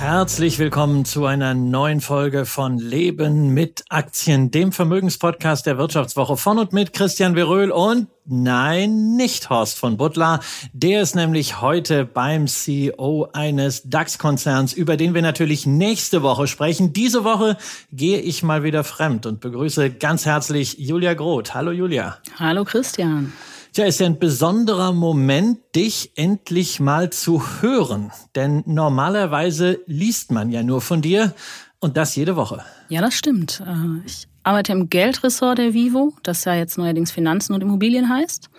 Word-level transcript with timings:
Herzlich 0.00 0.58
willkommen 0.58 1.04
zu 1.04 1.26
einer 1.26 1.52
neuen 1.52 2.00
Folge 2.00 2.46
von 2.46 2.78
Leben 2.78 3.52
mit 3.52 3.84
Aktien, 3.90 4.50
dem 4.50 4.72
Vermögenspodcast 4.72 5.66
der 5.66 5.76
Wirtschaftswoche 5.76 6.38
von 6.38 6.58
und 6.58 6.72
mit 6.72 6.94
Christian 6.94 7.34
Veröhl 7.34 7.70
und 7.70 8.06
nein, 8.24 9.16
nicht 9.16 9.50
Horst 9.50 9.78
von 9.78 9.98
Butler. 9.98 10.40
Der 10.72 11.02
ist 11.02 11.16
nämlich 11.16 11.60
heute 11.60 12.06
beim 12.06 12.46
CEO 12.46 13.28
eines 13.34 13.90
DAX-Konzerns, 13.90 14.72
über 14.72 14.96
den 14.96 15.12
wir 15.12 15.20
natürlich 15.20 15.66
nächste 15.66 16.22
Woche 16.22 16.46
sprechen. 16.46 16.94
Diese 16.94 17.22
Woche 17.22 17.58
gehe 17.92 18.20
ich 18.20 18.42
mal 18.42 18.62
wieder 18.62 18.84
fremd 18.84 19.26
und 19.26 19.40
begrüße 19.40 19.90
ganz 19.90 20.24
herzlich 20.24 20.78
Julia 20.78 21.12
Groth. 21.12 21.52
Hallo 21.52 21.72
Julia. 21.72 22.16
Hallo 22.38 22.64
Christian. 22.64 23.34
Tja, 23.72 23.84
ist 23.84 24.00
ja 24.00 24.06
ein 24.06 24.18
besonderer 24.18 24.92
Moment, 24.92 25.58
dich 25.76 26.10
endlich 26.16 26.80
mal 26.80 27.10
zu 27.10 27.40
hören. 27.60 28.10
Denn 28.34 28.64
normalerweise 28.66 29.78
liest 29.86 30.32
man 30.32 30.50
ja 30.50 30.64
nur 30.64 30.80
von 30.80 31.02
dir 31.02 31.34
und 31.78 31.96
das 31.96 32.16
jede 32.16 32.34
Woche. 32.34 32.64
Ja, 32.88 33.00
das 33.00 33.14
stimmt. 33.14 33.62
Äh, 33.64 34.04
ich 34.04 34.26
arbeite 34.42 34.72
im 34.72 34.90
Geldressort 34.90 35.58
der 35.58 35.72
Vivo, 35.72 36.14
das 36.24 36.44
ja 36.44 36.54
jetzt 36.56 36.78
neuerdings 36.78 37.12
Finanzen 37.12 37.52
und 37.54 37.60
Immobilien 37.60 38.08
heißt. 38.08 38.50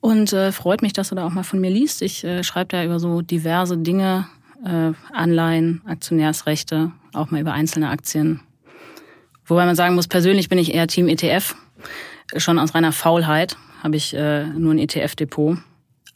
Und 0.00 0.32
äh, 0.32 0.50
freut 0.50 0.82
mich, 0.82 0.92
dass 0.92 1.10
du 1.10 1.14
da 1.14 1.24
auch 1.24 1.32
mal 1.32 1.44
von 1.44 1.60
mir 1.60 1.70
liest. 1.70 2.02
Ich 2.02 2.24
äh, 2.24 2.42
schreibe 2.42 2.70
da 2.70 2.84
über 2.84 2.98
so 2.98 3.22
diverse 3.22 3.78
Dinge, 3.78 4.26
äh, 4.64 4.94
Anleihen, 5.12 5.80
Aktionärsrechte, 5.86 6.90
auch 7.12 7.30
mal 7.30 7.40
über 7.40 7.52
einzelne 7.52 7.88
Aktien. 7.88 8.40
Wobei 9.46 9.64
man 9.64 9.76
sagen 9.76 9.94
muss, 9.94 10.08
persönlich 10.08 10.48
bin 10.48 10.58
ich 10.58 10.74
eher 10.74 10.88
Team 10.88 11.06
ETF, 11.06 11.54
schon 12.36 12.58
aus 12.58 12.74
reiner 12.74 12.90
Faulheit 12.92 13.56
habe 13.82 13.96
ich 13.96 14.14
äh, 14.14 14.46
nur 14.46 14.74
ein 14.74 14.78
ETF-Depot. 14.78 15.58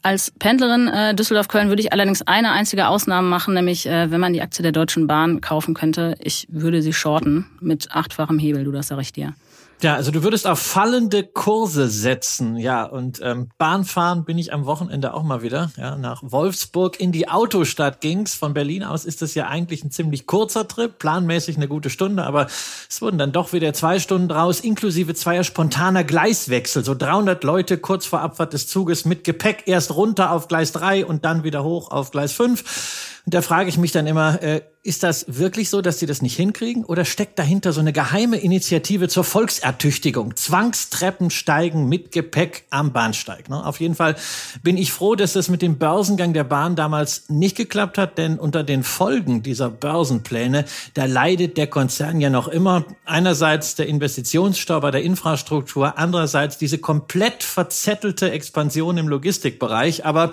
Als 0.02 0.32
Pendlerin 0.32 0.88
äh, 0.88 1.14
Düsseldorf-Köln 1.14 1.68
würde 1.68 1.80
ich 1.80 1.92
allerdings 1.92 2.22
eine 2.22 2.50
einzige 2.50 2.88
Ausnahme 2.88 3.28
machen, 3.28 3.54
nämlich 3.54 3.86
äh, 3.86 4.10
wenn 4.10 4.20
man 4.20 4.32
die 4.32 4.42
Aktie 4.42 4.62
der 4.62 4.72
Deutschen 4.72 5.06
Bahn 5.06 5.40
kaufen 5.40 5.74
könnte, 5.74 6.16
ich 6.18 6.48
würde 6.50 6.82
sie 6.82 6.92
shorten 6.92 7.46
mit 7.60 7.92
achtfachem 7.92 8.38
Hebel, 8.38 8.64
du 8.64 8.72
das 8.72 8.88
sag 8.88 9.00
ich 9.00 9.12
dir. 9.12 9.34
Ja, 9.82 9.96
also 9.96 10.12
du 10.12 10.22
würdest 10.22 10.46
auf 10.46 10.60
fallende 10.60 11.24
Kurse 11.24 11.88
setzen, 11.88 12.56
ja. 12.56 12.84
Und 12.84 13.20
ähm, 13.20 13.48
Bahnfahren 13.58 14.24
bin 14.24 14.38
ich 14.38 14.52
am 14.52 14.64
Wochenende 14.64 15.12
auch 15.12 15.24
mal 15.24 15.42
wieder. 15.42 15.72
Ja, 15.76 15.96
nach 15.96 16.22
Wolfsburg 16.24 17.00
in 17.00 17.10
die 17.10 17.28
Autostadt 17.28 18.00
ging's. 18.00 18.36
Von 18.36 18.54
Berlin 18.54 18.84
aus 18.84 19.04
ist 19.04 19.22
das 19.22 19.34
ja 19.34 19.48
eigentlich 19.48 19.82
ein 19.82 19.90
ziemlich 19.90 20.28
kurzer 20.28 20.68
Trip, 20.68 20.96
planmäßig 20.96 21.56
eine 21.56 21.66
gute 21.66 21.90
Stunde, 21.90 22.22
aber 22.22 22.46
es 22.88 23.02
wurden 23.02 23.18
dann 23.18 23.32
doch 23.32 23.52
wieder 23.52 23.74
zwei 23.74 23.98
Stunden 23.98 24.28
draus, 24.28 24.60
inklusive 24.60 25.14
zweier 25.14 25.42
spontaner 25.42 26.04
Gleiswechsel. 26.04 26.84
So 26.84 26.94
300 26.94 27.42
Leute 27.42 27.76
kurz 27.76 28.06
vor 28.06 28.20
Abfahrt 28.20 28.52
des 28.52 28.68
Zuges 28.68 29.04
mit 29.04 29.24
Gepäck 29.24 29.64
erst 29.66 29.96
runter 29.96 30.30
auf 30.30 30.46
Gleis 30.46 30.70
3 30.70 31.06
und 31.06 31.24
dann 31.24 31.42
wieder 31.42 31.64
hoch 31.64 31.90
auf 31.90 32.12
Gleis 32.12 32.32
5. 32.32 33.10
Und 33.24 33.34
da 33.34 33.42
frage 33.42 33.68
ich 33.68 33.78
mich 33.78 33.92
dann 33.92 34.08
immer, 34.08 34.42
äh, 34.42 34.62
ist 34.82 35.04
das 35.04 35.26
wirklich 35.28 35.70
so, 35.70 35.80
dass 35.80 36.00
sie 36.00 36.06
das 36.06 36.22
nicht 36.22 36.34
hinkriegen? 36.34 36.84
Oder 36.84 37.04
steckt 37.04 37.38
dahinter 37.38 37.72
so 37.72 37.78
eine 37.78 37.92
geheime 37.92 38.36
Initiative 38.36 39.06
zur 39.06 39.22
Volksertüchtigung? 39.22 40.34
Zwangstreppen 40.34 41.30
steigen 41.30 41.88
mit 41.88 42.10
Gepäck 42.10 42.64
am 42.70 42.92
Bahnsteig. 42.92 43.48
Ne? 43.48 43.64
Auf 43.64 43.78
jeden 43.78 43.94
Fall 43.94 44.16
bin 44.64 44.76
ich 44.76 44.90
froh, 44.90 45.14
dass 45.14 45.34
das 45.34 45.48
mit 45.48 45.62
dem 45.62 45.78
Börsengang 45.78 46.32
der 46.32 46.42
Bahn 46.42 46.74
damals 46.74 47.28
nicht 47.28 47.56
geklappt 47.56 47.96
hat, 47.96 48.18
denn 48.18 48.40
unter 48.40 48.64
den 48.64 48.82
Folgen 48.82 49.44
dieser 49.44 49.70
Börsenpläne, 49.70 50.64
da 50.94 51.04
leidet 51.04 51.56
der 51.56 51.68
Konzern 51.68 52.20
ja 52.20 52.28
noch 52.28 52.48
immer. 52.48 52.84
Einerseits 53.04 53.76
der 53.76 53.86
Investitionsstau 53.86 54.80
bei 54.80 54.90
der 54.90 55.04
Infrastruktur, 55.04 55.96
andererseits 55.96 56.58
diese 56.58 56.78
komplett 56.78 57.44
verzettelte 57.44 58.32
Expansion 58.32 58.98
im 58.98 59.06
Logistikbereich. 59.06 60.04
Aber 60.04 60.32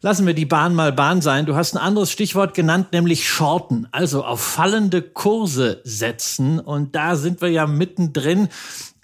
Lassen 0.00 0.28
wir 0.28 0.34
die 0.34 0.46
Bahn 0.46 0.76
mal 0.76 0.92
Bahn 0.92 1.20
sein. 1.20 1.44
Du 1.44 1.56
hast 1.56 1.74
ein 1.74 1.78
anderes 1.78 2.12
Stichwort 2.12 2.54
genannt, 2.54 2.92
nämlich 2.92 3.28
Shorten, 3.28 3.88
also 3.90 4.24
auf 4.24 4.40
fallende 4.40 5.02
Kurse 5.02 5.80
setzen. 5.82 6.60
Und 6.60 6.94
da 6.94 7.16
sind 7.16 7.40
wir 7.40 7.48
ja 7.48 7.66
mittendrin 7.66 8.48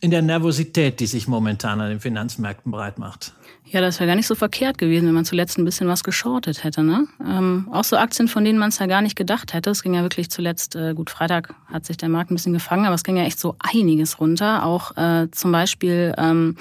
in 0.01 0.13
der 0.13 0.23
Nervosität, 0.23 1.01
die 1.01 1.07
sich 1.07 1.27
momentan 1.27 1.81
an 1.81 1.89
den 1.89 1.99
Finanzmärkten 1.99 2.71
breit 2.71 2.99
macht. 2.99 3.33
Ja, 3.65 3.81
das 3.81 3.99
wäre 3.99 4.07
gar 4.07 4.15
nicht 4.15 4.29
so 4.29 4.37
verkehrt 4.37 4.79
gewesen, 4.79 5.09
wenn 5.09 5.15
man 5.15 5.25
zuletzt 5.25 5.59
ein 5.59 5.65
bisschen 5.65 5.89
was 5.89 6.05
geschortet 6.05 6.63
hätte. 6.63 6.85
Ne? 6.85 7.09
Ähm, 7.27 7.69
auch 7.73 7.83
so 7.83 7.97
Aktien, 7.97 8.29
von 8.29 8.45
denen 8.45 8.61
man 8.61 8.69
es 8.69 8.79
ja 8.79 8.87
gar 8.87 9.03
nicht 9.03 9.17
gedacht 9.17 9.53
hätte. 9.53 9.71
Es 9.71 9.83
ging 9.83 9.95
ja 9.95 10.03
wirklich 10.03 10.31
zuletzt, 10.31 10.77
äh, 10.77 10.95
gut, 10.95 11.11
Freitag 11.11 11.55
hat 11.73 11.87
sich 11.87 11.97
der 11.97 12.09
Markt 12.09 12.31
ein 12.31 12.37
bisschen 12.37 12.53
gefangen, 12.53 12.85
aber 12.85 12.95
es 12.95 13.03
ging 13.03 13.17
ja 13.17 13.25
echt 13.25 13.41
so 13.41 13.57
einiges 13.59 14.21
runter. 14.21 14.65
Auch 14.65 14.97
äh, 14.97 15.29
zum 15.33 15.51
Beispiel 15.51 16.15
ähm, 16.19 16.57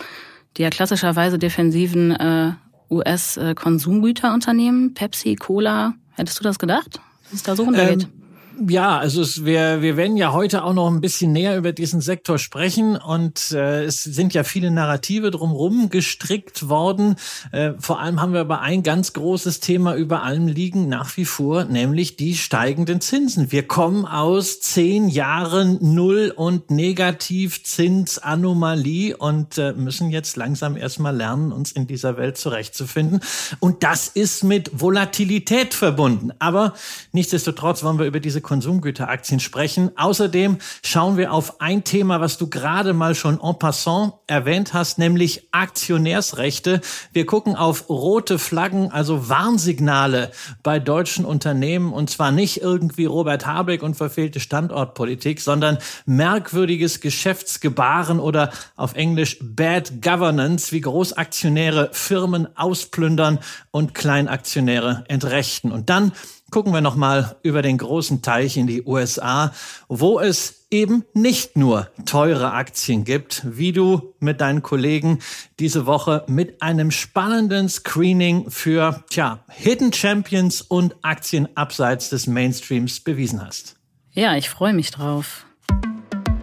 die 0.58 0.62
ja 0.62 0.70
klassischerweise 0.70 1.40
defensiven 1.40 2.12
äh, 2.12 2.52
US-Konsumgüterunternehmen, 2.94 4.94
Pepsi, 4.94 5.36
Cola. 5.36 5.94
Hättest 6.12 6.40
du 6.40 6.44
das 6.44 6.60
gedacht, 6.60 7.00
dass 7.24 7.34
es 7.34 7.44
da 7.44 7.56
so 7.56 7.64
runtergeht? 7.64 8.04
Ähm 8.04 8.23
ja, 8.68 8.98
also 8.98 9.22
es, 9.22 9.46
wir, 9.46 9.82
wir 9.82 9.96
werden 9.98 10.18
ja 10.18 10.34
heute 10.34 10.64
auch 10.64 10.74
noch 10.74 10.90
ein 10.90 11.02
bisschen 11.02 11.32
näher 11.32 11.56
über 11.58 11.74
diesen 11.74 12.02
Sektor 12.02 12.38
sprechen 12.38 12.98
und 12.98 13.52
äh, 13.52 13.86
es 13.86 14.04
sind 14.04 14.34
ja 14.34 14.44
viele 14.44 14.70
Narrative 14.72 15.32
drumherum 15.32 15.90
gestrickt 15.90 16.68
worden. 16.70 17.16
Äh, 17.52 17.72
vor 17.80 18.00
allem 18.00 18.22
haben 18.22 18.34
wir 18.34 18.42
aber 18.42 18.62
ein 18.62 18.84
ganz 18.84 19.14
großes 19.14 19.60
Thema 19.60 19.96
über 19.96 20.22
allem 20.24 20.48
liegen 20.48 20.88
nach 20.88 21.18
wie 21.18 21.26
vor, 21.26 21.66
nämlich 21.66 22.16
die 22.16 22.36
steigenden 22.36 23.02
Zinsen. 23.02 23.52
Wir 23.52 23.68
kommen 23.68 24.06
aus 24.06 24.62
zehn 24.62 25.10
Jahren 25.10 25.80
Null- 25.82 26.32
und 26.36 26.70
Negativzinsanomalie 26.70 29.18
und 29.18 29.58
äh, 29.58 29.74
müssen 29.74 30.12
jetzt 30.12 30.38
langsam 30.38 30.78
erstmal 30.78 31.16
lernen, 31.16 31.52
uns 31.52 31.72
in 31.72 31.88
dieser 31.88 32.18
Welt 32.18 32.38
zurechtzufinden. 32.38 33.22
Und 33.60 33.82
das 33.84 34.10
ist 34.10 34.44
mit 34.44 34.70
Volatilität 34.80 35.74
verbunden. 35.74 36.32
Aber 36.40 36.74
nichtsdestotrotz 37.14 37.84
wollen 37.84 37.98
wir 37.98 38.06
über 38.06 38.20
diese 38.20 38.43
Konsumgüteraktien 38.44 39.40
sprechen. 39.40 39.92
Außerdem 39.96 40.60
schauen 40.84 41.18
wir 41.18 41.34
auf 41.34 41.60
ein 41.60 41.84
Thema, 41.84 42.22
was 42.22 42.38
du 42.38 42.50
gerade 42.50 42.94
mal 42.94 43.16
schon 43.16 43.40
en 43.42 43.58
passant 43.58 44.14
erwähnt 44.28 44.74
hast, 44.74 45.00
nämlich 45.00 45.48
Aktionärsrechte. 45.52 46.82
Wir 47.12 47.26
gucken 47.26 47.56
auf 47.56 47.90
rote 47.90 48.38
Flaggen, 48.38 48.92
also 48.92 49.30
Warnsignale 49.30 50.32
bei 50.62 50.80
deutschen 50.80 51.26
Unternehmen 51.26 51.92
und 51.92 52.10
zwar 52.10 52.32
nicht 52.32 52.62
irgendwie 52.62 53.06
Robert 53.06 53.46
Habeck 53.46 53.82
und 53.82 53.96
verfehlte 53.96 54.40
Standortpolitik, 54.40 55.42
sondern 55.42 55.80
merkwürdiges 56.06 57.02
Geschäftsgebaren 57.02 58.20
oder 58.20 58.52
auf 58.76 58.94
Englisch 58.96 59.38
Bad 59.42 60.02
Governance, 60.02 60.72
wie 60.72 60.82
Großaktionäre 60.82 61.90
Firmen 61.92 62.48
ausplündern 62.58 63.40
und 63.72 63.94
Kleinaktionäre 63.94 65.06
entrechten. 65.08 65.72
Und 65.72 65.90
dann 65.90 66.12
gucken 66.54 66.72
wir 66.72 66.82
nochmal 66.82 67.36
über 67.42 67.64
den 67.64 67.80
großen 67.80 68.22
Teich 68.22 68.58
in 68.58 68.68
die 68.68 68.84
USA, 68.84 69.52
wo 69.88 70.20
es 70.20 70.68
eben 70.70 71.04
nicht 71.16 71.58
nur 71.58 71.90
teure 72.06 72.54
Aktien 72.54 73.06
gibt, 73.06 73.42
wie 73.44 73.72
du 73.72 74.14
mit 74.20 74.40
deinen 74.40 74.62
Kollegen 74.62 75.18
diese 75.58 75.88
Woche 75.88 76.24
mit 76.28 76.62
einem 76.62 76.92
spannenden 76.92 77.70
Screening 77.70 78.52
für, 78.52 79.04
tja, 79.10 79.40
Hidden 79.50 79.94
Champions 79.94 80.62
und 80.62 80.96
Aktien 81.02 81.50
abseits 81.58 82.10
des 82.10 82.28
Mainstreams 82.28 83.00
bewiesen 83.00 83.44
hast. 83.44 83.76
Ja, 84.12 84.36
ich 84.36 84.48
freue 84.48 84.74
mich 84.74 84.92
drauf. 84.92 85.48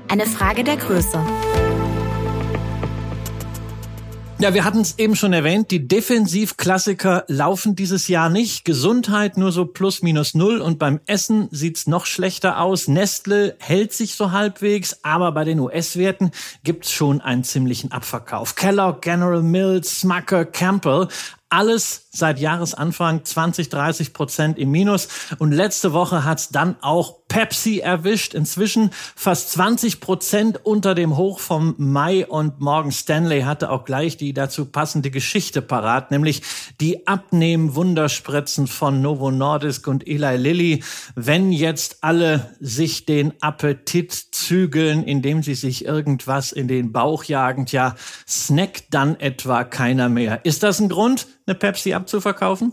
Eine 0.09 0.27
Frage 0.27 0.65
der 0.65 0.77
Größe. 0.77 1.25
Ja, 4.41 4.55
wir 4.55 4.65
hatten 4.65 4.81
es 4.81 4.99
eben 4.99 5.17
schon 5.17 5.35
erwähnt, 5.35 5.71
die 5.71 5.87
Defensivklassiker 5.87 7.25
laufen 7.29 7.77
dieses 7.77 8.09
Jahr 8.09 8.31
nicht. 8.31 8.65
Gesundheit 8.65 9.37
nur 9.37 9.53
so 9.53 9.67
plus 9.67 10.01
minus 10.01 10.33
null 10.33 10.63
und 10.63 10.79
beim 10.79 10.99
Essen 11.05 11.49
sieht's 11.51 11.87
noch 11.87 12.07
schlechter 12.07 12.59
aus. 12.59 12.89
Nestle 12.89 13.55
hält 13.59 13.93
sich 13.93 14.15
so 14.15 14.33
halbwegs, 14.33 15.01
aber 15.03 15.33
bei 15.33 15.45
den 15.45 15.61
US-Werten 15.61 16.31
gibt's 16.65 16.91
schon 16.91 17.21
einen 17.21 17.45
ziemlichen 17.45 17.93
Abverkauf. 17.93 18.55
Kellogg, 18.55 19.03
General 19.03 19.43
Mills, 19.43 20.01
Smucker, 20.01 20.47
Campbell, 20.47 21.09
alles 21.51 22.07
seit 22.11 22.41
Jahresanfang 22.41 23.25
20, 23.25 23.69
30 23.69 24.13
Prozent 24.13 24.59
im 24.59 24.71
Minus. 24.71 25.09
Und 25.39 25.53
letzte 25.53 25.93
Woche 25.93 26.25
hat's 26.25 26.51
dann 26.51 26.77
auch 26.83 27.21
Pepsi 27.29 27.79
erwischt. 27.79 28.35
Inzwischen 28.35 28.91
fast 29.15 29.53
20 29.53 30.01
Prozent 30.01 30.67
unter 30.67 30.95
dem 30.97 31.17
Hoch 31.17 31.39
vom 31.39 31.77
Mai 31.79 32.27
und 32.27 32.61
Morgan 32.61 32.91
Stanley 32.91 33.43
hatte 33.43 33.71
auch 33.71 33.85
gleich 33.85 34.17
die 34.17 34.35
dazu 34.35 34.67
passende 34.67 35.11
Geschichte 35.11 35.63
parat, 35.63 36.11
nämlich 36.11 36.43
die 36.81 37.07
Abnehmen-Wunderspritzen 37.07 38.67
von 38.67 39.01
Novo 39.01 39.31
Nordisk 39.31 39.87
und 39.87 40.07
Eli 40.07 40.37
Lilly. 40.37 40.83
Wenn 41.15 41.53
jetzt 41.53 41.99
alle 42.03 42.51
sich 42.59 43.07
den 43.07 43.33
Appetit 43.41 44.13
zügeln, 44.13 45.05
indem 45.05 45.45
sie 45.45 45.55
sich 45.55 45.85
irgendwas 45.85 46.51
in 46.51 46.67
den 46.67 46.91
Bauch 46.91 47.23
jagen, 47.23 47.67
ja, 47.69 47.95
snackt 48.29 48.87
dann 48.91 49.19
etwa 49.21 49.63
keiner 49.63 50.09
mehr. 50.09 50.45
Ist 50.45 50.65
das 50.65 50.81
ein 50.81 50.89
Grund, 50.89 51.29
eine 51.47 51.55
Pepsi 51.55 51.95
abzuverkaufen? 52.01 52.73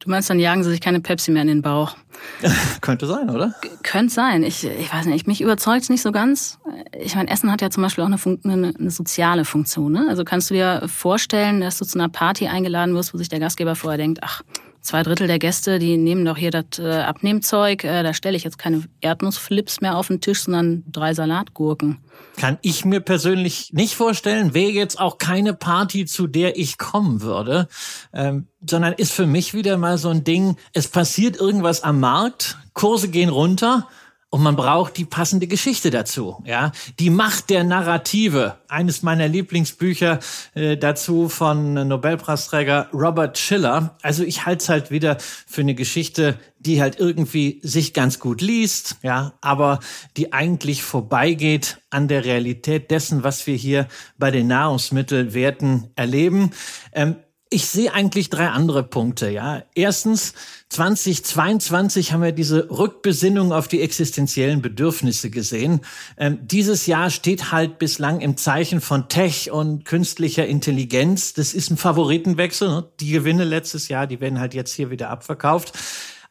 Du 0.00 0.08
meinst, 0.08 0.30
dann 0.30 0.40
jagen 0.40 0.64
sie 0.64 0.70
sich 0.70 0.80
keine 0.80 1.00
Pepsi 1.00 1.30
mehr 1.30 1.42
in 1.42 1.48
den 1.48 1.62
Bauch? 1.62 1.94
Könnte 2.80 3.06
sein, 3.06 3.28
oder? 3.28 3.54
Könnte 3.82 4.12
sein. 4.12 4.42
Ich, 4.42 4.64
ich 4.64 4.92
weiß 4.92 5.04
nicht, 5.04 5.26
mich 5.26 5.42
überzeugt 5.42 5.82
es 5.82 5.88
nicht 5.90 6.00
so 6.00 6.10
ganz. 6.10 6.58
Ich 6.98 7.14
meine, 7.16 7.30
Essen 7.30 7.52
hat 7.52 7.60
ja 7.60 7.68
zum 7.68 7.82
Beispiel 7.82 8.02
auch 8.02 8.08
eine, 8.08 8.16
Fun 8.16 8.40
eine, 8.44 8.72
eine 8.78 8.90
soziale 8.90 9.44
Funktion. 9.44 9.92
Ne? 9.92 10.06
Also 10.08 10.24
kannst 10.24 10.48
du 10.48 10.54
dir 10.54 10.84
vorstellen, 10.88 11.60
dass 11.60 11.76
du 11.76 11.84
zu 11.84 11.98
einer 11.98 12.08
Party 12.08 12.48
eingeladen 12.48 12.94
wirst, 12.94 13.12
wo 13.12 13.18
sich 13.18 13.28
der 13.28 13.40
Gastgeber 13.40 13.76
vorher 13.76 13.98
denkt, 13.98 14.20
ach, 14.22 14.42
zwei 14.80 15.02
Drittel 15.02 15.26
der 15.26 15.38
Gäste, 15.38 15.78
die 15.78 15.96
nehmen 15.96 16.24
doch 16.24 16.36
hier 16.36 16.50
das 16.50 16.78
äh, 16.78 17.02
Abnehmzeug. 17.02 17.84
Äh, 17.84 18.02
da 18.02 18.14
stelle 18.14 18.36
ich 18.36 18.44
jetzt 18.44 18.58
keine 18.58 18.84
Erdnussflips 19.00 19.80
mehr 19.80 19.96
auf 19.96 20.08
den 20.08 20.20
Tisch, 20.20 20.42
sondern 20.42 20.84
drei 20.90 21.14
Salatgurken. 21.14 21.98
Kann 22.36 22.58
ich 22.62 22.84
mir 22.84 23.00
persönlich 23.00 23.72
nicht 23.72 23.94
vorstellen. 23.94 24.54
Wäre 24.54 24.70
jetzt 24.70 24.98
auch 24.98 25.18
keine 25.18 25.54
Party, 25.54 26.06
zu 26.06 26.26
der 26.26 26.58
ich 26.58 26.78
kommen 26.78 27.22
würde. 27.22 27.68
Ähm, 28.12 28.46
sondern 28.68 28.92
ist 28.92 29.12
für 29.12 29.26
mich 29.26 29.54
wieder 29.54 29.76
mal 29.78 29.98
so 29.98 30.10
ein 30.10 30.24
Ding, 30.24 30.56
es 30.72 30.88
passiert 30.88 31.36
irgendwas 31.36 31.82
am 31.82 32.00
Markt, 32.00 32.58
Kurse 32.74 33.08
gehen 33.08 33.30
runter 33.30 33.88
und 34.30 34.44
man 34.44 34.54
braucht 34.54 34.96
die 34.96 35.04
passende 35.04 35.48
Geschichte 35.48 35.90
dazu, 35.90 36.40
ja. 36.46 36.70
Die 37.00 37.10
Macht 37.10 37.50
der 37.50 37.64
Narrative. 37.64 38.58
Eines 38.68 39.02
meiner 39.02 39.26
Lieblingsbücher 39.26 40.20
äh, 40.54 40.76
dazu 40.76 41.28
von 41.28 41.74
Nobelpreisträger 41.74 42.88
Robert 42.92 43.38
Schiller. 43.38 43.96
Also 44.02 44.22
ich 44.22 44.46
halte 44.46 44.62
es 44.62 44.68
halt 44.68 44.90
wieder 44.92 45.18
für 45.18 45.62
eine 45.62 45.74
Geschichte, 45.74 46.38
die 46.60 46.80
halt 46.80 47.00
irgendwie 47.00 47.60
sich 47.64 47.92
ganz 47.92 48.20
gut 48.20 48.40
liest, 48.40 48.98
ja, 49.02 49.32
aber 49.40 49.80
die 50.16 50.32
eigentlich 50.32 50.84
vorbeigeht 50.84 51.78
an 51.90 52.06
der 52.06 52.24
Realität 52.24 52.92
dessen, 52.92 53.24
was 53.24 53.48
wir 53.48 53.56
hier 53.56 53.88
bei 54.16 54.30
den 54.30 54.46
Nahrungsmittelwerten 54.46 55.90
erleben. 55.96 56.52
Ähm, 56.92 57.16
ich 57.52 57.66
sehe 57.66 57.92
eigentlich 57.92 58.30
drei 58.30 58.48
andere 58.48 58.84
Punkte, 58.84 59.28
ja. 59.28 59.64
Erstens, 59.74 60.34
2022 60.68 62.12
haben 62.12 62.22
wir 62.22 62.30
diese 62.30 62.70
Rückbesinnung 62.70 63.52
auf 63.52 63.66
die 63.66 63.82
existenziellen 63.82 64.62
Bedürfnisse 64.62 65.30
gesehen. 65.30 65.80
Ähm, 66.16 66.38
dieses 66.42 66.86
Jahr 66.86 67.10
steht 67.10 67.50
halt 67.50 67.80
bislang 67.80 68.20
im 68.20 68.36
Zeichen 68.36 68.80
von 68.80 69.08
Tech 69.08 69.50
und 69.50 69.84
künstlicher 69.84 70.46
Intelligenz. 70.46 71.34
Das 71.34 71.52
ist 71.52 71.70
ein 71.70 71.76
Favoritenwechsel. 71.76 72.68
Ne? 72.68 72.88
Die 73.00 73.10
Gewinne 73.10 73.42
letztes 73.42 73.88
Jahr, 73.88 74.06
die 74.06 74.20
werden 74.20 74.38
halt 74.38 74.54
jetzt 74.54 74.72
hier 74.72 74.90
wieder 74.90 75.10
abverkauft. 75.10 75.72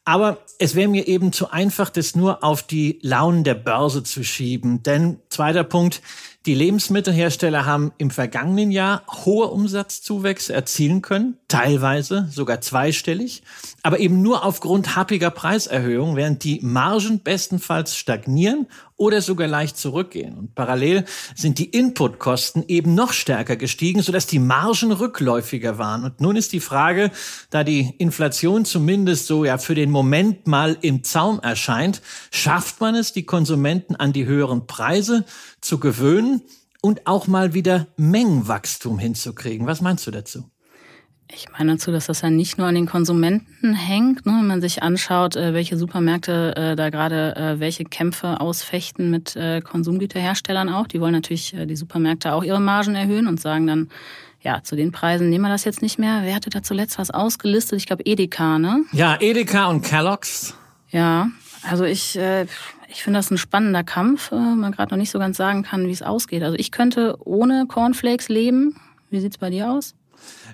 Aber 0.06 0.38
es 0.58 0.74
wäre 0.74 0.88
mir 0.88 1.06
eben 1.08 1.34
zu 1.34 1.52
einfach, 1.52 1.90
das 1.90 2.16
nur 2.16 2.46
auf 2.46 2.64
die 2.64 2.98
Launen 3.02 3.44
der 3.44 3.56
Börse 3.56 4.04
zu 4.04 4.24
schieben. 4.24 4.84
Denn 4.84 5.20
zweiter 5.30 5.66
Punkt, 5.66 6.02
die 6.50 6.56
Lebensmittelhersteller 6.56 7.68
haben 7.68 7.92
im 8.00 8.10
vergangenen 8.10 8.72
Jahr 8.72 9.04
hohe 9.24 9.50
Umsatzzuwächse 9.50 10.52
erzielen 10.52 11.04
können, 11.04 11.38
teilweise 11.48 12.28
sogar 12.32 12.60
zweistellig, 12.60 13.44
aber 13.84 14.00
eben 14.00 14.24
nur 14.24 14.44
aufgrund 14.44 14.96
happiger 14.96 15.30
Preiserhöhungen, 15.30 16.16
während 16.16 16.44
die 16.44 16.60
Margen 16.64 17.20
bestenfalls 17.20 17.96
stagnieren 17.96 18.66
oder 19.00 19.22
sogar 19.22 19.48
leicht 19.48 19.78
zurückgehen. 19.78 20.38
Und 20.38 20.56
parallel 20.56 21.06
sind 21.34 21.58
die 21.58 21.70
Inputkosten 21.70 22.66
eben 22.68 22.94
noch 22.94 23.14
stärker 23.14 23.56
gestiegen, 23.56 24.02
sodass 24.02 24.28
die 24.28 24.40
Margen 24.40 24.92
rückläufiger 24.92 25.78
waren. 25.78 26.04
Und 26.04 26.22
nun 26.22 26.36
ist 26.36 26.52
die 26.52 26.60
Frage, 26.60 27.10
da 27.50 27.64
die 27.64 27.96
Inflation 27.98 28.66
zumindest 28.66 29.26
so 29.26 29.46
ja 29.46 29.58
für 29.58 29.74
den 29.74 29.90
Moment 29.90 30.48
mal 30.48 30.78
im 30.82 31.04
Zaum 31.04 31.40
erscheint, 31.40 32.02
schafft 32.30 32.82
man 32.82 32.94
es, 32.94 33.14
die 33.14 33.24
Konsumenten 33.24 33.96
an 33.96 34.12
die 34.12 34.26
höheren 34.26 34.68
Preise 34.68 35.24
zu 35.62 35.80
gewöhnen 35.80 36.42
und 36.82 37.08
auch 37.08 37.28
mal 37.28 37.54
wieder 37.54 37.88
Mengenwachstum 37.96 39.00
hinzukriegen? 39.00 39.66
Was 39.66 39.80
meinst 39.80 40.06
du 40.08 40.12
dazu? 40.12 40.44
Ich 41.32 41.46
meine 41.58 41.74
dazu, 41.74 41.92
dass 41.92 42.08
das 42.08 42.22
ja 42.22 42.32
nicht 42.32 42.58
nur 42.58 42.66
an 42.66 42.74
den 42.74 42.88
Konsumenten 42.88 43.74
hängt, 43.74 44.26
ne? 44.26 44.34
wenn 44.34 44.48
man 44.48 44.62
sich 44.62 44.82
anschaut, 44.82 45.36
äh, 45.36 45.54
welche 45.54 45.78
Supermärkte 45.78 46.56
äh, 46.56 46.76
da 46.76 46.90
gerade 46.90 47.36
äh, 47.36 47.60
welche 47.60 47.84
Kämpfe 47.84 48.42
ausfechten 48.42 49.12
mit 49.12 49.38
Konsumgüterherstellern 49.64 50.70
auch. 50.70 50.88
Die 50.88 51.00
wollen 51.00 51.14
natürlich 51.14 51.56
die 51.56 51.76
Supermärkte 51.76 52.34
auch 52.34 52.44
ihre 52.44 52.60
Margen 52.60 52.96
erhöhen 52.96 53.28
und 53.28 53.40
sagen 53.40 53.68
dann, 53.68 53.90
ja, 54.42 54.64
zu 54.64 54.76
den 54.76 54.92
Preisen 54.92 55.30
nehmen 55.30 55.44
wir 55.44 55.50
das 55.50 55.66
jetzt 55.66 55.82
nicht 55.82 56.00
mehr. 56.00 56.22
Wer 56.24 56.36
hatte 56.36 56.50
da 56.50 56.64
zuletzt 56.64 56.98
was 56.98 57.12
ausgelistet? 57.12 57.78
Ich 57.78 57.86
glaube 57.86 58.04
Edeka, 58.06 58.58
ne? 58.58 58.86
Ja, 58.92 59.18
Edeka 59.20 59.68
und 59.68 59.82
Kellogg's. 59.82 60.56
Ja, 60.90 61.30
also 61.70 61.84
ich, 61.84 62.18
ich 62.88 63.04
finde 63.04 63.20
das 63.20 63.32
ein 63.32 63.38
spannender 63.38 63.84
Kampf, 63.84 64.32
man 64.32 64.72
gerade 64.72 64.92
noch 64.92 64.98
nicht 64.98 65.12
so 65.12 65.20
ganz 65.20 65.38
sagen 65.38 65.64
kann, 65.64 65.88
wie 65.88 65.92
es 65.92 66.02
ausgeht. 66.02 66.44
Also 66.44 66.56
ich 66.58 66.72
könnte 66.72 67.18
ohne 67.24 67.66
Cornflakes 67.68 68.30
leben. 68.30 68.76
Wie 69.10 69.20
sieht's 69.20 69.38
bei 69.38 69.50
dir 69.50 69.70
aus? 69.70 69.96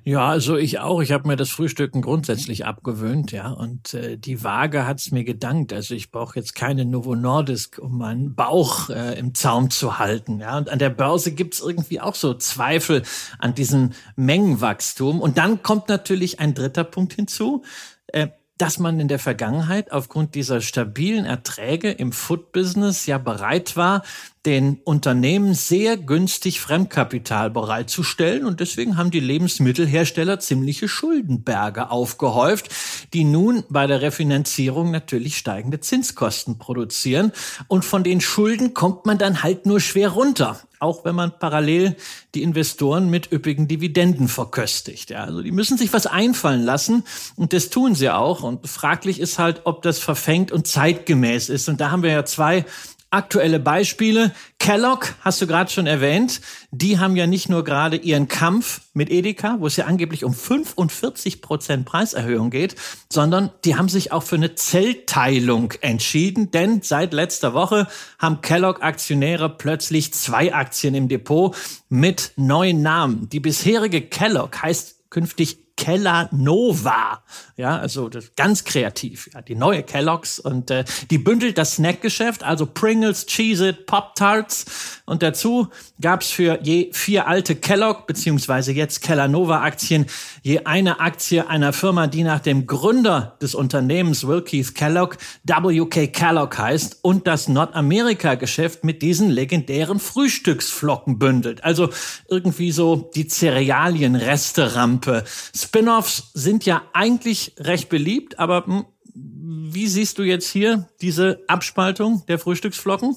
Ja, 0.03 0.27
also 0.27 0.55
ich 0.55 0.79
auch. 0.79 1.01
Ich 1.01 1.11
habe 1.11 1.27
mir 1.27 1.35
das 1.35 1.49
Frühstücken 1.49 2.01
grundsätzlich 2.01 2.65
abgewöhnt, 2.65 3.31
ja. 3.31 3.49
Und 3.49 3.93
äh, 3.93 4.17
die 4.17 4.43
Waage 4.43 4.85
hat's 4.85 5.11
mir 5.11 5.23
gedankt. 5.23 5.73
Also 5.73 5.95
ich 5.95 6.11
brauche 6.11 6.37
jetzt 6.37 6.53
keine 6.55 6.85
Novo 6.85 7.15
Nordisk, 7.15 7.79
um 7.79 7.97
meinen 7.97 8.35
Bauch 8.35 8.89
äh, 8.89 9.17
im 9.17 9.33
Zaum 9.33 9.71
zu 9.71 9.97
halten. 9.97 10.39
Ja. 10.39 10.57
Und 10.57 10.69
an 10.69 10.79
der 10.79 10.89
Börse 10.89 11.31
gibt's 11.31 11.59
irgendwie 11.59 12.01
auch 12.01 12.15
so 12.15 12.33
Zweifel 12.35 13.03
an 13.39 13.55
diesem 13.55 13.91
Mengenwachstum. 14.15 15.21
Und 15.21 15.37
dann 15.37 15.63
kommt 15.63 15.89
natürlich 15.89 16.39
ein 16.39 16.53
dritter 16.53 16.83
Punkt 16.83 17.13
hinzu. 17.13 17.63
Äh, 18.07 18.27
dass 18.57 18.79
man 18.79 18.99
in 18.99 19.07
der 19.07 19.19
Vergangenheit 19.19 19.91
aufgrund 19.91 20.33
dieser 20.33 20.61
stabilen 20.61 21.25
Erträge 21.25 21.91
im 21.91 22.13
Food-Business 22.13 23.05
ja 23.05 23.17
bereit 23.17 23.75
war, 23.75 24.03
den 24.45 24.79
Unternehmen 24.83 25.55
sehr 25.55 25.97
günstig 25.97 26.61
Fremdkapital 26.61 27.49
bereitzustellen. 27.49 28.45
Und 28.45 28.59
deswegen 28.59 28.95
haben 28.95 29.11
die 29.11 29.19
Lebensmittelhersteller 29.19 30.39
ziemliche 30.39 30.87
Schuldenberge 30.87 31.89
aufgehäuft, 31.89 32.69
die 33.13 33.23
nun 33.23 33.63
bei 33.69 33.87
der 33.87 34.01
Refinanzierung 34.01 34.91
natürlich 34.91 35.37
steigende 35.37 35.79
Zinskosten 35.79 36.57
produzieren. 36.57 37.31
Und 37.67 37.83
von 37.83 38.03
den 38.03 38.21
Schulden 38.21 38.73
kommt 38.73 39.05
man 39.05 39.17
dann 39.17 39.43
halt 39.43 39.65
nur 39.65 39.79
schwer 39.79 40.09
runter, 40.09 40.59
auch 40.85 41.03
wenn 41.03 41.15
man 41.15 41.37
parallel 41.37 41.95
die 42.35 42.43
Investoren 42.43 43.09
mit 43.09 43.31
üppigen 43.31 43.67
Dividenden 43.67 44.27
verköstigt. 44.27 45.09
Ja, 45.09 45.23
also 45.23 45.41
die 45.41 45.51
müssen 45.51 45.77
sich 45.77 45.91
was 45.91 46.05
einfallen 46.05 46.63
lassen 46.63 47.03
und 47.35 47.53
das 47.53 47.69
tun 47.69 47.95
sie 47.95 48.11
auch 48.11 48.43
und 48.43 48.67
fraglich 48.67 49.19
ist 49.19 49.39
halt, 49.39 49.61
ob 49.63 49.81
das 49.81 49.97
verfängt 49.99 50.51
und 50.51 50.67
zeitgemäß 50.67 51.49
ist 51.49 51.67
und 51.67 51.81
da 51.81 51.89
haben 51.89 52.03
wir 52.03 52.11
ja 52.11 52.23
zwei 52.25 52.65
aktuelle 53.15 53.59
Beispiele. 53.59 54.31
Kellogg 54.59 55.07
hast 55.21 55.41
du 55.41 55.47
gerade 55.47 55.71
schon 55.71 55.87
erwähnt. 55.87 56.41
Die 56.71 56.99
haben 56.99 57.15
ja 57.15 57.27
nicht 57.27 57.49
nur 57.49 57.63
gerade 57.63 57.97
ihren 57.97 58.27
Kampf 58.27 58.81
mit 58.93 59.09
Edeka, 59.09 59.57
wo 59.59 59.67
es 59.67 59.75
ja 59.77 59.85
angeblich 59.85 60.23
um 60.23 60.33
45 60.33 61.41
Prozent 61.41 61.85
Preiserhöhung 61.85 62.49
geht, 62.49 62.75
sondern 63.11 63.51
die 63.63 63.75
haben 63.75 63.89
sich 63.89 64.11
auch 64.11 64.23
für 64.23 64.35
eine 64.35 64.55
Zellteilung 64.55 65.73
entschieden. 65.81 66.51
Denn 66.51 66.81
seit 66.81 67.13
letzter 67.13 67.53
Woche 67.53 67.87
haben 68.19 68.41
Kellogg-Aktionäre 68.41 69.49
plötzlich 69.49 70.13
zwei 70.13 70.53
Aktien 70.53 70.93
im 70.95 71.07
Depot 71.07 71.55
mit 71.89 72.33
neuen 72.35 72.81
Namen. 72.81 73.29
Die 73.29 73.39
bisherige 73.39 74.01
Kellogg 74.01 74.61
heißt 74.61 75.09
künftig 75.09 75.64
Keller 75.77 76.29
Nova. 76.31 77.23
Ja, 77.57 77.77
also 77.77 78.09
das, 78.09 78.35
ganz 78.35 78.63
kreativ. 78.63 79.29
Ja, 79.33 79.41
die 79.41 79.55
neue 79.55 79.83
Kellogg's 79.83 80.39
und 80.39 80.71
äh, 80.71 80.85
die 81.09 81.17
bündelt 81.17 81.57
das 81.57 81.75
Snackgeschäft, 81.75 82.43
also 82.43 82.65
Pringles, 82.65 83.25
Cheez-It, 83.25 83.85
Pop-Tarts 83.85 85.01
und 85.05 85.21
dazu 85.21 85.67
gab's 86.01 86.31
für 86.31 86.59
je 86.63 86.89
vier 86.93 87.27
alte 87.27 87.55
Kellogg 87.55 88.07
beziehungsweise 88.07 88.71
jetzt 88.71 89.01
Keller 89.01 89.27
Nova 89.27 89.61
Aktien 89.61 90.05
je 90.41 90.61
eine 90.65 90.99
Aktie 90.99 91.47
einer 91.47 91.73
Firma, 91.73 92.07
die 92.07 92.23
nach 92.23 92.39
dem 92.39 92.67
Gründer 92.67 93.37
des 93.41 93.55
Unternehmens 93.55 94.27
Will 94.27 94.41
Keith 94.41 94.73
Kellogg 94.73 95.17
WK 95.43 96.11
Kellogg 96.11 96.57
heißt 96.57 96.99
und 97.01 97.27
das 97.27 97.47
Nordamerika-Geschäft 97.47 98.83
mit 98.83 99.01
diesen 99.01 99.29
legendären 99.29 99.99
Frühstücksflocken 99.99 101.19
bündelt. 101.19 101.63
Also 101.63 101.89
irgendwie 102.27 102.71
so 102.71 103.09
die 103.15 103.27
Cerealien-Resterampe. 103.27 105.23
Spin-offs 105.65 106.31
sind 106.35 106.65
ja 106.65 106.83
eigentlich 106.93 107.55
recht 107.57 107.89
beliebt, 107.89 108.37
aber 108.37 108.65
hm, 108.65 108.85
wie 109.15 109.87
siehst 109.87 110.19
du 110.19 110.23
jetzt 110.23 110.47
hier 110.47 110.87
diese 111.01 111.43
Abspaltung 111.47 112.23
der 112.27 112.37
Frühstücksflocken? 112.37 113.15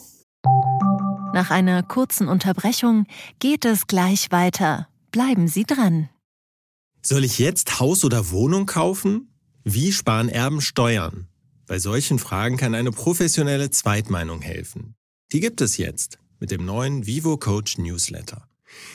Nach 1.34 1.50
einer 1.50 1.82
kurzen 1.82 2.26
Unterbrechung 2.26 3.06
geht 3.38 3.66
es 3.66 3.86
gleich 3.86 4.32
weiter. 4.32 4.88
Bleiben 5.12 5.46
Sie 5.46 5.64
dran. 5.64 6.08
Soll 7.02 7.24
ich 7.24 7.38
jetzt 7.38 7.80
Haus 7.80 8.02
oder 8.02 8.30
Wohnung 8.30 8.64
kaufen? 8.64 9.28
Wie 9.62 9.92
sparen 9.92 10.30
Erben 10.30 10.62
Steuern? 10.62 11.28
Bei 11.66 11.78
solchen 11.78 12.18
Fragen 12.18 12.56
kann 12.56 12.74
eine 12.74 12.92
professionelle 12.92 13.70
Zweitmeinung 13.70 14.40
helfen. 14.40 14.94
Die 15.32 15.40
gibt 15.40 15.60
es 15.60 15.76
jetzt 15.76 16.18
mit 16.40 16.50
dem 16.50 16.64
neuen 16.64 17.06
Vivo 17.06 17.36
Coach 17.36 17.76
Newsletter. 17.76 18.47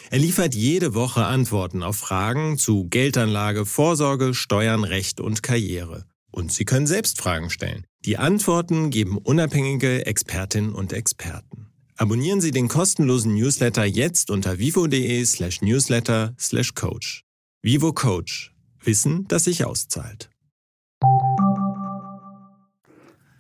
Er 0.10 0.20
liefert 0.20 0.54
jede 0.56 0.94
Woche 0.94 1.26
Antworten 1.26 1.84
auf 1.84 1.98
Fragen 1.98 2.58
zu 2.58 2.88
Geldanlage, 2.90 3.66
Vorsorge, 3.66 4.34
Steuern, 4.34 4.84
Recht 4.84 5.20
und 5.20 5.44
Karriere. 5.44 6.06
Und 6.32 6.52
Sie 6.52 6.66
können 6.66 6.88
selbst 6.88 7.20
Fragen 7.22 7.50
stellen. 7.50 7.86
Die 8.06 8.18
Antworten 8.18 8.90
geben 8.90 9.18
unabhängige 9.18 10.06
Expertinnen 10.06 10.74
und 10.74 10.94
Experten. 10.94 11.68
Abonnieren 11.96 12.42
Sie 12.42 12.52
den 12.52 12.68
kostenlosen 12.68 13.36
Newsletter 13.36 13.86
jetzt 13.86 14.32
unter 14.32 14.58
vivo.de 14.58 15.24
slash 15.26 15.62
newsletter 15.62 16.34
slash 16.40 16.74
coach. 16.74 17.24
Vivo 17.62 17.94
Coach. 17.94 18.54
Wissen, 18.84 19.26
das 19.28 19.46
sich 19.46 19.64
auszahlt. 19.64 20.30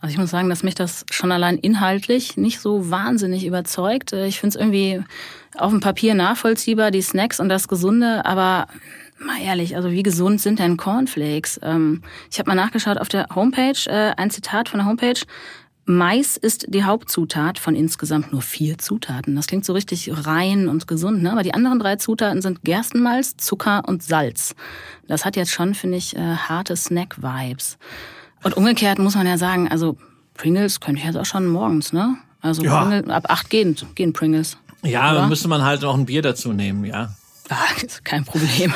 Also 0.03 0.15
ich 0.15 0.19
muss 0.19 0.31
sagen, 0.31 0.50
dass 0.50 0.63
mich 0.63 0.75
das 0.75 1.05
schon 1.10 1.31
allein 1.31 1.57
inhaltlich 1.57 2.36
nicht 2.36 2.60
so 2.60 2.91
wahnsinnig 2.91 3.45
überzeugt. 3.45 4.12
Ich 4.12 4.38
finde 4.38 4.57
es 4.57 4.62
irgendwie 4.62 5.01
auf 5.55 5.72
dem 5.72 5.79
Papier 5.79 6.13
nachvollziehbar, 6.13 6.91
die 6.91 7.01
Snacks 7.01 7.39
und 7.39 7.48
das 7.48 7.69
Gesunde, 7.69 8.25
aber 8.25 8.67
mal 9.17 9.41
ehrlich, 9.41 9.77
also 9.77 9.91
wie 9.91 10.03
gesund 10.03 10.41
sind 10.41 10.60
denn 10.60 10.75
Cornflakes? 10.75 11.57
Ähm, 11.63 12.01
ich 12.29 12.38
habe 12.38 12.50
mal 12.50 12.55
nachgeschaut 12.55 12.98
auf 12.98 13.07
der 13.07 13.27
Homepage, 13.33 13.79
äh, 13.86 14.12
ein 14.17 14.29
Zitat 14.29 14.67
von 14.67 14.79
der 14.81 14.88
Homepage. 14.88 15.22
Mais 15.86 16.36
ist 16.36 16.65
die 16.67 16.83
Hauptzutat 16.83 17.57
von 17.57 17.74
insgesamt 17.74 18.33
nur 18.33 18.41
vier 18.41 18.77
Zutaten. 18.77 19.38
Das 19.38 19.48
klingt 19.48 19.63
so 19.63 19.72
richtig 19.72 20.12
rein 20.25 20.67
und 20.67 20.86
gesund, 20.86 21.24
ne? 21.24 21.31
aber 21.31 21.43
die 21.43 21.53
anderen 21.53 21.79
drei 21.79 21.95
Zutaten 21.95 22.41
sind 22.41 22.63
Gerstenmalz, 22.65 23.38
Zucker 23.38 23.83
und 23.88 24.03
Salz. 24.03 24.53
Das 25.07 25.24
hat 25.24 25.38
jetzt 25.38 25.51
schon, 25.51 25.74
finde 25.75 25.98
ich, 25.98 26.13
äh, 26.17 26.36
harte 26.36 26.75
Snack-Vibes. 26.75 27.77
Und 28.44 28.58
umgekehrt 28.58 29.00
muss 29.00 29.16
man 29.16 29.26
ja 29.26 29.38
sagen, 29.38 29.70
also 29.70 29.98
Pringles 30.34 30.80
könnte 30.80 31.00
ich 31.00 31.06
jetzt 31.06 31.18
auch 31.18 31.26
schon 31.26 31.48
morgens, 31.48 31.94
ne? 31.94 32.16
Also 32.42 32.64
ja. 32.64 32.82
Pringles, 32.82 33.10
ab 33.10 33.26
acht 33.30 33.50
gehen, 33.50 33.76
gehen 33.96 34.14
Pringles. 34.14 34.58
Ja, 34.84 35.14
dann 35.14 35.30
müsste 35.30 35.48
man 35.48 35.64
halt 35.64 35.82
noch 35.82 35.98
ein 35.98 36.06
Bier 36.06 36.22
dazu 36.22 36.52
nehmen, 36.52 36.84
ja. 36.84 37.16
Ah, 37.50 37.68
kein 38.06 38.24
Problem. 38.24 38.74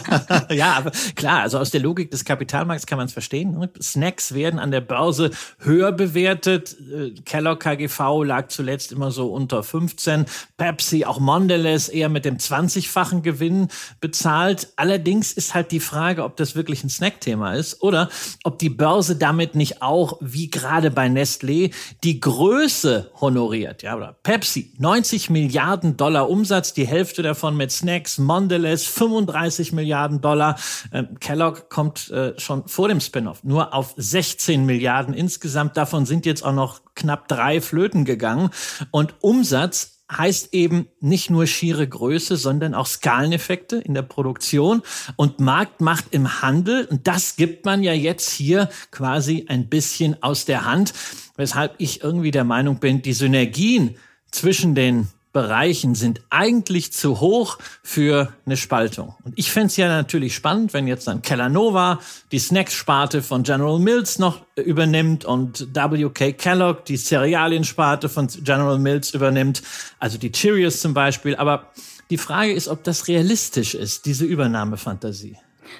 ja, 0.50 0.74
aber 0.74 0.92
klar, 1.14 1.40
also 1.40 1.58
aus 1.58 1.70
der 1.70 1.80
Logik 1.80 2.10
des 2.10 2.26
Kapitalmarkts 2.26 2.86
kann 2.86 2.98
man 2.98 3.06
es 3.06 3.14
verstehen. 3.14 3.58
Ne? 3.58 3.70
Snacks 3.80 4.34
werden 4.34 4.60
an 4.60 4.70
der 4.70 4.82
Börse 4.82 5.30
höher 5.58 5.90
bewertet. 5.92 6.76
Äh, 6.80 7.12
Kellogg 7.24 7.60
KGV 7.60 8.24
lag 8.24 8.48
zuletzt 8.48 8.92
immer 8.92 9.10
so 9.10 9.32
unter 9.32 9.62
15. 9.62 10.26
Pepsi, 10.58 11.06
auch 11.06 11.18
Mondelez 11.18 11.88
eher 11.88 12.10
mit 12.10 12.26
dem 12.26 12.36
20-fachen 12.36 13.22
Gewinn 13.22 13.68
bezahlt. 14.00 14.68
Allerdings 14.76 15.32
ist 15.32 15.54
halt 15.54 15.72
die 15.72 15.80
Frage, 15.80 16.24
ob 16.24 16.36
das 16.36 16.54
wirklich 16.54 16.84
ein 16.84 16.90
Snackthema 16.90 17.54
ist 17.54 17.82
oder 17.82 18.10
ob 18.44 18.58
die 18.58 18.70
Börse 18.70 19.16
damit 19.16 19.54
nicht 19.54 19.80
auch, 19.80 20.18
wie 20.20 20.50
gerade 20.50 20.90
bei 20.90 21.06
Nestlé, 21.06 21.72
die 22.04 22.20
Größe 22.20 23.10
honoriert. 23.20 23.82
Ja, 23.82 23.96
oder 23.96 24.14
Pepsi, 24.22 24.74
90 24.78 25.30
Milliarden 25.30 25.96
Dollar 25.96 26.28
Umsatz, 26.28 26.74
die 26.74 26.86
Hälfte 26.86 27.22
davon 27.22 27.56
mit 27.56 27.72
Snacks. 27.72 28.09
Mondelez 28.18 28.84
35 28.84 29.72
Milliarden 29.72 30.20
Dollar. 30.20 30.58
Ähm, 30.92 31.18
Kellogg 31.20 31.68
kommt 31.68 32.10
äh, 32.10 32.38
schon 32.38 32.66
vor 32.68 32.88
dem 32.88 33.00
Spin-off 33.00 33.44
nur 33.44 33.74
auf 33.74 33.94
16 33.96 34.66
Milliarden 34.66 35.14
insgesamt. 35.14 35.76
Davon 35.76 36.06
sind 36.06 36.26
jetzt 36.26 36.44
auch 36.44 36.54
noch 36.54 36.82
knapp 36.94 37.28
drei 37.28 37.60
Flöten 37.60 38.04
gegangen. 38.04 38.50
Und 38.90 39.14
Umsatz 39.20 40.00
heißt 40.10 40.52
eben 40.52 40.88
nicht 41.00 41.30
nur 41.30 41.46
schiere 41.46 41.86
Größe, 41.86 42.36
sondern 42.36 42.74
auch 42.74 42.86
Skaleneffekte 42.86 43.76
in 43.76 43.94
der 43.94 44.02
Produktion 44.02 44.82
und 45.16 45.40
Marktmacht 45.40 46.06
im 46.10 46.42
Handel. 46.42 46.86
Und 46.86 47.06
das 47.06 47.36
gibt 47.36 47.64
man 47.64 47.82
ja 47.82 47.92
jetzt 47.92 48.30
hier 48.30 48.68
quasi 48.90 49.46
ein 49.48 49.68
bisschen 49.68 50.22
aus 50.22 50.44
der 50.44 50.64
Hand, 50.64 50.92
weshalb 51.36 51.74
ich 51.78 52.02
irgendwie 52.02 52.30
der 52.30 52.44
Meinung 52.44 52.80
bin, 52.80 53.02
die 53.02 53.12
Synergien 53.12 53.96
zwischen 54.30 54.74
den 54.74 55.08
Bereichen 55.32 55.94
sind 55.94 56.22
eigentlich 56.30 56.92
zu 56.92 57.20
hoch 57.20 57.58
für 57.82 58.32
eine 58.46 58.56
Spaltung. 58.56 59.14
Und 59.22 59.34
ich 59.36 59.52
fände 59.52 59.68
es 59.68 59.76
ja 59.76 59.88
natürlich 59.88 60.34
spannend, 60.34 60.72
wenn 60.72 60.88
jetzt 60.88 61.06
dann 61.06 61.22
Kellanova 61.22 62.00
die 62.32 62.40
Snacks-Sparte 62.40 63.22
von 63.22 63.44
General 63.44 63.78
Mills 63.78 64.18
noch 64.18 64.40
übernimmt 64.56 65.24
und 65.24 65.68
WK 65.74 66.32
Kellogg 66.36 66.84
die 66.86 66.96
Cerealiensparte 66.96 68.08
von 68.08 68.26
General 68.26 68.78
Mills 68.78 69.14
übernimmt, 69.14 69.62
also 70.00 70.18
die 70.18 70.32
Cheerios 70.32 70.80
zum 70.80 70.94
Beispiel. 70.94 71.36
Aber 71.36 71.70
die 72.10 72.18
Frage 72.18 72.52
ist, 72.52 72.66
ob 72.66 72.82
das 72.82 73.06
realistisch 73.06 73.74
ist, 73.74 74.06
diese 74.06 74.24
Übernahmefantasie. 74.24 75.36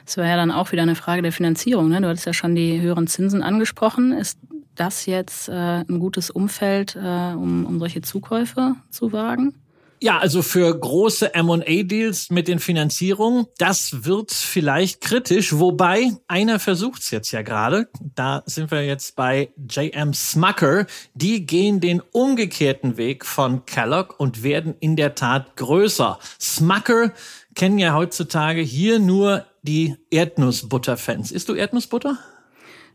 Es 0.07 0.17
war 0.17 0.27
ja 0.27 0.37
dann 0.37 0.53
auch 0.53 0.71
wieder 0.71 0.83
eine 0.83 0.95
Frage 0.95 1.23
der 1.23 1.33
Finanzierung. 1.33 1.89
Ne? 1.89 2.01
Du 2.01 2.09
hattest 2.09 2.27
ja 2.27 2.33
schon 2.33 2.55
die 2.55 2.81
höheren 2.81 3.09
Zinsen 3.09 3.43
angesprochen. 3.43 4.13
Ist 4.13 4.39
das 4.75 5.07
jetzt 5.07 5.49
äh, 5.49 5.53
ein 5.53 5.99
gutes 5.99 6.31
Umfeld, 6.31 6.97
äh, 6.97 7.33
um, 7.35 7.67
um 7.67 7.79
solche 7.79 8.03
Zukäufe 8.03 8.77
zu 8.91 9.13
wagen? 9.13 9.55
Ja, 10.03 10.19
also 10.19 10.41
für 10.41 10.79
große 10.79 11.35
M&A-Deals 11.35 12.31
mit 12.31 12.49
den 12.49 12.59
Finanzierungen, 12.59 13.45
das 13.59 14.07
wird 14.07 14.33
vielleicht 14.33 15.03
kritisch, 15.03 15.59
wobei 15.59 16.11
einer 16.27 16.59
versucht's 16.59 17.11
jetzt 17.11 17.33
ja 17.33 17.43
gerade. 17.43 17.87
Da 18.15 18.43
sind 18.47 18.71
wir 18.71 18.83
jetzt 18.87 19.15
bei 19.15 19.51
JM 19.69 20.15
Smucker. 20.15 20.87
Die 21.13 21.45
gehen 21.45 21.81
den 21.81 22.01
umgekehrten 22.13 22.97
Weg 22.97 23.27
von 23.27 23.67
Kellogg 23.67 24.15
und 24.17 24.43
werden 24.43 24.75
in 24.81 24.97
der 24.97 25.15
Tat 25.15 25.55
größer. 25.57 26.19
Smucker 26.41 27.13
kennen 27.55 27.79
ja 27.79 27.93
heutzutage 27.93 28.63
hier 28.63 29.01
nur 29.01 29.45
die 29.63 29.97
Erdnussbutter-Fans. 30.11 31.31
Isst 31.31 31.51
du 31.51 31.55
Erdnussbutter? 31.55 32.17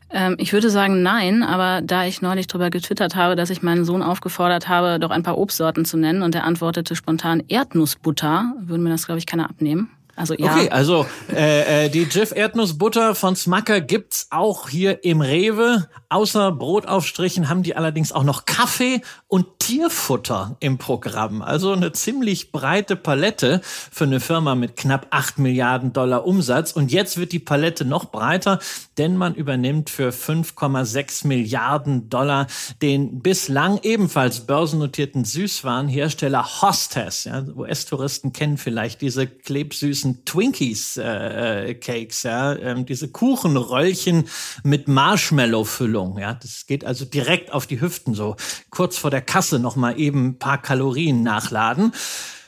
Ähm, 0.09 0.35
ich 0.37 0.53
würde 0.53 0.69
sagen 0.69 1.01
nein, 1.01 1.43
aber 1.43 1.81
da 1.81 2.05
ich 2.05 2.21
neulich 2.21 2.47
darüber 2.47 2.69
getwittert 2.69 3.15
habe, 3.15 3.35
dass 3.35 3.49
ich 3.49 3.61
meinen 3.61 3.85
Sohn 3.85 4.01
aufgefordert 4.01 4.67
habe, 4.67 4.99
doch 4.99 5.11
ein 5.11 5.23
paar 5.23 5.37
Obstsorten 5.37 5.85
zu 5.85 5.97
nennen 5.97 6.21
und 6.21 6.35
er 6.35 6.43
antwortete 6.43 6.95
spontan 6.95 7.43
Erdnussbutter, 7.47 8.53
würde 8.59 8.83
mir 8.83 8.89
das, 8.89 9.05
glaube 9.05 9.19
ich, 9.19 9.25
keiner 9.25 9.49
abnehmen. 9.49 9.89
Also 10.15 10.33
ja. 10.35 10.53
Okay, 10.53 10.69
also 10.69 11.05
äh, 11.29 11.85
äh, 11.85 11.89
die 11.89 12.03
Jif 12.03 12.31
Erdnussbutter 12.31 13.15
von 13.15 13.35
Smacker 13.35 13.81
gibt's 13.81 14.27
auch 14.29 14.69
hier 14.69 15.03
im 15.03 15.19
Rewe. 15.19 15.87
Außer 16.07 16.53
Brotaufstrichen 16.53 17.49
haben 17.49 17.63
die 17.63 17.75
allerdings 17.75 18.13
auch 18.13 18.23
noch 18.23 18.45
Kaffee 18.45 19.01
und 19.27 19.59
Tierfutter 19.59 20.55
im 20.61 20.77
Programm. 20.77 21.41
Also 21.41 21.73
eine 21.73 21.91
ziemlich 21.91 22.53
breite 22.53 22.95
Palette 22.95 23.59
für 23.63 24.05
eine 24.05 24.21
Firma 24.21 24.55
mit 24.55 24.77
knapp 24.77 25.07
acht 25.09 25.39
Milliarden 25.39 25.91
Dollar 25.91 26.25
Umsatz. 26.25 26.71
Und 26.71 26.93
jetzt 26.93 27.17
wird 27.17 27.33
die 27.33 27.39
Palette 27.39 27.83
noch 27.83 28.05
breiter, 28.05 28.59
denn 28.97 29.17
man 29.17 29.35
übernimmt 29.35 29.89
für 29.89 30.11
5,6 30.11 31.27
Milliarden 31.27 32.09
Dollar 32.09 32.47
den 32.81 33.19
bislang 33.21 33.79
ebenfalls 33.83 34.41
börsennotierten 34.41 35.25
Süßwarenhersteller 35.25 36.61
Hostess. 36.61 37.25
Ja, 37.25 37.43
US-Touristen 37.43 38.31
kennen 38.31 38.57
vielleicht 38.57 39.01
diese 39.01 39.27
klebsüßen 39.27 40.04
süßen 40.05 40.25
Twinkies 40.25 40.97
äh, 40.97 41.71
äh, 41.71 42.07
ja, 42.23 42.55
ähm, 42.55 42.85
diese 42.85 43.09
Kuchenröllchen 43.09 44.25
mit 44.63 44.87
Marshmallow-Füllung, 44.87 46.17
ja, 46.19 46.35
das 46.35 46.65
geht 46.67 46.85
also 46.85 47.05
direkt 47.05 47.51
auf 47.51 47.67
die 47.67 47.81
Hüften 47.81 48.13
so 48.13 48.35
kurz 48.69 48.97
vor 48.97 49.11
der 49.11 49.21
Kasse 49.21 49.59
noch 49.59 49.75
mal 49.75 49.99
eben 49.99 50.27
ein 50.27 50.39
paar 50.39 50.61
Kalorien 50.61 51.23
nachladen. 51.23 51.93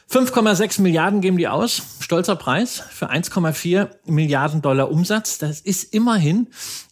5,6 0.10 0.82
Milliarden 0.82 1.20
geben 1.20 1.36
die 1.36 1.50
aus. 1.50 1.82
Stolzer 2.00 2.38
Preis 2.38 2.82
für 2.92 3.12
1,4 3.12 3.90
Milliarden 4.06 4.62
Dollar 4.62 4.90
Umsatz. 4.90 5.38
Das 5.38 5.60
ist 5.60 5.94
immerhin 5.94 6.48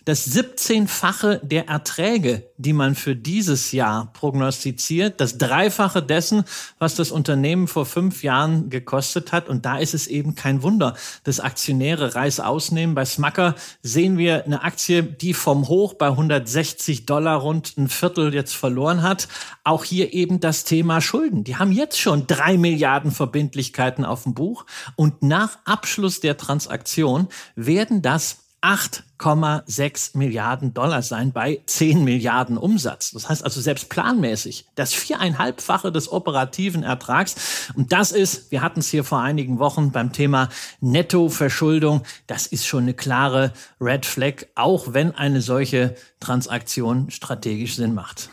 das 0.05 0.27
17-fache 0.29 1.39
der 1.43 1.67
Erträge, 1.67 2.43
die 2.57 2.73
man 2.73 2.93
für 2.93 3.15
dieses 3.15 3.71
Jahr 3.71 4.13
prognostiziert, 4.13 5.19
das 5.19 5.39
Dreifache 5.39 6.03
dessen, 6.03 6.45
was 6.77 6.93
das 6.93 7.11
Unternehmen 7.11 7.67
vor 7.67 7.87
fünf 7.87 8.23
Jahren 8.23 8.69
gekostet 8.69 9.31
hat. 9.31 9.49
Und 9.49 9.65
da 9.65 9.77
ist 9.77 9.95
es 9.95 10.05
eben 10.05 10.35
kein 10.35 10.61
Wunder, 10.61 10.95
dass 11.23 11.39
Aktionäre 11.39 12.13
Reis 12.13 12.39
ausnehmen. 12.39 12.93
Bei 12.93 13.03
Smacker 13.03 13.55
sehen 13.81 14.19
wir 14.19 14.45
eine 14.45 14.63
Aktie, 14.63 15.01
die 15.01 15.33
vom 15.33 15.67
Hoch 15.67 15.95
bei 15.95 16.07
160 16.07 17.07
Dollar 17.07 17.39
rund 17.39 17.75
ein 17.77 17.89
Viertel 17.89 18.33
jetzt 18.33 18.55
verloren 18.55 19.01
hat. 19.01 19.27
Auch 19.63 19.83
hier 19.83 20.13
eben 20.13 20.39
das 20.39 20.65
Thema 20.65 21.01
Schulden. 21.01 21.43
Die 21.43 21.55
haben 21.55 21.71
jetzt 21.71 21.99
schon 21.99 22.27
drei 22.27 22.57
Milliarden 22.57 23.09
Verbindlichkeiten 23.09 24.05
auf 24.05 24.23
dem 24.23 24.35
Buch. 24.35 24.65
Und 24.95 25.23
nach 25.23 25.57
Abschluss 25.65 26.19
der 26.19 26.37
Transaktion 26.37 27.27
werden 27.55 28.03
das 28.03 28.44
8,6 28.65 30.17
Milliarden 30.17 30.73
Dollar 30.73 31.03
sein 31.03 31.31
bei 31.31 31.61
10 31.67 32.03
Milliarden 32.03 32.57
Umsatz. 32.57 33.11
Das 33.11 33.29
heißt 33.29 33.43
also 33.43 33.61
selbst 33.61 33.89
planmäßig 33.89 34.65
das 34.73 34.91
viereinhalbfache 34.91 35.91
des 35.91 36.11
operativen 36.11 36.81
Ertrags. 36.81 37.69
Und 37.75 37.91
das 37.91 38.11
ist, 38.11 38.49
wir 38.51 38.63
hatten 38.63 38.79
es 38.79 38.89
hier 38.89 39.03
vor 39.03 39.19
einigen 39.19 39.59
Wochen 39.59 39.91
beim 39.91 40.11
Thema 40.13 40.49
Nettoverschuldung, 40.81 42.01
das 42.25 42.47
ist 42.47 42.65
schon 42.65 42.83
eine 42.83 42.95
klare 42.95 43.53
Red 43.79 44.07
Flag, 44.07 44.47
auch 44.55 44.93
wenn 44.93 45.13
eine 45.13 45.41
solche 45.41 45.93
Transaktion 46.19 47.11
strategisch 47.11 47.75
Sinn 47.75 47.93
macht. 47.93 48.29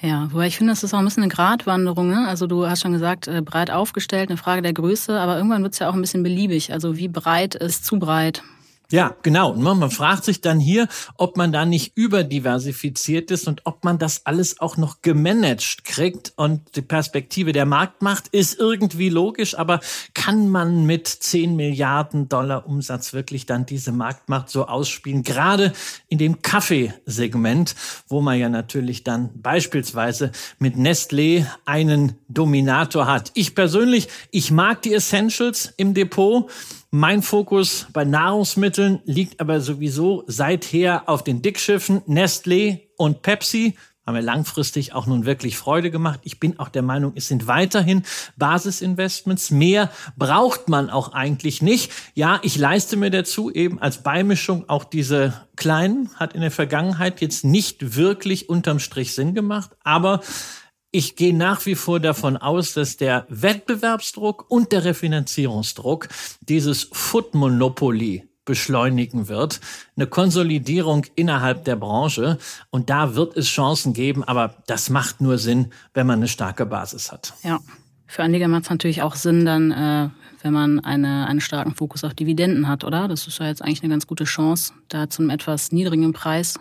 Ja, 0.00 0.28
wobei 0.32 0.46
ich 0.46 0.56
finde, 0.56 0.72
das 0.72 0.82
ist 0.82 0.94
auch 0.94 0.98
ein 0.98 1.04
bisschen 1.04 1.24
eine 1.24 1.32
Gratwanderung. 1.32 2.08
Ne? 2.08 2.26
Also 2.26 2.46
du 2.46 2.66
hast 2.66 2.80
schon 2.80 2.92
gesagt, 2.92 3.28
äh, 3.28 3.42
breit 3.42 3.70
aufgestellt, 3.70 4.30
eine 4.30 4.38
Frage 4.38 4.62
der 4.62 4.72
Größe, 4.72 5.20
aber 5.20 5.36
irgendwann 5.36 5.62
wird 5.62 5.74
es 5.74 5.78
ja 5.78 5.90
auch 5.90 5.94
ein 5.94 6.00
bisschen 6.00 6.22
beliebig. 6.22 6.72
Also 6.72 6.96
wie 6.96 7.08
breit 7.08 7.54
ist 7.54 7.84
zu 7.84 7.98
breit? 7.98 8.42
Ja, 8.94 9.16
genau. 9.24 9.54
Man 9.54 9.90
fragt 9.90 10.24
sich 10.24 10.40
dann 10.40 10.60
hier, 10.60 10.86
ob 11.16 11.36
man 11.36 11.50
da 11.50 11.66
nicht 11.66 11.96
überdiversifiziert 11.96 13.32
ist 13.32 13.48
und 13.48 13.62
ob 13.64 13.82
man 13.82 13.98
das 13.98 14.24
alles 14.24 14.60
auch 14.60 14.76
noch 14.76 15.02
gemanagt 15.02 15.82
kriegt. 15.82 16.32
Und 16.36 16.76
die 16.76 16.82
Perspektive 16.82 17.50
der 17.50 17.66
Marktmacht 17.66 18.28
ist 18.28 18.56
irgendwie 18.56 19.08
logisch, 19.08 19.58
aber 19.58 19.80
kann 20.14 20.48
man 20.48 20.86
mit 20.86 21.08
10 21.08 21.56
Milliarden 21.56 22.28
Dollar 22.28 22.68
Umsatz 22.68 23.12
wirklich 23.12 23.46
dann 23.46 23.66
diese 23.66 23.90
Marktmacht 23.90 24.48
so 24.48 24.68
ausspielen? 24.68 25.24
Gerade 25.24 25.72
in 26.06 26.18
dem 26.18 26.40
Kaffeesegment, 26.42 27.74
wo 28.06 28.20
man 28.20 28.38
ja 28.38 28.48
natürlich 28.48 29.02
dann 29.02 29.30
beispielsweise 29.42 30.30
mit 30.60 30.76
Nestlé 30.76 31.46
einen 31.64 32.12
Dominator 32.28 33.08
hat. 33.08 33.32
Ich 33.34 33.56
persönlich, 33.56 34.06
ich 34.30 34.52
mag 34.52 34.82
die 34.82 34.94
Essentials 34.94 35.74
im 35.76 35.94
Depot. 35.94 36.48
Mein 36.96 37.22
Fokus 37.22 37.88
bei 37.92 38.04
Nahrungsmitteln 38.04 39.00
liegt 39.04 39.40
aber 39.40 39.60
sowieso 39.60 40.22
seither 40.28 41.08
auf 41.08 41.24
den 41.24 41.42
Dickschiffen 41.42 42.02
Nestlé 42.02 42.82
und 42.96 43.22
Pepsi. 43.22 43.74
Haben 44.06 44.14
mir 44.14 44.20
langfristig 44.20 44.92
auch 44.92 45.06
nun 45.06 45.26
wirklich 45.26 45.56
Freude 45.56 45.90
gemacht. 45.90 46.20
Ich 46.22 46.38
bin 46.38 46.60
auch 46.60 46.68
der 46.68 46.82
Meinung, 46.82 47.14
es 47.16 47.26
sind 47.26 47.48
weiterhin 47.48 48.04
Basisinvestments. 48.36 49.50
Mehr 49.50 49.90
braucht 50.16 50.68
man 50.68 50.88
auch 50.88 51.12
eigentlich 51.12 51.62
nicht. 51.62 51.90
Ja, 52.14 52.38
ich 52.42 52.56
leiste 52.56 52.96
mir 52.96 53.10
dazu 53.10 53.50
eben 53.50 53.80
als 53.80 54.04
Beimischung 54.04 54.68
auch 54.68 54.84
diese 54.84 55.34
kleinen. 55.56 56.10
Hat 56.14 56.34
in 56.34 56.42
der 56.42 56.52
Vergangenheit 56.52 57.20
jetzt 57.20 57.44
nicht 57.44 57.96
wirklich 57.96 58.48
unterm 58.48 58.78
Strich 58.78 59.16
Sinn 59.16 59.34
gemacht. 59.34 59.70
Aber 59.82 60.20
ich 60.94 61.16
gehe 61.16 61.36
nach 61.36 61.66
wie 61.66 61.74
vor 61.74 61.98
davon 61.98 62.36
aus, 62.36 62.74
dass 62.74 62.96
der 62.96 63.26
Wettbewerbsdruck 63.28 64.48
und 64.48 64.70
der 64.70 64.84
Refinanzierungsdruck 64.84 66.06
dieses 66.40 66.88
Food 66.92 67.34
Monopoly 67.34 68.28
beschleunigen 68.44 69.26
wird, 69.26 69.60
eine 69.96 70.06
Konsolidierung 70.06 71.04
innerhalb 71.16 71.64
der 71.64 71.74
Branche. 71.74 72.38
Und 72.70 72.90
da 72.90 73.16
wird 73.16 73.36
es 73.36 73.48
Chancen 73.48 73.92
geben, 73.92 74.22
aber 74.22 74.54
das 74.68 74.88
macht 74.88 75.20
nur 75.20 75.38
Sinn, 75.38 75.72
wenn 75.94 76.06
man 76.06 76.20
eine 76.20 76.28
starke 76.28 76.64
Basis 76.64 77.10
hat. 77.10 77.34
Ja, 77.42 77.58
für 78.06 78.22
Anleger 78.22 78.46
macht 78.46 78.62
es 78.64 78.70
natürlich 78.70 79.02
auch 79.02 79.16
Sinn, 79.16 79.44
dann, 79.44 79.72
äh, 79.72 80.10
wenn 80.42 80.52
man 80.52 80.78
eine, 80.78 81.26
einen 81.26 81.40
starken 81.40 81.74
Fokus 81.74 82.04
auf 82.04 82.14
Dividenden 82.14 82.68
hat, 82.68 82.84
oder? 82.84 83.08
Das 83.08 83.26
ist 83.26 83.40
ja 83.40 83.46
jetzt 83.46 83.62
eigentlich 83.62 83.82
eine 83.82 83.90
ganz 83.90 84.06
gute 84.06 84.24
Chance, 84.24 84.72
da 84.90 85.10
zu 85.10 85.22
einem 85.22 85.30
etwas 85.30 85.72
niedrigen 85.72 86.12
Preis 86.12 86.54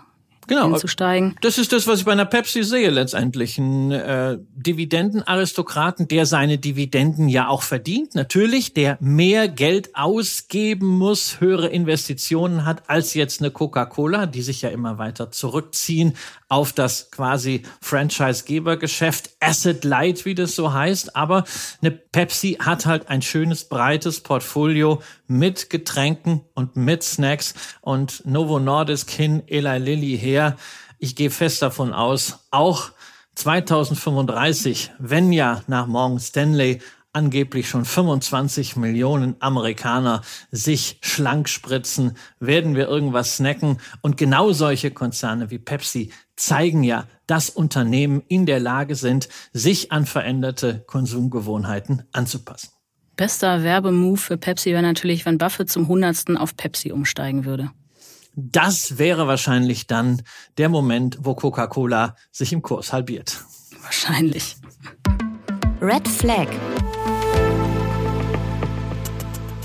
genau. 0.47 0.69
hinzusteigen. 0.69 1.35
Das 1.41 1.57
ist 1.57 1.71
das, 1.71 1.87
was 1.87 1.99
ich 1.99 2.05
bei 2.05 2.11
einer 2.11 2.25
Pepsi 2.25 2.63
sehe 2.63 2.89
letztendlich. 2.89 3.57
Ein 3.57 3.91
äh, 3.91 4.37
Dividendenaristokraten, 4.55 6.07
der 6.07 6.25
seine 6.25 6.57
Dividenden 6.57 7.29
ja 7.29 7.47
auch 7.47 7.63
verdient. 7.63 8.15
Natürlich, 8.15 8.73
der 8.73 8.97
mehr 8.99 9.47
Geld 9.47 9.95
ausgeben 9.95 10.87
muss, 10.87 11.39
höhere 11.39 11.67
Investitionen 11.67 12.65
hat 12.65 12.89
als 12.89 13.13
jetzt 13.13 13.41
eine 13.41 13.51
Coca-Cola, 13.51 14.25
die 14.25 14.41
sich 14.41 14.61
ja 14.61 14.69
immer 14.69 14.97
weiter 14.97 15.31
zurückziehen 15.31 16.13
auf 16.53 16.71
das 16.71 17.09
quasi 17.09 17.63
Franchise-Gebergeschäft, 17.81 19.31
Asset 19.39 19.83
Light, 19.83 20.23
wie 20.25 20.35
das 20.35 20.55
so 20.55 20.71
heißt. 20.71 21.15
Aber 21.15 21.45
eine 21.81 21.89
Pepsi 21.89 22.57
hat 22.59 22.85
halt 22.85 23.09
ein 23.09 23.23
schönes, 23.23 23.63
breites 23.65 24.21
Portfolio 24.21 25.01
mit 25.25 25.71
Getränken 25.71 26.41
und 26.53 26.75
mit 26.75 27.01
Snacks 27.01 27.55
und 27.81 28.23
Novo 28.27 28.59
Nordisk 28.59 29.09
hin, 29.09 29.41
Eli 29.47 29.79
Lilly 29.79 30.15
her. 30.15 30.55
Ich 30.99 31.15
gehe 31.15 31.31
fest 31.31 31.63
davon 31.63 31.91
aus, 31.91 32.45
auch 32.51 32.91
2035, 33.33 34.91
wenn 34.99 35.31
ja 35.33 35.63
nach 35.65 35.87
Morgan 35.87 36.19
Stanley 36.19 36.81
angeblich 37.13 37.69
schon 37.69 37.85
25 37.85 38.75
Millionen 38.75 39.35
Amerikaner 39.39 40.21
sich 40.51 40.97
schlank 41.01 41.47
spritzen, 41.47 42.17
werden 42.39 42.75
wir 42.75 42.87
irgendwas 42.87 43.37
snacken. 43.37 43.77
Und 44.01 44.17
genau 44.17 44.51
solche 44.51 44.91
Konzerne 44.91 45.49
wie 45.51 45.59
Pepsi 45.59 46.11
zeigen 46.35 46.83
ja, 46.83 47.05
dass 47.27 47.49
Unternehmen 47.49 48.23
in 48.27 48.45
der 48.45 48.59
Lage 48.59 48.95
sind, 48.95 49.29
sich 49.53 49.91
an 49.91 50.05
veränderte 50.05 50.83
Konsumgewohnheiten 50.87 52.03
anzupassen. 52.11 52.69
Bester 53.15 53.61
Werbemove 53.61 54.19
für 54.19 54.37
Pepsi 54.37 54.71
wäre 54.71 54.81
natürlich, 54.81 55.25
wenn 55.25 55.37
Buffett 55.37 55.69
zum 55.69 55.87
Hundertsten 55.87 56.35
auf 56.35 56.57
Pepsi 56.57 56.91
umsteigen 56.91 57.45
würde. 57.45 57.69
Das 58.35 58.97
wäre 58.97 59.27
wahrscheinlich 59.27 59.85
dann 59.85 60.23
der 60.57 60.69
Moment, 60.69 61.19
wo 61.21 61.35
Coca-Cola 61.35 62.15
sich 62.31 62.51
im 62.51 62.63
Kurs 62.63 62.91
halbiert. 62.91 63.43
Wahrscheinlich. 63.83 64.55
Red 65.79 66.07
Flag 66.07 66.47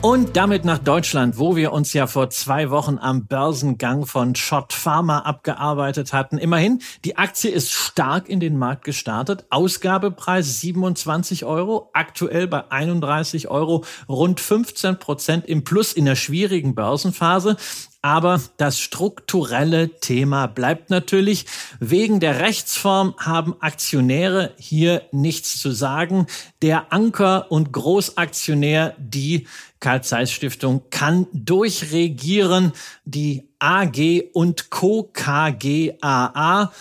und 0.00 0.36
damit 0.36 0.64
nach 0.64 0.78
Deutschland, 0.78 1.38
wo 1.38 1.56
wir 1.56 1.72
uns 1.72 1.92
ja 1.92 2.06
vor 2.06 2.30
zwei 2.30 2.70
Wochen 2.70 2.98
am 2.98 3.26
Börsengang 3.26 4.06
von 4.06 4.36
Schott 4.36 4.72
Pharma 4.72 5.20
abgearbeitet 5.20 6.12
hatten. 6.12 6.38
Immerhin, 6.38 6.80
die 7.04 7.16
Aktie 7.16 7.50
ist 7.50 7.72
stark 7.72 8.28
in 8.28 8.38
den 8.38 8.56
Markt 8.58 8.84
gestartet. 8.84 9.46
Ausgabepreis 9.50 10.60
27 10.60 11.44
Euro, 11.44 11.90
aktuell 11.94 12.46
bei 12.46 12.70
31 12.70 13.48
Euro, 13.48 13.84
rund 14.08 14.38
15 14.38 15.00
Prozent 15.00 15.46
im 15.46 15.64
Plus 15.64 15.92
in 15.92 16.04
der 16.04 16.16
schwierigen 16.16 16.76
Börsenphase. 16.76 17.56
Aber 18.00 18.40
das 18.58 18.78
strukturelle 18.78 19.98
Thema 19.98 20.46
bleibt 20.46 20.88
natürlich. 20.88 21.46
Wegen 21.80 22.20
der 22.20 22.40
Rechtsform 22.40 23.14
haben 23.18 23.60
Aktionäre 23.60 24.54
hier 24.56 25.02
nichts 25.10 25.60
zu 25.60 25.72
sagen. 25.72 26.28
Der 26.62 26.92
Anker- 26.92 27.50
und 27.50 27.72
Großaktionär, 27.72 28.94
die 28.98 29.48
Karl 29.80 30.04
Zeiss 30.04 30.30
Stiftung, 30.30 30.84
kann 30.90 31.26
durchregieren. 31.32 32.72
Die 33.04 33.48
AG 33.58 34.30
und 34.32 34.70
Co. 34.70 35.10
KGAA. 35.12 36.72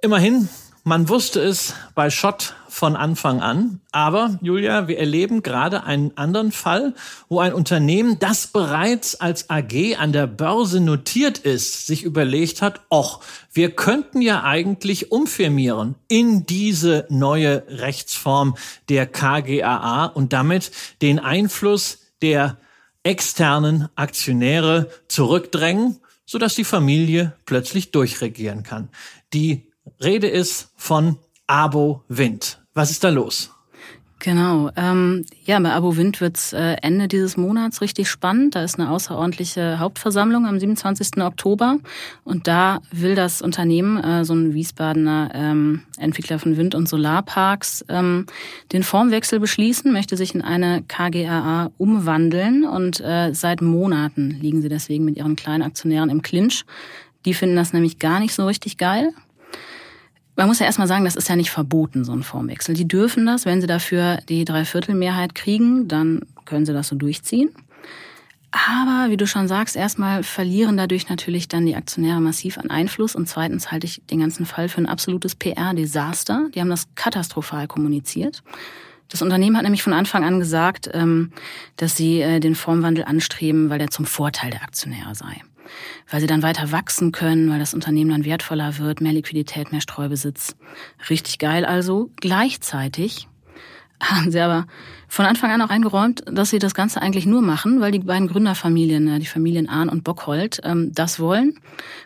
Immerhin, 0.00 0.48
man 0.84 1.08
wusste 1.10 1.40
es 1.40 1.74
bei 1.94 2.08
Schott 2.08 2.54
von 2.76 2.94
Anfang 2.94 3.40
an. 3.40 3.80
Aber, 3.90 4.38
Julia, 4.42 4.86
wir 4.86 4.98
erleben 4.98 5.42
gerade 5.42 5.84
einen 5.84 6.14
anderen 6.18 6.52
Fall, 6.52 6.92
wo 7.30 7.40
ein 7.40 7.54
Unternehmen, 7.54 8.18
das 8.18 8.48
bereits 8.48 9.14
als 9.14 9.48
AG 9.48 9.96
an 9.96 10.12
der 10.12 10.26
Börse 10.26 10.80
notiert 10.80 11.38
ist, 11.38 11.86
sich 11.86 12.02
überlegt 12.02 12.60
hat, 12.60 12.82
och, 12.90 13.20
wir 13.50 13.70
könnten 13.70 14.20
ja 14.20 14.42
eigentlich 14.42 15.10
umfirmieren 15.10 15.94
in 16.06 16.44
diese 16.44 17.06
neue 17.08 17.62
Rechtsform 17.66 18.56
der 18.90 19.06
KGAA 19.06 20.04
und 20.04 20.34
damit 20.34 20.70
den 21.00 21.18
Einfluss 21.18 22.00
der 22.20 22.58
externen 23.04 23.88
Aktionäre 23.94 24.90
zurückdrängen, 25.08 25.96
sodass 26.26 26.54
die 26.54 26.64
Familie 26.64 27.32
plötzlich 27.46 27.90
durchregieren 27.90 28.64
kann. 28.64 28.90
Die 29.32 29.72
Rede 29.98 30.28
ist 30.28 30.68
von 30.76 31.16
Abo 31.46 32.04
Wind. 32.08 32.58
Was 32.76 32.90
ist 32.90 33.02
da 33.02 33.08
los? 33.08 33.50
Genau. 34.18 34.70
Ähm, 34.76 35.24
ja, 35.46 35.58
bei 35.60 35.72
Abo 35.72 35.96
Wind 35.96 36.20
wird's 36.20 36.52
äh, 36.52 36.76
Ende 36.82 37.08
dieses 37.08 37.38
Monats 37.38 37.80
richtig 37.80 38.10
spannend. 38.10 38.54
Da 38.54 38.64
ist 38.64 38.78
eine 38.78 38.90
außerordentliche 38.90 39.78
Hauptversammlung 39.78 40.44
am 40.44 40.60
27. 40.60 41.22
Oktober. 41.22 41.78
Und 42.24 42.46
da 42.46 42.80
will 42.92 43.14
das 43.14 43.40
Unternehmen, 43.40 43.96
äh, 43.96 44.26
so 44.26 44.34
ein 44.34 44.52
Wiesbadener 44.52 45.30
ähm, 45.32 45.82
Entwickler 45.98 46.38
von 46.38 46.58
Wind- 46.58 46.74
und 46.74 46.86
Solarparks, 46.86 47.82
ähm, 47.88 48.26
den 48.72 48.82
Formwechsel 48.82 49.40
beschließen, 49.40 49.90
möchte 49.90 50.18
sich 50.18 50.34
in 50.34 50.42
eine 50.42 50.82
KGAA 50.86 51.70
umwandeln. 51.78 52.66
Und 52.66 53.00
äh, 53.00 53.32
seit 53.32 53.62
Monaten 53.62 54.36
liegen 54.42 54.60
sie 54.60 54.68
deswegen 54.68 55.06
mit 55.06 55.16
ihren 55.16 55.36
kleinen 55.36 55.62
Aktionären 55.62 56.10
im 56.10 56.20
Clinch. 56.20 56.66
Die 57.24 57.32
finden 57.32 57.56
das 57.56 57.72
nämlich 57.72 57.98
gar 57.98 58.20
nicht 58.20 58.34
so 58.34 58.46
richtig 58.46 58.76
geil, 58.76 59.14
man 60.36 60.48
muss 60.48 60.58
ja 60.58 60.66
erstmal 60.66 60.86
sagen, 60.86 61.04
das 61.04 61.16
ist 61.16 61.28
ja 61.28 61.36
nicht 61.36 61.50
verboten, 61.50 62.04
so 62.04 62.12
ein 62.12 62.22
Formwechsel. 62.22 62.74
Die 62.74 62.86
dürfen 62.86 63.26
das, 63.26 63.46
wenn 63.46 63.60
sie 63.60 63.66
dafür 63.66 64.18
die 64.28 64.44
Dreiviertelmehrheit 64.44 65.34
kriegen, 65.34 65.88
dann 65.88 66.20
können 66.44 66.66
sie 66.66 66.74
das 66.74 66.88
so 66.88 66.96
durchziehen. 66.96 67.50
Aber 68.52 69.10
wie 69.10 69.16
du 69.16 69.26
schon 69.26 69.48
sagst, 69.48 69.76
erstmal 69.76 70.22
verlieren 70.22 70.76
dadurch 70.76 71.08
natürlich 71.08 71.48
dann 71.48 71.66
die 71.66 71.74
Aktionäre 71.74 72.20
massiv 72.20 72.58
an 72.58 72.70
Einfluss 72.70 73.14
und 73.14 73.28
zweitens 73.28 73.70
halte 73.70 73.86
ich 73.86 74.02
den 74.10 74.20
ganzen 74.20 74.46
Fall 74.46 74.68
für 74.68 74.80
ein 74.80 74.86
absolutes 74.86 75.34
PR-Desaster. 75.34 76.48
Die 76.54 76.60
haben 76.60 76.70
das 76.70 76.86
katastrophal 76.94 77.66
kommuniziert. 77.66 78.42
Das 79.08 79.22
Unternehmen 79.22 79.56
hat 79.56 79.64
nämlich 79.64 79.82
von 79.82 79.92
Anfang 79.92 80.24
an 80.24 80.38
gesagt, 80.38 80.88
ähm, 80.92 81.32
dass 81.76 81.96
sie 81.96 82.20
äh, 82.20 82.40
den 82.40 82.54
Formwandel 82.54 83.04
anstreben, 83.04 83.68
weil 83.70 83.78
der 83.78 83.90
zum 83.90 84.04
Vorteil 84.04 84.50
der 84.50 84.62
Aktionäre 84.62 85.14
sei 85.14 85.42
weil 86.10 86.20
sie 86.20 86.26
dann 86.26 86.42
weiter 86.42 86.72
wachsen 86.72 87.12
können, 87.12 87.50
weil 87.50 87.58
das 87.58 87.74
Unternehmen 87.74 88.10
dann 88.10 88.24
wertvoller 88.24 88.78
wird, 88.78 89.00
mehr 89.00 89.12
Liquidität, 89.12 89.72
mehr 89.72 89.80
Streubesitz. 89.80 90.56
Richtig 91.10 91.38
geil 91.38 91.64
also. 91.64 92.10
Gleichzeitig 92.16 93.28
haben 94.00 94.30
sie 94.30 94.40
aber 94.40 94.66
von 95.08 95.24
Anfang 95.24 95.50
an 95.50 95.62
auch 95.62 95.70
eingeräumt, 95.70 96.22
dass 96.30 96.50
sie 96.50 96.58
das 96.58 96.74
Ganze 96.74 97.00
eigentlich 97.00 97.26
nur 97.26 97.42
machen, 97.42 97.80
weil 97.80 97.92
die 97.92 98.00
beiden 98.00 98.28
Gründerfamilien, 98.28 99.08
äh, 99.08 99.18
die 99.18 99.26
Familien 99.26 99.68
Ahn 99.68 99.88
und 99.88 100.04
Bockhold, 100.04 100.60
ähm, 100.64 100.92
das 100.92 101.18
wollen, 101.18 101.58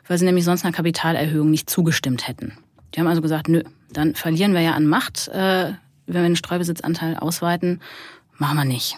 weil 0.07 0.19
sie 0.19 0.25
nämlich 0.25 0.45
sonst 0.45 0.65
einer 0.65 0.75
Kapitalerhöhung 0.75 1.51
nicht 1.51 1.69
zugestimmt 1.69 2.29
hätten. 2.29 2.53
Die 2.95 3.01
haben 3.01 3.07
also 3.07 3.23
gesagt, 3.23 3.49
nö, 3.49 3.63
dann 3.93 4.15
verlieren 4.15 4.53
wir 4.53 4.61
ja 4.61 4.73
an 4.73 4.87
Macht, 4.87 5.29
äh, 5.29 5.73
wenn 6.07 6.23
wir 6.23 6.29
den 6.29 6.37
Streubesitzanteil 6.37 7.17
ausweiten. 7.17 7.81
Machen 8.37 8.57
wir 8.57 8.65
nicht. 8.65 8.97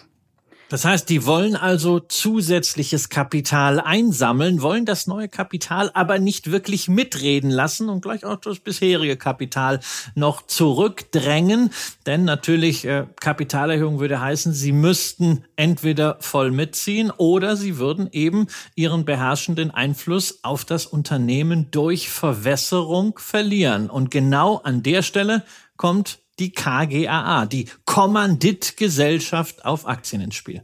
Das 0.72 0.86
heißt, 0.86 1.10
die 1.10 1.26
wollen 1.26 1.54
also 1.54 2.00
zusätzliches 2.00 3.10
Kapital 3.10 3.78
einsammeln, 3.78 4.62
wollen 4.62 4.86
das 4.86 5.06
neue 5.06 5.28
Kapital 5.28 5.90
aber 5.92 6.18
nicht 6.18 6.50
wirklich 6.50 6.88
mitreden 6.88 7.50
lassen 7.50 7.90
und 7.90 8.00
gleich 8.00 8.24
auch 8.24 8.36
das 8.36 8.58
bisherige 8.58 9.18
Kapital 9.18 9.80
noch 10.14 10.46
zurückdrängen. 10.46 11.68
Denn 12.06 12.24
natürlich, 12.24 12.86
äh, 12.86 13.04
Kapitalerhöhung 13.20 14.00
würde 14.00 14.22
heißen, 14.22 14.54
sie 14.54 14.72
müssten 14.72 15.44
entweder 15.56 16.16
voll 16.20 16.50
mitziehen 16.50 17.10
oder 17.10 17.54
sie 17.54 17.76
würden 17.76 18.08
eben 18.10 18.46
ihren 18.74 19.04
beherrschenden 19.04 19.72
Einfluss 19.72 20.42
auf 20.42 20.64
das 20.64 20.86
Unternehmen 20.86 21.70
durch 21.70 22.08
Verwässerung 22.08 23.18
verlieren. 23.18 23.90
Und 23.90 24.10
genau 24.10 24.56
an 24.56 24.82
der 24.82 25.02
Stelle 25.02 25.42
kommt 25.76 26.21
die 26.38 26.52
KGAA, 26.52 27.46
die 27.46 27.68
Kommanditgesellschaft 27.84 29.64
auf 29.64 29.86
Aktien 29.86 30.22
ins 30.22 30.34
Spiel. 30.34 30.62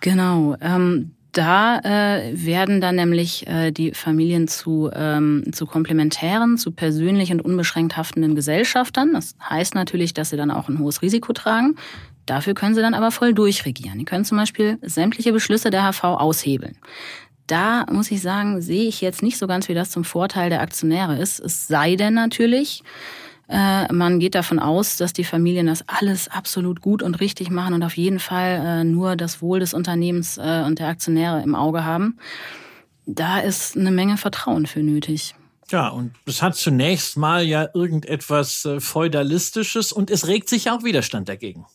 Genau. 0.00 0.56
Ähm 0.60 1.14
da 1.32 1.78
äh, 1.78 2.32
werden 2.34 2.80
dann 2.80 2.96
nämlich 2.96 3.46
äh, 3.46 3.70
die 3.70 3.92
Familien 3.92 4.48
zu, 4.48 4.90
ähm, 4.92 5.44
zu 5.52 5.66
komplementären, 5.66 6.58
zu 6.58 6.72
persönlich 6.72 7.30
und 7.30 7.40
unbeschränkt 7.40 7.96
haftenden 7.96 8.34
Gesellschaftern. 8.34 9.12
Das 9.12 9.36
heißt 9.48 9.74
natürlich, 9.74 10.12
dass 10.12 10.30
sie 10.30 10.36
dann 10.36 10.50
auch 10.50 10.68
ein 10.68 10.78
hohes 10.80 11.02
Risiko 11.02 11.32
tragen. 11.32 11.76
Dafür 12.26 12.54
können 12.54 12.74
sie 12.74 12.80
dann 12.80 12.94
aber 12.94 13.10
voll 13.10 13.32
durchregieren. 13.32 13.98
Die 13.98 14.04
können 14.04 14.24
zum 14.24 14.38
Beispiel 14.38 14.78
sämtliche 14.82 15.32
Beschlüsse 15.32 15.70
der 15.70 15.90
HV 15.90 16.04
aushebeln. 16.04 16.76
Da 17.46 17.86
muss 17.90 18.10
ich 18.10 18.22
sagen, 18.22 18.60
sehe 18.60 18.88
ich 18.88 19.00
jetzt 19.00 19.22
nicht 19.22 19.38
so 19.38 19.46
ganz, 19.46 19.68
wie 19.68 19.74
das 19.74 19.90
zum 19.90 20.04
Vorteil 20.04 20.50
der 20.50 20.60
Aktionäre 20.60 21.16
ist. 21.18 21.40
Es 21.40 21.66
sei 21.66 21.96
denn 21.96 22.14
natürlich, 22.14 22.82
äh, 23.50 23.92
man 23.92 24.20
geht 24.20 24.36
davon 24.36 24.60
aus, 24.60 24.96
dass 24.96 25.12
die 25.12 25.24
Familien 25.24 25.66
das 25.66 25.84
alles 25.88 26.28
absolut 26.28 26.80
gut 26.80 27.02
und 27.02 27.20
richtig 27.20 27.50
machen 27.50 27.74
und 27.74 27.82
auf 27.82 27.96
jeden 27.96 28.20
Fall 28.20 28.62
äh, 28.64 28.84
nur 28.84 29.16
das 29.16 29.42
Wohl 29.42 29.58
des 29.58 29.74
Unternehmens 29.74 30.38
äh, 30.38 30.62
und 30.64 30.78
der 30.78 30.86
Aktionäre 30.86 31.42
im 31.42 31.56
Auge 31.56 31.84
haben. 31.84 32.18
Da 33.06 33.40
ist 33.40 33.76
eine 33.76 33.90
Menge 33.90 34.16
Vertrauen 34.16 34.66
für 34.66 34.80
nötig. 34.80 35.34
Ja, 35.70 35.88
und 35.88 36.12
es 36.26 36.42
hat 36.42 36.54
zunächst 36.54 37.16
mal 37.16 37.44
ja 37.44 37.68
irgendetwas 37.74 38.68
feudalistisches 38.78 39.92
und 39.92 40.10
es 40.10 40.26
regt 40.26 40.48
sich 40.48 40.70
auch 40.70 40.82
Widerstand 40.84 41.28
dagegen. 41.28 41.66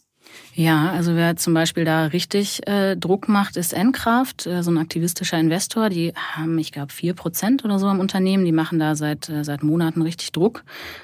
Ja, 0.54 0.92
also 0.92 1.16
wer 1.16 1.36
zum 1.36 1.54
Beispiel 1.54 1.84
da 1.84 2.06
richtig 2.06 2.66
äh, 2.68 2.96
Druck 2.96 3.28
macht, 3.28 3.58
ist 3.58 3.74
Endkraft, 3.74 4.48
äh, 4.48 4.64
so 4.64 4.72
ein 4.72 4.78
aktivistischer 4.78 5.38
Investor. 5.38 5.90
Die 5.90 6.14
haben, 6.16 6.58
ich 6.58 6.72
glaube, 6.72 6.94
vier 6.94 7.14
Prozent 7.14 7.66
oder 7.66 7.78
so 7.78 7.88
am 7.88 8.00
Unternehmen. 8.00 8.46
Die 8.46 8.54
machen 8.54 8.80
da 8.80 8.96
seit, 8.96 9.28
äh, 9.28 9.44
seit 9.44 9.64
Monaten 9.64 10.02
richtig 10.02 10.32
Druck. 10.32 10.64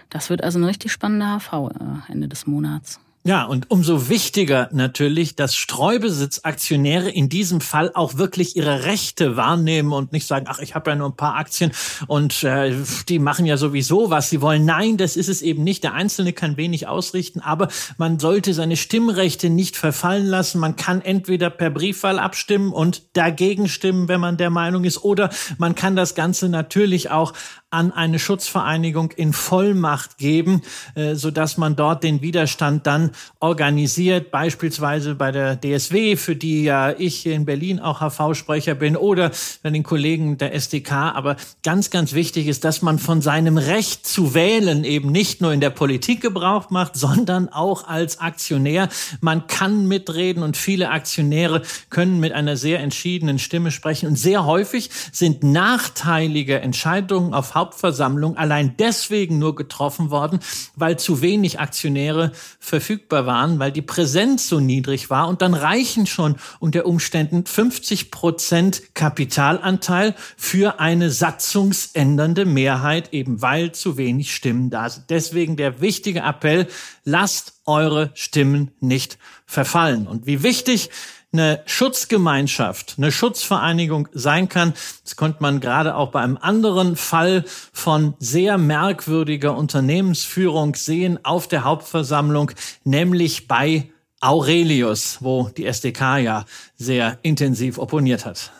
Das 0.09 0.29
wird 0.29 0.43
also 0.43 0.57
eine 0.57 0.67
richtig 0.67 0.91
spannende 0.91 1.25
HV 1.25 1.69
äh, 1.69 2.11
Ende 2.11 2.29
des 2.29 2.47
Monats. 2.47 2.99
Ja, 3.23 3.43
und 3.43 3.69
umso 3.69 4.09
wichtiger 4.09 4.67
natürlich, 4.71 5.35
dass 5.35 5.55
Streubesitzaktionäre 5.55 7.11
in 7.11 7.29
diesem 7.29 7.61
Fall 7.61 7.91
auch 7.93 8.17
wirklich 8.17 8.55
ihre 8.55 8.85
Rechte 8.85 9.37
wahrnehmen 9.37 9.93
und 9.93 10.11
nicht 10.11 10.25
sagen, 10.25 10.47
ach, 10.49 10.57
ich 10.57 10.73
habe 10.73 10.89
ja 10.89 10.95
nur 10.95 11.09
ein 11.09 11.15
paar 11.15 11.35
Aktien 11.35 11.71
und 12.07 12.43
äh, 12.43 12.75
die 13.09 13.19
machen 13.19 13.45
ja 13.45 13.57
sowieso, 13.57 14.09
was 14.09 14.31
sie 14.31 14.41
wollen. 14.41 14.65
Nein, 14.65 14.97
das 14.97 15.17
ist 15.17 15.29
es 15.29 15.43
eben 15.43 15.63
nicht. 15.63 15.83
Der 15.83 15.93
Einzelne 15.93 16.33
kann 16.33 16.57
wenig 16.57 16.87
ausrichten, 16.87 17.41
aber 17.41 17.67
man 17.99 18.17
sollte 18.17 18.55
seine 18.55 18.75
Stimmrechte 18.75 19.51
nicht 19.51 19.77
verfallen 19.77 20.25
lassen. 20.25 20.59
Man 20.59 20.75
kann 20.75 21.01
entweder 21.01 21.51
per 21.51 21.69
Briefwahl 21.69 22.17
abstimmen 22.17 22.73
und 22.73 23.03
dagegen 23.13 23.69
stimmen, 23.69 24.07
wenn 24.07 24.19
man 24.19 24.37
der 24.37 24.49
Meinung 24.49 24.83
ist, 24.83 25.03
oder 25.03 25.29
man 25.59 25.75
kann 25.75 25.95
das 25.95 26.15
Ganze 26.15 26.49
natürlich 26.49 27.11
auch 27.11 27.33
an 27.71 27.91
eine 27.91 28.19
Schutzvereinigung 28.19 29.11
in 29.11 29.33
Vollmacht 29.33 30.17
geben, 30.17 30.61
äh, 30.95 31.15
so 31.15 31.31
dass 31.31 31.57
man 31.57 31.75
dort 31.75 32.03
den 32.03 32.21
Widerstand 32.21 32.85
dann 32.85 33.11
organisiert, 33.39 34.29
beispielsweise 34.29 35.15
bei 35.15 35.31
der 35.31 35.59
DSW, 35.59 36.17
für 36.17 36.35
die 36.35 36.63
ja 36.63 36.91
ich 36.91 37.15
hier 37.15 37.33
in 37.33 37.45
Berlin 37.45 37.79
auch 37.79 38.01
HV-Sprecher 38.01 38.75
bin, 38.75 38.97
oder 38.97 39.31
bei 39.63 39.69
den 39.69 39.83
Kollegen 39.83 40.37
der 40.37 40.53
SDK. 40.53 40.91
Aber 40.91 41.37
ganz, 41.63 41.89
ganz 41.89 42.13
wichtig 42.13 42.47
ist, 42.47 42.63
dass 42.65 42.81
man 42.81 42.99
von 42.99 43.21
seinem 43.21 43.57
Recht 43.57 44.05
zu 44.05 44.33
wählen 44.33 44.83
eben 44.83 45.11
nicht 45.11 45.41
nur 45.41 45.53
in 45.53 45.61
der 45.61 45.69
Politik 45.69 46.21
Gebrauch 46.21 46.69
macht, 46.69 46.95
sondern 46.97 47.49
auch 47.49 47.87
als 47.87 48.19
Aktionär. 48.19 48.89
Man 49.21 49.47
kann 49.47 49.87
mitreden 49.87 50.43
und 50.43 50.57
viele 50.57 50.89
Aktionäre 50.89 51.61
können 51.89 52.19
mit 52.19 52.33
einer 52.33 52.57
sehr 52.57 52.79
entschiedenen 52.79 53.39
Stimme 53.39 53.71
sprechen. 53.71 54.07
Und 54.07 54.15
sehr 54.17 54.45
häufig 54.45 54.89
sind 55.11 55.43
nachteilige 55.43 56.59
Entscheidungen 56.59 57.33
auf 57.33 57.55
Hauptversammlung 57.61 58.37
allein 58.37 58.75
deswegen 58.77 59.37
nur 59.37 59.55
getroffen 59.55 60.09
worden, 60.09 60.39
weil 60.75 60.97
zu 60.97 61.21
wenig 61.21 61.59
Aktionäre 61.59 62.31
verfügbar 62.59 63.27
waren, 63.27 63.59
weil 63.59 63.71
die 63.71 63.83
Präsenz 63.83 64.49
so 64.49 64.59
niedrig 64.59 65.11
war. 65.11 65.27
Und 65.27 65.43
dann 65.43 65.53
reichen 65.53 66.07
schon 66.07 66.37
unter 66.59 66.87
Umständen 66.87 67.45
50 67.45 68.09
Prozent 68.09 68.95
Kapitalanteil 68.95 70.15
für 70.37 70.79
eine 70.79 71.11
satzungsändernde 71.11 72.45
Mehrheit, 72.45 73.13
eben 73.13 73.43
weil 73.43 73.73
zu 73.73 73.95
wenig 73.95 74.33
Stimmen 74.33 74.71
da 74.71 74.89
sind. 74.89 75.11
Deswegen 75.11 75.55
der 75.55 75.81
wichtige 75.81 76.21
Appell, 76.21 76.67
lasst 77.03 77.53
eure 77.65 78.09
Stimmen 78.15 78.71
nicht 78.79 79.19
verfallen. 79.45 80.07
Und 80.07 80.25
wie 80.25 80.41
wichtig 80.41 80.89
eine 81.33 81.61
Schutzgemeinschaft, 81.65 82.95
eine 82.97 83.11
Schutzvereinigung 83.11 84.09
sein 84.11 84.49
kann. 84.49 84.73
Das 85.03 85.15
konnte 85.15 85.41
man 85.41 85.61
gerade 85.61 85.95
auch 85.95 86.11
bei 86.11 86.21
einem 86.21 86.37
anderen 86.37 86.95
Fall 86.95 87.45
von 87.71 88.15
sehr 88.19 88.57
merkwürdiger 88.57 89.55
Unternehmensführung 89.55 90.75
sehen 90.75 91.23
auf 91.23 91.47
der 91.47 91.63
Hauptversammlung, 91.63 92.51
nämlich 92.83 93.47
bei 93.47 93.89
Aurelius, 94.19 95.17
wo 95.21 95.49
die 95.49 95.65
SDK 95.65 96.17
ja 96.17 96.45
sehr 96.75 97.17
intensiv 97.21 97.77
opponiert 97.77 98.25
hat. 98.25 98.51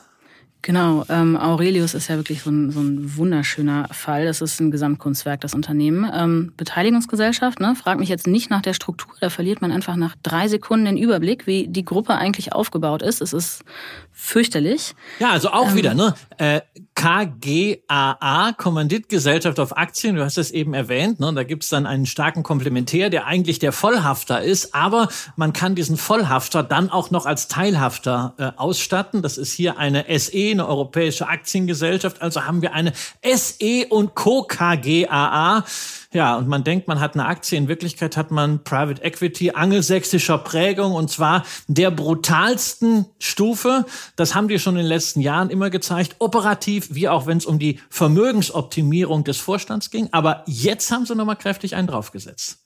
Genau, 0.63 1.03
ähm, 1.09 1.37
Aurelius 1.37 1.95
ist 1.95 2.07
ja 2.07 2.17
wirklich 2.17 2.43
so 2.43 2.51
ein, 2.51 2.69
so 2.69 2.81
ein 2.81 3.17
wunderschöner 3.17 3.87
Fall. 3.91 4.25
Das 4.25 4.41
ist 4.41 4.59
ein 4.59 4.69
Gesamtkunstwerk, 4.69 5.41
das 5.41 5.55
Unternehmen. 5.55 6.09
Ähm, 6.13 6.53
Beteiligungsgesellschaft, 6.55 7.59
ne? 7.59 7.75
frag 7.75 7.99
mich 7.99 8.09
jetzt 8.09 8.27
nicht 8.27 8.51
nach 8.51 8.61
der 8.61 8.73
Struktur, 8.73 9.15
da 9.19 9.31
verliert 9.31 9.61
man 9.61 9.71
einfach 9.71 9.95
nach 9.95 10.15
drei 10.21 10.47
Sekunden 10.47 10.85
den 10.85 10.97
Überblick, 10.97 11.47
wie 11.47 11.67
die 11.67 11.83
Gruppe 11.83 12.15
eigentlich 12.15 12.53
aufgebaut 12.53 13.01
ist. 13.01 13.21
Es 13.21 13.33
ist 13.33 13.63
fürchterlich. 14.11 14.93
Ja, 15.19 15.31
also 15.31 15.49
auch 15.49 15.71
ähm, 15.71 15.75
wieder, 15.75 15.93
ne? 15.95 16.13
Äh, 16.37 16.61
KGAA, 16.93 18.53
Kommanditgesellschaft 18.57 19.59
auf 19.59 19.75
Aktien, 19.75 20.15
du 20.15 20.23
hast 20.23 20.37
es 20.37 20.51
eben 20.51 20.75
erwähnt, 20.75 21.19
ne? 21.19 21.33
da 21.33 21.43
gibt's 21.43 21.69
dann 21.69 21.87
einen 21.87 22.05
starken 22.05 22.43
Komplementär, 22.43 23.09
der 23.09 23.25
eigentlich 23.25 23.57
der 23.57 23.71
Vollhafter 23.71 24.43
ist, 24.43 24.75
aber 24.75 25.07
man 25.35 25.51
kann 25.51 25.73
diesen 25.73 25.97
Vollhafter 25.97 26.61
dann 26.61 26.91
auch 26.91 27.09
noch 27.09 27.25
als 27.25 27.47
Teilhafter 27.47 28.35
äh, 28.37 28.51
ausstatten. 28.55 29.23
Das 29.23 29.39
ist 29.39 29.51
hier 29.51 29.79
eine 29.79 30.05
SE 30.19 30.50
eine 30.51 30.67
europäische 30.67 31.27
Aktiengesellschaft. 31.27 32.21
Also 32.21 32.45
haben 32.45 32.61
wir 32.61 32.73
eine 32.73 32.93
SE 33.23 33.87
und 33.89 34.15
Co. 34.15 34.43
KGAA. 34.43 35.65
Ja, 36.13 36.35
und 36.35 36.47
man 36.47 36.63
denkt, 36.63 36.87
man 36.87 36.99
hat 36.99 37.13
eine 37.13 37.25
Aktie. 37.25 37.57
In 37.57 37.67
Wirklichkeit 37.67 38.17
hat 38.17 38.31
man 38.31 38.63
Private 38.63 39.01
Equity 39.01 39.51
angelsächsischer 39.51 40.37
Prägung 40.37 40.93
und 40.93 41.09
zwar 41.09 41.45
der 41.67 41.89
brutalsten 41.89 43.05
Stufe. 43.19 43.85
Das 44.15 44.35
haben 44.35 44.47
die 44.47 44.59
schon 44.59 44.75
in 44.75 44.83
den 44.83 44.87
letzten 44.87 45.21
Jahren 45.21 45.49
immer 45.49 45.69
gezeigt. 45.69 46.17
Operativ, 46.19 46.89
wie 46.91 47.07
auch 47.07 47.27
wenn 47.27 47.37
es 47.37 47.45
um 47.45 47.59
die 47.59 47.79
Vermögensoptimierung 47.89 49.23
des 49.23 49.37
Vorstands 49.37 49.89
ging. 49.89 50.09
Aber 50.11 50.43
jetzt 50.47 50.91
haben 50.91 51.05
sie 51.05 51.15
nochmal 51.15 51.37
kräftig 51.37 51.75
einen 51.75 51.87
draufgesetzt. 51.87 52.59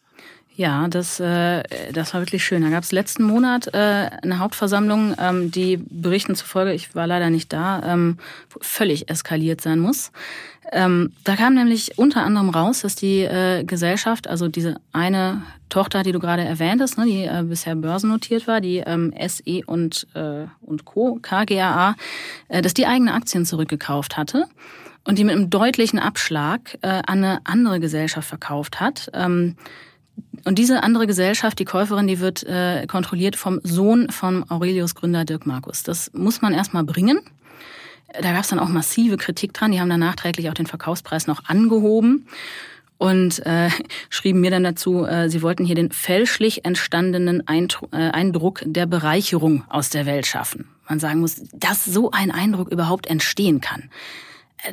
Ja, 0.58 0.88
das, 0.88 1.20
äh, 1.20 1.64
das 1.92 2.14
war 2.14 2.22
wirklich 2.22 2.46
schön. 2.46 2.62
Da 2.62 2.70
gab 2.70 2.84
es 2.84 2.94
letzten 2.94 3.24
Monat 3.24 3.68
äh, 3.74 4.10
eine 4.22 4.40
Hauptversammlung, 4.40 5.14
ähm, 5.20 5.52
die 5.52 5.78
Berichten 5.78 6.34
zufolge, 6.36 6.74
ich 6.74 6.96
war 6.96 7.08
leider 7.08 7.30
nicht 7.30 7.52
da, 7.52 7.82
ähm, 7.84 8.18
völlig 8.62 9.10
eskaliert 9.10 9.60
sein 9.60 9.80
muss. 9.80 10.14
Ähm, 10.72 11.12
da 11.26 11.36
kam 11.36 11.56
nämlich 11.56 11.98
unter 11.98 12.24
anderem 12.24 12.50
raus, 12.50 12.82
dass 12.82 12.96
die 12.96 13.22
äh, 13.22 13.66
Gesellschaft, 13.66 14.28
also 14.30 14.48
diese 14.48 14.78
eine 14.94 15.42
Tochter, 15.68 16.04
die 16.04 16.14
du 16.14 16.20
gerade 16.20 16.44
erwähnt 16.44 16.82
hast, 16.82 16.98
ne, 16.98 17.06
die 17.06 17.26
äh, 17.26 17.44
bisher 17.44 17.76
börsennotiert 17.76 18.48
war, 18.48 18.62
die 18.62 18.78
ähm, 18.78 19.14
SE 19.28 19.62
und, 19.66 20.08
äh, 20.16 20.46
und 20.62 20.86
Co., 20.86 21.20
KGAA, 21.22 21.96
äh, 22.48 22.62
dass 22.62 22.74
die 22.74 22.88
eigene 22.88 23.14
Aktien 23.14 23.46
zurückgekauft 23.46 24.16
hatte 24.16 24.46
und 25.04 25.20
die 25.20 25.26
mit 25.26 25.36
einem 25.36 25.50
deutlichen 25.50 26.00
Abschlag 26.00 26.78
äh, 26.82 26.88
an 26.88 27.24
eine 27.24 27.40
andere 27.44 27.82
Gesellschaft 27.82 28.28
verkauft 28.28 28.80
hat. 28.80 29.12
Ähm, 29.14 29.58
und 30.46 30.60
diese 30.60 30.84
andere 30.84 31.08
Gesellschaft, 31.08 31.58
die 31.58 31.66
Käuferin, 31.66 32.08
die 32.08 32.20
wird 32.20 32.44
äh, 32.44 32.86
kontrolliert 32.88 33.36
vom 33.36 33.60
Sohn 33.64 34.10
von 34.12 34.50
Aurelius 34.50 34.94
Gründer 34.94 35.26
Dirk 35.26 35.46
Markus. 35.48 35.82
Das 35.82 36.12
muss 36.14 36.42
man 36.42 36.54
erstmal 36.54 36.84
bringen. 36.84 37.20
Da 38.14 38.32
gab 38.32 38.42
es 38.42 38.50
dann 38.50 38.60
auch 38.60 38.70
massive 38.70 39.18
Kritik 39.18 39.54
dran. 39.54 39.72
Die 39.72 39.80
haben 39.80 39.90
dann 39.90 40.00
nachträglich 40.00 40.50
auch 40.50 40.54
den 40.54 40.68
Verkaufspreis 40.68 41.26
noch 41.26 41.46
angehoben 41.46 42.28
und 42.98 43.46
äh, 43.46 43.70
schrieben 44.10 44.42
mir 44.42 44.52
dann 44.52 44.64
dazu, 44.64 45.06
äh, 45.06 45.30
sie 45.30 45.42
wollten 45.42 45.66
hier 45.66 45.76
den 45.76 45.92
fälschlich 45.92 46.64
entstandenen 46.64 47.48
Eindruck, 47.48 47.90
äh, 47.92 48.12
Eindruck 48.12 48.62
der 48.66 48.86
Bereicherung 48.86 49.64
aus 49.70 49.90
der 49.90 50.06
Welt 50.06 50.28
schaffen. 50.28 50.68
Man 50.88 51.00
sagen 51.00 51.20
muss, 51.20 51.42
dass 51.54 51.84
so 51.84 52.12
ein 52.12 52.32
Eindruck 52.32 52.72
überhaupt 52.72 53.08
entstehen 53.08 53.62
kann. 53.62 53.90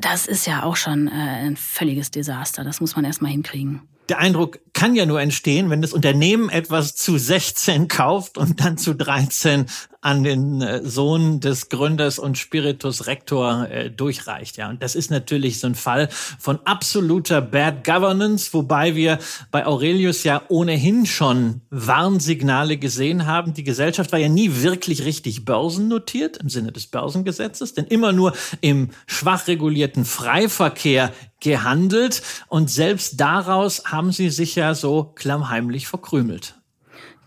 Das 0.01 0.27
ist 0.27 0.47
ja 0.47 0.63
auch 0.63 0.77
schon 0.77 1.09
äh, 1.09 1.13
ein 1.13 1.57
völliges 1.57 2.11
Desaster. 2.11 2.65
Das 2.65 2.81
muss 2.81 2.95
man 2.95 3.05
erstmal 3.05 3.33
hinkriegen. 3.33 3.83
Der 4.09 4.19
Eindruck 4.19 4.59
kann 4.73 4.95
ja 4.95 5.07
nur 5.07 5.21
entstehen, 5.21 5.71
wenn 5.71 5.83
das 5.83 5.93
Unternehmen 5.93 6.49
etwas 6.49 6.95
zu 6.95 7.19
16 7.19 7.89
kauft 7.89 8.39
und 8.39 8.61
dann 8.61 8.79
zu 8.79 8.95
13 8.95 9.67
an 10.03 10.25
den 10.25 10.61
äh, 10.61 10.85
Sohn 10.85 11.41
des 11.41 11.69
Gründers 11.69 12.19
und 12.19 12.37
Spiritus 12.37 13.07
Rector 13.07 13.69
äh, 13.71 13.89
durchreicht. 13.89 14.57
Ja, 14.57 14.69
und 14.69 14.83
das 14.83 14.97
ist 14.97 15.11
natürlich 15.11 15.61
so 15.61 15.69
ein 15.69 15.77
Fall 15.77 16.09
von 16.39 16.59
absoluter 16.65 17.41
Bad 17.41 17.85
Governance, 17.85 18.53
wobei 18.53 18.97
wir 18.97 19.19
bei 19.53 19.65
Aurelius 19.65 20.25
ja 20.25 20.43
ohnehin 20.49 21.07
schon 21.07 21.63
Warnsignale 21.71 22.77
gesehen 22.79 23.27
haben. 23.27 23.55
Die 23.55 23.65
Gesellschaft 23.65 24.11
war 24.11 24.19
ja 24.19 24.29
nie 24.29 24.63
wirklich 24.63 25.05
richtig 25.05 25.45
börsennotiert 25.45 26.37
im 26.39 26.49
Sinne 26.49 26.73
des 26.73 26.89
Börsengesetzes, 26.89 27.75
denn 27.75 27.85
immer 27.87 28.13
nur 28.13 28.33
im 28.61 28.91
schwach 29.07 29.47
regulierten 29.47 30.05
Freiverkehr 30.05 31.13
gehandelt 31.39 32.23
und 32.49 32.71
selbst 32.71 33.21
daraus 33.21 33.85
haben 33.85 34.11
sie 34.11 34.31
sich 34.31 34.57
ja 34.57 34.75
so 34.75 35.05
klammheimlich 35.15 35.87
verkrümelt. 35.87 36.62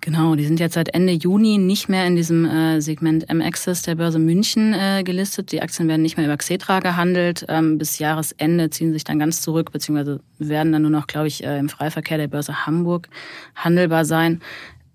Genau, 0.05 0.35
die 0.35 0.45
sind 0.45 0.59
jetzt 0.59 0.75
seit 0.75 0.93
Ende 0.93 1.13
Juni 1.13 1.57
nicht 1.57 1.89
mehr 1.89 2.05
in 2.05 2.15
diesem 2.15 2.45
äh, 2.45 2.79
Segment 2.79 3.27
M-Access 3.27 3.81
der 3.81 3.95
Börse 3.95 4.19
München 4.19 4.71
äh, 4.75 5.01
gelistet. 5.03 5.51
Die 5.51 5.63
Aktien 5.63 5.87
werden 5.87 6.03
nicht 6.03 6.15
mehr 6.15 6.27
über 6.27 6.37
Xetra 6.37 6.79
gehandelt. 6.79 7.43
Ähm, 7.49 7.79
bis 7.79 7.97
Jahresende 7.97 8.69
ziehen 8.69 8.93
sich 8.93 9.03
dann 9.03 9.17
ganz 9.17 9.41
zurück, 9.41 9.71
beziehungsweise 9.71 10.19
werden 10.37 10.71
dann 10.71 10.83
nur 10.83 10.91
noch, 10.91 11.07
glaube 11.07 11.25
ich, 11.25 11.43
äh, 11.43 11.57
im 11.57 11.69
Freiverkehr 11.69 12.19
der 12.19 12.27
Börse 12.27 12.67
Hamburg 12.67 13.09
handelbar 13.55 14.05
sein. 14.05 14.43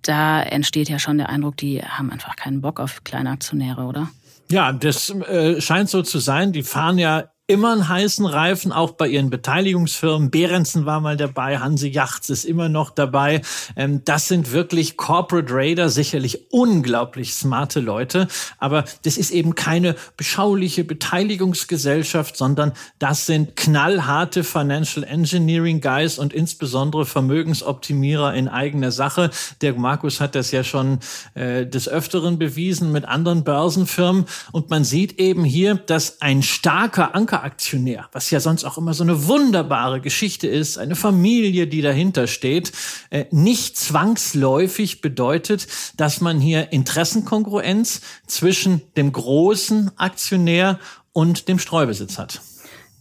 Da 0.02 0.42
entsteht 0.42 0.88
ja 0.88 1.00
schon 1.00 1.18
der 1.18 1.28
Eindruck, 1.28 1.56
die 1.56 1.82
haben 1.82 2.12
einfach 2.12 2.36
keinen 2.36 2.60
Bock 2.60 2.78
auf 2.78 3.02
kleine 3.02 3.30
Aktionäre, 3.30 3.86
oder? 3.86 4.10
Ja, 4.48 4.72
das 4.72 5.10
äh, 5.10 5.60
scheint 5.60 5.90
so 5.90 6.02
zu 6.02 6.20
sein. 6.20 6.52
Die 6.52 6.62
fahren 6.62 6.98
ja 6.98 7.24
immer 7.50 7.72
einen 7.72 7.88
heißen 7.88 8.26
Reifen, 8.26 8.70
auch 8.70 8.92
bei 8.92 9.08
ihren 9.08 9.28
Beteiligungsfirmen. 9.28 10.30
Behrensen 10.30 10.86
war 10.86 11.00
mal 11.00 11.16
dabei, 11.16 11.58
Hanse 11.58 11.88
Yachts 11.88 12.30
ist 12.30 12.44
immer 12.44 12.68
noch 12.68 12.90
dabei. 12.90 13.42
Ähm, 13.76 14.02
das 14.04 14.28
sind 14.28 14.52
wirklich 14.52 14.96
Corporate 14.96 15.52
Raider, 15.52 15.88
sicherlich 15.88 16.52
unglaublich 16.52 17.34
smarte 17.34 17.80
Leute. 17.80 18.28
Aber 18.58 18.84
das 19.02 19.16
ist 19.16 19.32
eben 19.32 19.56
keine 19.56 19.96
beschauliche 20.16 20.84
Beteiligungsgesellschaft, 20.84 22.36
sondern 22.36 22.72
das 23.00 23.26
sind 23.26 23.56
knallharte 23.56 24.44
Financial 24.44 25.04
Engineering 25.04 25.80
Guys 25.80 26.18
und 26.18 26.32
insbesondere 26.32 27.04
Vermögensoptimierer 27.04 28.32
in 28.34 28.46
eigener 28.46 28.92
Sache. 28.92 29.30
Der 29.60 29.74
Markus 29.74 30.20
hat 30.20 30.36
das 30.36 30.52
ja 30.52 30.62
schon 30.62 31.00
äh, 31.34 31.66
des 31.66 31.88
Öfteren 31.88 32.38
bewiesen 32.38 32.92
mit 32.92 33.06
anderen 33.06 33.42
Börsenfirmen. 33.42 34.26
Und 34.52 34.70
man 34.70 34.84
sieht 34.84 35.18
eben 35.18 35.44
hier, 35.44 35.74
dass 35.74 36.22
ein 36.22 36.44
starker 36.44 37.16
Anker 37.16 37.39
Aktionär, 37.42 38.08
was 38.12 38.30
ja 38.30 38.40
sonst 38.40 38.64
auch 38.64 38.78
immer 38.78 38.94
so 38.94 39.04
eine 39.04 39.26
wunderbare 39.26 40.00
Geschichte 40.00 40.46
ist, 40.46 40.78
eine 40.78 40.96
Familie, 40.96 41.66
die 41.66 41.82
dahinter 41.82 42.26
steht, 42.26 42.72
äh, 43.10 43.24
nicht 43.30 43.76
zwangsläufig 43.76 45.00
bedeutet, 45.00 45.66
dass 45.96 46.20
man 46.20 46.40
hier 46.40 46.72
Interessenkongruenz 46.72 48.00
zwischen 48.26 48.82
dem 48.96 49.12
großen 49.12 49.90
Aktionär 49.96 50.78
und 51.12 51.48
dem 51.48 51.58
Streubesitz 51.58 52.18
hat. 52.18 52.40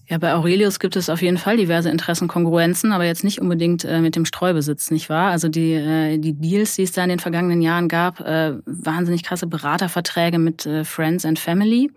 Ja, 0.09 0.17
bei 0.17 0.33
Aurelius 0.33 0.79
gibt 0.79 0.95
es 0.95 1.07
auf 1.07 1.21
jeden 1.21 1.37
Fall 1.37 1.57
diverse 1.57 1.91
Interessenkongruenzen, 1.91 2.91
aber 2.93 3.05
jetzt 3.05 3.23
nicht 3.23 3.39
unbedingt 3.39 3.85
äh, 3.85 4.01
mit 4.01 4.15
dem 4.15 4.25
Streubesitz, 4.25 4.89
nicht 4.89 5.07
wahr? 5.07 5.29
Also 5.29 5.49
die, 5.49 5.73
äh, 5.73 6.17
die 6.17 6.33
Deals, 6.33 6.75
die 6.75 6.81
es 6.81 6.91
da 6.91 7.03
in 7.03 7.09
den 7.09 7.19
vergangenen 7.19 7.61
Jahren 7.61 7.87
gab, 7.87 8.19
äh, 8.21 8.53
wahnsinnig 8.65 9.21
krasse 9.21 9.45
Beraterverträge 9.45 10.39
mit 10.39 10.65
äh, 10.65 10.83
Friends 10.83 11.25
and 11.25 11.37
Family. 11.37 11.91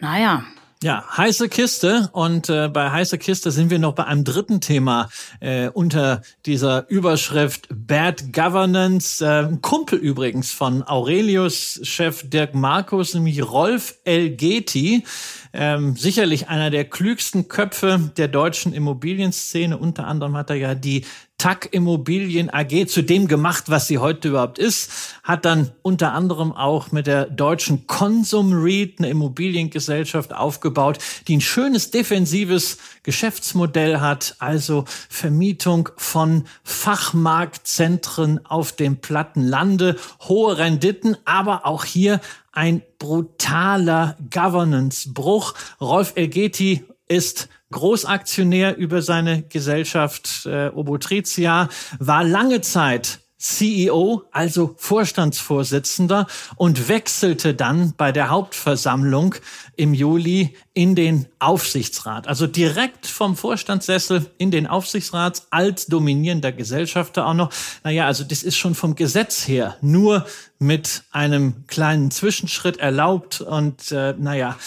Naja, 0.00 0.44
ja, 0.82 1.04
heiße 1.16 1.50
Kiste. 1.50 2.08
Und 2.12 2.48
äh, 2.48 2.68
bei 2.68 2.90
heiße 2.90 3.18
Kiste 3.18 3.50
sind 3.50 3.70
wir 3.70 3.78
noch 3.78 3.94
bei 3.94 4.04
einem 4.04 4.24
dritten 4.24 4.60
Thema 4.62 5.10
äh, 5.40 5.68
unter 5.68 6.22
dieser 6.46 6.88
Überschrift 6.88 7.68
Bad 7.70 8.32
Governance. 8.32 9.22
Äh, 9.24 9.58
Kumpel 9.60 9.98
übrigens 9.98 10.52
von 10.52 10.82
Aurelius 10.82 11.80
Chef 11.82 12.28
Dirk 12.30 12.54
Markus, 12.54 13.12
nämlich 13.12 13.42
Rolf 13.42 13.96
Elgeti. 14.04 15.04
Ähm, 15.52 15.96
sicherlich 15.96 16.48
einer 16.48 16.70
der 16.70 16.84
klügsten 16.84 17.48
Köpfe 17.48 18.12
der 18.16 18.28
deutschen 18.28 18.72
Immobilienszene. 18.72 19.76
Unter 19.76 20.06
anderem 20.06 20.36
hat 20.36 20.48
er 20.48 20.56
ja 20.56 20.74
die 20.74 21.04
TAC 21.40 21.70
Immobilien 21.72 22.50
AG 22.52 22.86
zu 22.86 23.02
dem 23.02 23.26
gemacht, 23.26 23.64
was 23.68 23.88
sie 23.88 23.96
heute 23.96 24.28
überhaupt 24.28 24.58
ist, 24.58 24.90
hat 25.22 25.46
dann 25.46 25.72
unter 25.80 26.12
anderem 26.12 26.52
auch 26.52 26.92
mit 26.92 27.06
der 27.06 27.30
deutschen 27.30 27.86
Consum 27.86 28.52
REIT 28.52 28.98
eine 28.98 29.08
Immobiliengesellschaft 29.08 30.34
aufgebaut, 30.34 30.98
die 31.28 31.38
ein 31.38 31.40
schönes 31.40 31.90
defensives 31.90 32.76
Geschäftsmodell 33.04 34.00
hat, 34.00 34.36
also 34.38 34.84
Vermietung 35.08 35.88
von 35.96 36.44
Fachmarktzentren 36.62 38.44
auf 38.44 38.72
dem 38.72 38.98
platten 38.98 39.42
Lande, 39.42 39.96
hohe 40.28 40.58
Renditen, 40.58 41.16
aber 41.24 41.64
auch 41.64 41.86
hier 41.86 42.20
ein 42.52 42.82
brutaler 42.98 44.18
Governance-Bruch. 44.30 45.54
Rolf 45.80 46.12
Elgeti 46.16 46.84
ist 47.10 47.48
Großaktionär 47.72 48.76
über 48.76 49.02
seine 49.02 49.42
Gesellschaft 49.42 50.46
äh, 50.46 50.68
Obotritia, 50.68 51.68
war 51.98 52.24
lange 52.24 52.60
Zeit 52.60 53.20
CEO, 53.36 54.24
also 54.32 54.74
Vorstandsvorsitzender 54.76 56.26
und 56.56 56.88
wechselte 56.88 57.54
dann 57.54 57.94
bei 57.96 58.12
der 58.12 58.28
Hauptversammlung 58.28 59.34
im 59.76 59.94
Juli 59.94 60.54
in 60.74 60.94
den 60.94 61.26
Aufsichtsrat. 61.38 62.28
Also 62.28 62.46
direkt 62.46 63.06
vom 63.06 63.36
Vorstandssessel 63.36 64.30
in 64.36 64.50
den 64.50 64.66
Aufsichtsrat 64.66 65.44
als 65.50 65.86
dominierender 65.86 66.52
Gesellschafter 66.52 67.26
auch 67.26 67.34
noch. 67.34 67.50
Naja, 67.82 68.06
also 68.06 68.24
das 68.24 68.42
ist 68.42 68.58
schon 68.58 68.74
vom 68.74 68.94
Gesetz 68.94 69.48
her 69.48 69.76
nur 69.80 70.26
mit 70.58 71.04
einem 71.10 71.66
kleinen 71.66 72.10
Zwischenschritt 72.10 72.76
erlaubt 72.76 73.40
und 73.40 73.90
äh, 73.90 74.14
naja, 74.18 74.58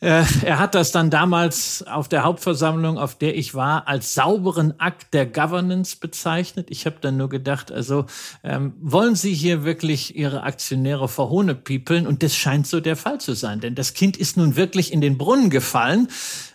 er 0.00 0.58
hat 0.58 0.74
das 0.74 0.92
dann 0.92 1.10
damals 1.10 1.84
auf 1.86 2.08
der 2.08 2.24
Hauptversammlung, 2.24 2.96
auf 2.96 3.16
der 3.16 3.36
ich 3.36 3.54
war, 3.54 3.86
als 3.86 4.14
sauberen 4.14 4.80
Akt 4.80 5.12
der 5.12 5.26
Governance 5.26 5.96
bezeichnet. 6.00 6.68
Ich 6.70 6.86
habe 6.86 6.96
dann 7.02 7.18
nur 7.18 7.28
gedacht, 7.28 7.70
also 7.70 8.06
ähm, 8.42 8.72
wollen 8.80 9.14
Sie 9.14 9.34
hier 9.34 9.62
wirklich 9.62 10.16
Ihre 10.16 10.42
Aktionäre 10.44 11.06
verhohnepiepeln? 11.06 12.06
Und 12.06 12.22
das 12.22 12.34
scheint 12.34 12.66
so 12.66 12.80
der 12.80 12.96
Fall 12.96 13.20
zu 13.20 13.34
sein, 13.34 13.60
denn 13.60 13.74
das 13.74 13.92
Kind 13.92 14.16
ist 14.16 14.38
nun 14.38 14.56
wirklich 14.56 14.90
in 14.90 15.02
den 15.02 15.18
Brunnen 15.18 15.50
gefallen. 15.50 16.08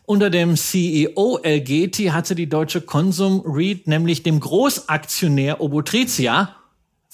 Unter 0.08 0.31
dem 0.31 0.55
CEO 0.55 1.39
Elgeti 1.43 2.05
hatte 2.05 2.34
die 2.34 2.49
deutsche 2.49 2.81
Konsum 2.81 3.43
REIT 3.45 3.88
nämlich 3.88 4.23
dem 4.23 4.39
Großaktionär 4.39 5.62
Obotritia 5.62 6.55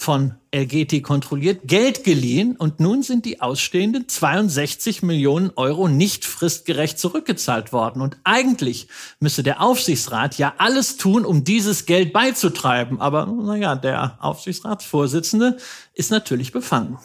von 0.01 0.33
Elgeti 0.49 1.03
kontrolliert, 1.03 1.61
Geld 1.65 2.03
geliehen 2.03 2.55
und 2.55 2.79
nun 2.79 3.03
sind 3.03 3.23
die 3.23 3.39
ausstehenden 3.39 4.09
62 4.09 5.03
Millionen 5.03 5.51
Euro 5.55 5.87
nicht 5.87 6.25
fristgerecht 6.25 6.97
zurückgezahlt 6.97 7.71
worden. 7.71 8.01
Und 8.01 8.17
eigentlich 8.23 8.87
müsse 9.19 9.43
der 9.43 9.61
Aufsichtsrat 9.61 10.39
ja 10.39 10.55
alles 10.57 10.97
tun, 10.97 11.23
um 11.23 11.43
dieses 11.43 11.85
Geld 11.85 12.13
beizutreiben. 12.13 12.99
Aber 12.99 13.27
naja, 13.27 13.75
der 13.75 14.17
Aufsichtsratsvorsitzende 14.21 15.57
ist 15.93 16.09
natürlich 16.09 16.51
befangen. 16.51 16.97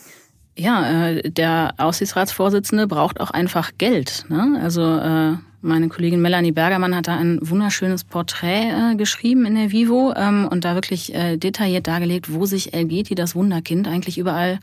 Ja, 0.57 1.09
äh, 1.09 1.31
der 1.31 1.75
Aufsichtsratsvorsitzende 1.77 2.87
braucht 2.87 3.21
auch 3.21 3.31
einfach 3.31 3.73
Geld. 3.77 4.25
Ne? 4.31 4.59
Also 4.63 4.83
äh 4.83 5.37
meine 5.67 5.89
Kollegin 5.89 6.23
Melanie 6.23 6.53
Bergermann 6.53 6.95
hat 6.95 7.09
da 7.09 7.17
ein 7.17 7.41
wunderschönes 7.43 8.05
Porträt 8.05 8.71
äh, 8.71 8.95
geschrieben 8.97 9.45
in 9.45 9.57
der 9.57 9.73
Vivo 9.73 10.15
ähm, 10.17 10.49
und 10.51 10.65
da 10.65 10.75
wirklich 10.75 11.15
äh, 11.15 11.37
detailliert 11.37 11.87
dargelegt, 11.87 12.33
wo 12.33 12.47
sich 12.47 12.73
Elgeti, 12.73 13.15
das 13.15 13.35
Wunderkind, 13.35 13.87
eigentlich 13.89 14.17
überall, 14.19 14.61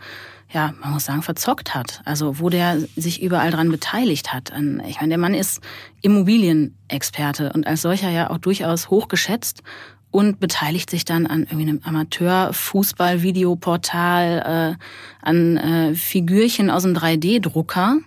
ja, 0.52 0.74
man 0.82 0.94
muss 0.94 1.06
sagen, 1.06 1.22
verzockt 1.22 1.76
hat. 1.76 2.02
Also 2.06 2.40
wo 2.40 2.50
der 2.50 2.80
sich 2.96 3.22
überall 3.22 3.52
dran 3.52 3.70
beteiligt 3.70 4.34
hat. 4.34 4.52
Ich 4.88 5.00
meine, 5.00 5.10
der 5.10 5.18
Mann 5.18 5.34
ist 5.34 5.60
Immobilienexperte 6.02 7.52
und 7.54 7.68
als 7.68 7.82
solcher 7.82 8.10
ja 8.10 8.30
auch 8.30 8.38
durchaus 8.38 8.90
hochgeschätzt 8.90 9.62
und 10.10 10.40
beteiligt 10.40 10.90
sich 10.90 11.04
dann 11.06 11.26
an 11.26 11.42
irgendwie 11.42 11.70
einem 11.70 11.82
Amateur-Fußball-Videoportal, 11.84 14.78
äh, 14.78 14.84
an 15.22 15.58
äh, 15.58 15.96
Figürchen 15.96 16.70
aus 16.70 16.84
dem 16.84 16.94
3D-Drucker. 16.94 17.98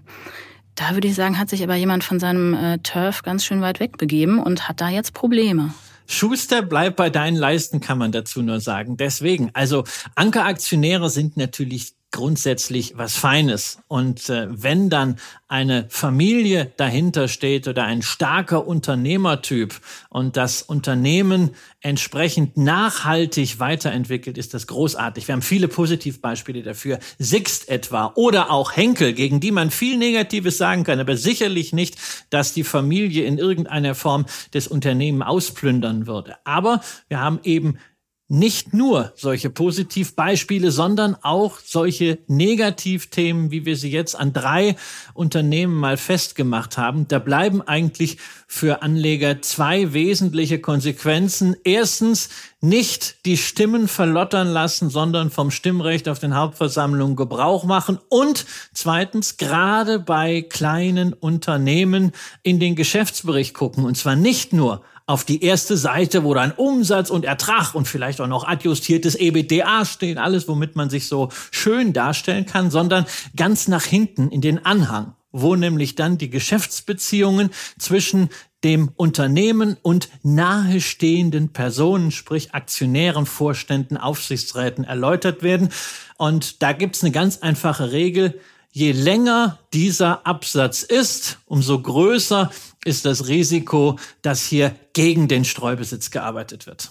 Da 0.76 0.92
würde 0.92 1.08
ich 1.08 1.14
sagen, 1.14 1.38
hat 1.38 1.48
sich 1.48 1.62
aber 1.62 1.74
jemand 1.74 2.04
von 2.04 2.20
seinem 2.20 2.54
äh, 2.54 2.78
Turf 2.78 3.22
ganz 3.22 3.44
schön 3.44 3.62
weit 3.62 3.80
weg 3.80 3.96
begeben 3.96 4.38
und 4.38 4.68
hat 4.68 4.80
da 4.80 4.90
jetzt 4.90 5.14
Probleme. 5.14 5.74
Schuster, 6.06 6.62
bleib 6.62 6.96
bei 6.96 7.10
deinen 7.10 7.36
Leisten, 7.36 7.80
kann 7.80 7.98
man 7.98 8.12
dazu 8.12 8.42
nur 8.42 8.60
sagen. 8.60 8.96
Deswegen, 8.96 9.50
also 9.54 9.84
Ankeraktionäre 10.14 11.10
sind 11.10 11.36
natürlich 11.36 11.94
grundsätzlich 12.16 12.94
was 12.96 13.14
Feines. 13.16 13.78
Und 13.86 14.28
äh, 14.30 14.48
wenn 14.50 14.90
dann 14.90 15.16
eine 15.46 15.86
Familie 15.90 16.72
dahinter 16.76 17.28
steht 17.28 17.68
oder 17.68 17.84
ein 17.84 18.02
starker 18.02 18.66
Unternehmertyp 18.66 19.78
und 20.08 20.36
das 20.36 20.62
Unternehmen 20.62 21.50
entsprechend 21.80 22.56
nachhaltig 22.56 23.60
weiterentwickelt, 23.60 24.38
ist 24.38 24.54
das 24.54 24.66
großartig. 24.66 25.28
Wir 25.28 25.34
haben 25.34 25.42
viele 25.42 25.68
Positivbeispiele 25.68 26.62
dafür. 26.62 26.98
Sixt 27.18 27.68
etwa 27.68 28.12
oder 28.16 28.50
auch 28.50 28.74
Henkel, 28.74 29.12
gegen 29.12 29.38
die 29.38 29.52
man 29.52 29.70
viel 29.70 29.98
Negatives 29.98 30.58
sagen 30.58 30.82
kann, 30.82 30.98
aber 30.98 31.16
sicherlich 31.16 31.72
nicht, 31.72 31.96
dass 32.30 32.54
die 32.54 32.64
Familie 32.64 33.24
in 33.24 33.38
irgendeiner 33.38 33.94
Form 33.94 34.24
des 34.54 34.66
Unternehmen 34.66 35.22
ausplündern 35.22 36.06
würde. 36.06 36.36
Aber 36.44 36.80
wir 37.08 37.20
haben 37.20 37.38
eben 37.44 37.78
nicht 38.28 38.74
nur 38.74 39.12
solche 39.14 39.50
Positivbeispiele, 39.50 40.72
sondern 40.72 41.16
auch 41.22 41.58
solche 41.64 42.18
Negativthemen, 42.26 43.52
wie 43.52 43.64
wir 43.64 43.76
sie 43.76 43.90
jetzt 43.90 44.16
an 44.16 44.32
drei 44.32 44.76
Unternehmen 45.14 45.74
mal 45.74 45.96
festgemacht 45.96 46.76
haben. 46.76 47.06
Da 47.06 47.20
bleiben 47.20 47.62
eigentlich 47.62 48.18
für 48.48 48.82
Anleger 48.82 49.42
zwei 49.42 49.92
wesentliche 49.92 50.60
Konsequenzen. 50.60 51.56
Erstens, 51.62 52.28
nicht 52.60 53.26
die 53.26 53.36
Stimmen 53.36 53.86
verlottern 53.86 54.48
lassen, 54.48 54.90
sondern 54.90 55.30
vom 55.30 55.50
Stimmrecht 55.50 56.08
auf 56.08 56.18
den 56.18 56.34
Hauptversammlungen 56.34 57.14
Gebrauch 57.14 57.64
machen. 57.64 57.98
Und 58.08 58.46
zweitens, 58.72 59.36
gerade 59.36 60.00
bei 60.00 60.42
kleinen 60.42 61.12
Unternehmen 61.12 62.12
in 62.42 62.58
den 62.58 62.74
Geschäftsbericht 62.74 63.54
gucken. 63.54 63.84
Und 63.84 63.96
zwar 63.96 64.16
nicht 64.16 64.52
nur 64.52 64.82
auf 65.06 65.24
die 65.24 65.42
erste 65.42 65.76
Seite, 65.76 66.24
wo 66.24 66.34
dann 66.34 66.50
Umsatz 66.52 67.10
und 67.10 67.24
Ertrag 67.24 67.74
und 67.74 67.86
vielleicht 67.86 68.20
auch 68.20 68.26
noch 68.26 68.44
adjustiertes 68.44 69.14
EBDA 69.14 69.84
stehen, 69.84 70.18
alles, 70.18 70.48
womit 70.48 70.74
man 70.74 70.90
sich 70.90 71.06
so 71.06 71.30
schön 71.52 71.92
darstellen 71.92 72.44
kann, 72.44 72.70
sondern 72.72 73.06
ganz 73.36 73.68
nach 73.68 73.84
hinten 73.84 74.30
in 74.30 74.40
den 74.40 74.66
Anhang, 74.66 75.14
wo 75.30 75.54
nämlich 75.54 75.94
dann 75.94 76.18
die 76.18 76.28
Geschäftsbeziehungen 76.28 77.50
zwischen 77.78 78.30
dem 78.64 78.90
Unternehmen 78.96 79.76
und 79.80 80.08
nahestehenden 80.24 81.52
Personen, 81.52 82.10
sprich 82.10 82.52
Aktionären, 82.52 83.26
Vorständen, 83.26 83.96
Aufsichtsräten 83.96 84.82
erläutert 84.82 85.44
werden. 85.44 85.68
Und 86.16 86.62
da 86.62 86.72
gibt's 86.72 87.04
eine 87.04 87.12
ganz 87.12 87.38
einfache 87.38 87.92
Regel. 87.92 88.40
Je 88.72 88.90
länger 88.90 89.60
dieser 89.72 90.26
Absatz 90.26 90.82
ist, 90.82 91.38
umso 91.46 91.80
größer 91.80 92.50
ist 92.86 93.04
das 93.04 93.28
Risiko, 93.28 93.98
dass 94.22 94.44
hier 94.44 94.74
gegen 94.92 95.28
den 95.28 95.44
Streubesitz 95.44 96.10
gearbeitet 96.10 96.66
wird. 96.66 96.90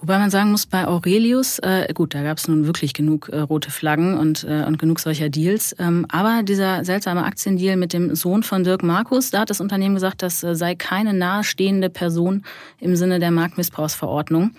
Wobei 0.00 0.18
man 0.18 0.30
sagen 0.30 0.52
muss, 0.52 0.64
bei 0.64 0.86
Aurelius, 0.86 1.58
äh, 1.58 1.92
gut, 1.92 2.14
da 2.14 2.22
gab 2.22 2.38
es 2.38 2.46
nun 2.46 2.66
wirklich 2.66 2.94
genug 2.94 3.28
äh, 3.30 3.40
rote 3.40 3.72
Flaggen 3.72 4.16
und, 4.16 4.44
äh, 4.44 4.64
und 4.64 4.78
genug 4.78 5.00
solcher 5.00 5.28
Deals. 5.28 5.74
Ähm, 5.80 6.06
aber 6.08 6.44
dieser 6.44 6.84
seltsame 6.84 7.24
Aktiendeal 7.24 7.76
mit 7.76 7.92
dem 7.92 8.14
Sohn 8.14 8.44
von 8.44 8.62
Dirk 8.62 8.84
Markus, 8.84 9.30
da 9.30 9.40
hat 9.40 9.50
das 9.50 9.60
Unternehmen 9.60 9.96
gesagt, 9.96 10.22
das 10.22 10.44
äh, 10.44 10.54
sei 10.54 10.76
keine 10.76 11.14
nahestehende 11.14 11.90
Person 11.90 12.44
im 12.78 12.94
Sinne 12.94 13.18
der 13.18 13.32
Marktmissbrauchsverordnung. 13.32 14.52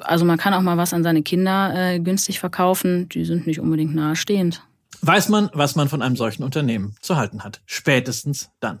Also 0.00 0.24
man 0.24 0.38
kann 0.38 0.54
auch 0.54 0.62
mal 0.62 0.78
was 0.78 0.94
an 0.94 1.02
seine 1.02 1.22
Kinder 1.22 1.74
äh, 1.74 2.00
günstig 2.00 2.40
verkaufen, 2.40 3.10
die 3.10 3.26
sind 3.26 3.46
nicht 3.46 3.60
unbedingt 3.60 3.94
nahestehend. 3.94 4.62
Weiß 5.02 5.28
man, 5.28 5.50
was 5.52 5.76
man 5.76 5.90
von 5.90 6.00
einem 6.00 6.16
solchen 6.16 6.44
Unternehmen 6.44 6.94
zu 7.02 7.16
halten 7.16 7.44
hat. 7.44 7.60
Spätestens 7.66 8.50
dann. 8.60 8.80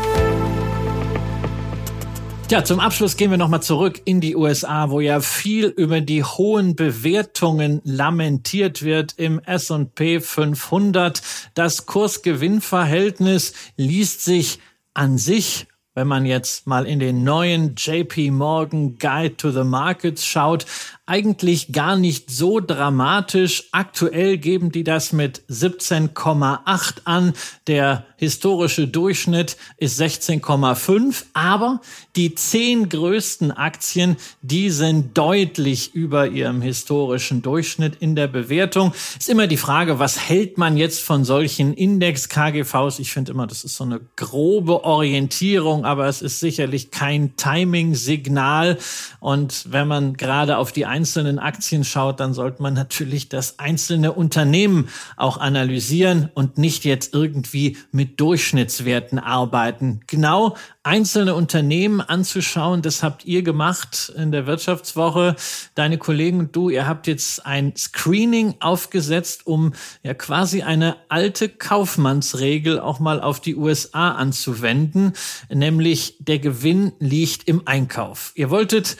Tja, 2.51 2.65
zum 2.65 2.81
Abschluss 2.81 3.15
gehen 3.15 3.31
wir 3.31 3.37
nochmal 3.37 3.63
zurück 3.63 4.01
in 4.03 4.19
die 4.19 4.35
USA, 4.35 4.89
wo 4.89 4.99
ja 4.99 5.21
viel 5.21 5.67
über 5.67 6.01
die 6.01 6.21
hohen 6.21 6.75
Bewertungen 6.75 7.79
lamentiert 7.85 8.83
wird 8.83 9.13
im 9.15 9.39
S&P 9.39 10.19
500. 10.19 11.21
Das 11.53 11.85
Kursgewinnverhältnis 11.85 13.53
liest 13.77 14.25
sich 14.25 14.59
an 14.93 15.17
sich 15.17 15.67
wenn 15.93 16.07
man 16.07 16.25
jetzt 16.25 16.67
mal 16.67 16.85
in 16.85 16.99
den 16.99 17.23
neuen 17.25 17.75
JP 17.75 18.31
Morgan 18.31 18.97
Guide 18.97 19.35
to 19.35 19.51
the 19.51 19.65
Markets 19.65 20.25
schaut, 20.25 20.65
eigentlich 21.05 21.71
gar 21.71 21.95
nicht 21.95 22.29
so 22.29 22.59
dramatisch. 22.59 23.65
Aktuell 23.71 24.37
geben 24.37 24.71
die 24.71 24.83
das 24.83 25.11
mit 25.13 25.41
17,8 25.49 27.01
an. 27.05 27.33
Der 27.67 28.05
historische 28.17 28.87
Durchschnitt 28.87 29.57
ist 29.77 29.99
16,5. 29.99 31.25
Aber 31.33 31.81
die 32.15 32.35
zehn 32.35 32.87
größten 32.87 33.51
Aktien, 33.51 34.15
die 34.43 34.69
sind 34.69 35.17
deutlich 35.17 35.95
über 35.95 36.27
ihrem 36.27 36.61
historischen 36.61 37.41
Durchschnitt 37.41 37.95
in 37.99 38.15
der 38.15 38.27
Bewertung. 38.27 38.93
Ist 39.17 39.27
immer 39.27 39.47
die 39.47 39.57
Frage, 39.57 39.97
was 39.97 40.19
hält 40.19 40.59
man 40.59 40.77
jetzt 40.77 41.01
von 41.01 41.25
solchen 41.25 41.73
Index-KGVs? 41.73 42.99
Ich 42.99 43.11
finde 43.11 43.31
immer, 43.31 43.47
das 43.47 43.63
ist 43.63 43.75
so 43.75 43.83
eine 43.83 44.01
grobe 44.15 44.83
Orientierung, 44.83 45.83
aber 45.83 46.07
es 46.07 46.21
ist 46.21 46.39
sicherlich 46.39 46.91
kein 46.91 47.35
Timing-Signal. 47.37 48.77
Und 49.19 49.65
wenn 49.71 49.87
man 49.87 50.13
gerade 50.15 50.57
auf 50.57 50.71
die 50.71 50.85
einzelnen 51.01 51.39
Aktien 51.39 51.83
schaut, 51.83 52.19
dann 52.19 52.35
sollte 52.35 52.61
man 52.61 52.75
natürlich 52.75 53.27
das 53.27 53.57
einzelne 53.57 54.11
Unternehmen 54.11 54.87
auch 55.17 55.39
analysieren 55.39 56.29
und 56.35 56.59
nicht 56.59 56.85
jetzt 56.85 57.15
irgendwie 57.15 57.77
mit 57.91 58.19
Durchschnittswerten 58.19 59.17
arbeiten. 59.17 60.01
Genau 60.05 60.55
einzelne 60.83 61.33
Unternehmen 61.33 62.01
anzuschauen, 62.01 62.83
das 62.83 63.01
habt 63.01 63.25
ihr 63.25 63.41
gemacht 63.41 64.13
in 64.15 64.31
der 64.31 64.45
Wirtschaftswoche. 64.45 65.35
Deine 65.73 65.97
Kollegen 65.97 66.37
und 66.37 66.55
du, 66.55 66.69
ihr 66.69 66.87
habt 66.87 67.07
jetzt 67.07 67.47
ein 67.47 67.75
Screening 67.75 68.53
aufgesetzt, 68.59 69.47
um 69.47 69.73
ja 70.03 70.13
quasi 70.13 70.61
eine 70.61 70.97
alte 71.09 71.49
Kaufmannsregel 71.49 72.79
auch 72.79 72.99
mal 72.99 73.19
auf 73.19 73.39
die 73.39 73.55
USA 73.55 74.11
anzuwenden, 74.11 75.13
nämlich 75.49 76.17
der 76.19 76.37
Gewinn 76.37 76.91
liegt 76.99 77.47
im 77.47 77.63
Einkauf. 77.65 78.33
Ihr 78.35 78.51
wolltet 78.51 78.97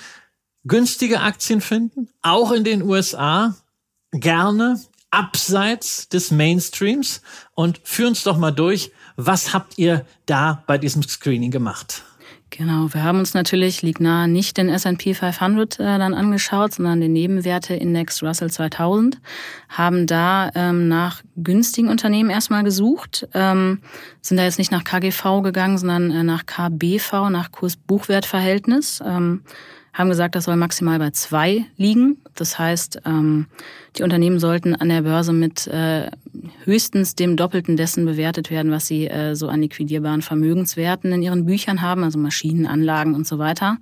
günstige 0.65 1.21
Aktien 1.21 1.61
finden, 1.61 2.09
auch 2.21 2.51
in 2.51 2.63
den 2.63 2.83
USA, 2.83 3.55
gerne 4.11 4.79
abseits 5.09 6.07
des 6.09 6.31
Mainstreams 6.31 7.21
und 7.53 7.81
führen 7.83 8.09
uns 8.09 8.23
doch 8.23 8.37
mal 8.37 8.51
durch, 8.51 8.91
was 9.17 9.53
habt 9.53 9.77
ihr 9.77 10.05
da 10.25 10.63
bei 10.67 10.77
diesem 10.77 11.03
Screening 11.03 11.51
gemacht? 11.51 12.03
Genau, 12.49 12.93
wir 12.93 13.03
haben 13.03 13.19
uns 13.19 13.33
natürlich, 13.33 13.81
liegt 13.81 14.01
nahe, 14.01 14.27
nicht 14.27 14.57
den 14.57 14.67
S&P 14.67 15.13
500 15.13 15.79
äh, 15.79 15.83
dann 15.97 16.13
angeschaut, 16.13 16.73
sondern 16.73 16.99
den 16.99 17.13
Nebenwerte-Index 17.13 18.21
Russell 18.23 18.51
2000, 18.51 19.21
haben 19.69 20.05
da 20.05 20.51
ähm, 20.53 20.89
nach 20.89 21.23
günstigen 21.37 21.87
Unternehmen 21.87 22.29
erstmal 22.29 22.65
gesucht, 22.65 23.25
ähm, 23.33 23.79
sind 24.19 24.35
da 24.35 24.43
jetzt 24.43 24.57
nicht 24.57 24.71
nach 24.71 24.83
KGV 24.83 25.41
gegangen, 25.43 25.77
sondern 25.77 26.11
äh, 26.11 26.23
nach 26.23 26.45
KBV, 26.45 27.29
nach 27.29 27.51
Kurs-Buchwert-Verhältnis. 27.51 29.01
Ähm, 29.05 29.43
haben 29.93 30.09
gesagt, 30.09 30.35
das 30.35 30.45
soll 30.45 30.55
maximal 30.55 30.99
bei 30.99 31.11
zwei 31.11 31.65
liegen. 31.77 32.17
Das 32.35 32.57
heißt, 32.57 33.01
ähm, 33.05 33.47
die 33.97 34.03
Unternehmen 34.03 34.39
sollten 34.39 34.75
an 34.75 34.89
der 34.89 35.01
Börse 35.01 35.33
mit 35.33 35.67
äh, 35.67 36.09
höchstens 36.63 37.15
dem 37.15 37.35
Doppelten 37.35 37.75
dessen 37.75 38.05
bewertet 38.05 38.49
werden, 38.49 38.71
was 38.71 38.87
sie 38.87 39.07
äh, 39.07 39.35
so 39.35 39.49
an 39.49 39.61
liquidierbaren 39.61 40.21
Vermögenswerten 40.21 41.11
in 41.11 41.21
ihren 41.21 41.45
Büchern 41.45 41.81
haben, 41.81 42.03
also 42.03 42.17
Maschinen, 42.17 42.65
Anlagen 42.65 43.15
und 43.15 43.27
so 43.27 43.37
weiter. 43.37 43.77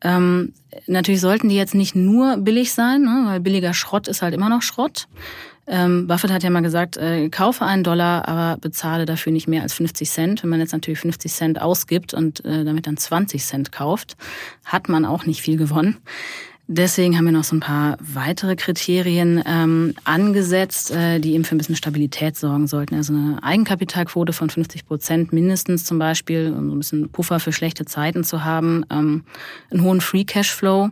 Ähm, 0.00 0.52
natürlich 0.86 1.20
sollten 1.20 1.48
die 1.48 1.56
jetzt 1.56 1.74
nicht 1.74 1.94
nur 1.94 2.36
billig 2.38 2.72
sein, 2.72 3.02
ne, 3.02 3.24
weil 3.26 3.40
billiger 3.40 3.74
Schrott 3.74 4.08
ist 4.08 4.22
halt 4.22 4.34
immer 4.34 4.48
noch 4.48 4.62
Schrott. 4.62 5.08
Ähm, 5.68 6.06
Buffett 6.06 6.30
hat 6.30 6.42
ja 6.42 6.50
mal 6.50 6.62
gesagt, 6.62 6.96
äh, 6.96 7.28
kaufe 7.28 7.64
einen 7.64 7.84
Dollar, 7.84 8.26
aber 8.26 8.58
bezahle 8.58 9.04
dafür 9.04 9.32
nicht 9.32 9.48
mehr 9.48 9.62
als 9.62 9.74
50 9.74 10.08
Cent. 10.10 10.42
Wenn 10.42 10.50
man 10.50 10.60
jetzt 10.60 10.72
natürlich 10.72 11.00
50 11.00 11.32
Cent 11.32 11.60
ausgibt 11.60 12.14
und 12.14 12.44
äh, 12.44 12.64
damit 12.64 12.86
dann 12.86 12.96
20 12.96 13.44
Cent 13.44 13.72
kauft, 13.72 14.16
hat 14.64 14.88
man 14.88 15.04
auch 15.04 15.26
nicht 15.26 15.42
viel 15.42 15.56
gewonnen. 15.58 15.98
Deswegen 16.70 17.16
haben 17.16 17.24
wir 17.24 17.32
noch 17.32 17.44
so 17.44 17.56
ein 17.56 17.60
paar 17.60 17.96
weitere 17.98 18.54
Kriterien 18.54 19.42
ähm, 19.46 19.94
angesetzt, 20.04 20.90
äh, 20.90 21.18
die 21.18 21.32
eben 21.32 21.44
für 21.44 21.54
ein 21.54 21.58
bisschen 21.58 21.76
Stabilität 21.76 22.36
sorgen 22.36 22.66
sollten. 22.66 22.94
Also 22.94 23.14
eine 23.14 23.42
Eigenkapitalquote 23.42 24.34
von 24.34 24.50
50 24.50 24.86
Prozent 24.86 25.32
mindestens 25.32 25.86
zum 25.86 25.98
Beispiel, 25.98 26.52
um 26.54 26.68
so 26.68 26.76
ein 26.76 26.78
bisschen 26.78 27.08
Puffer 27.08 27.40
für 27.40 27.54
schlechte 27.54 27.86
Zeiten 27.86 28.22
zu 28.22 28.44
haben, 28.44 28.84
ähm, 28.90 29.24
einen 29.70 29.82
hohen 29.82 30.02
Free 30.02 30.24
Cashflow. 30.24 30.90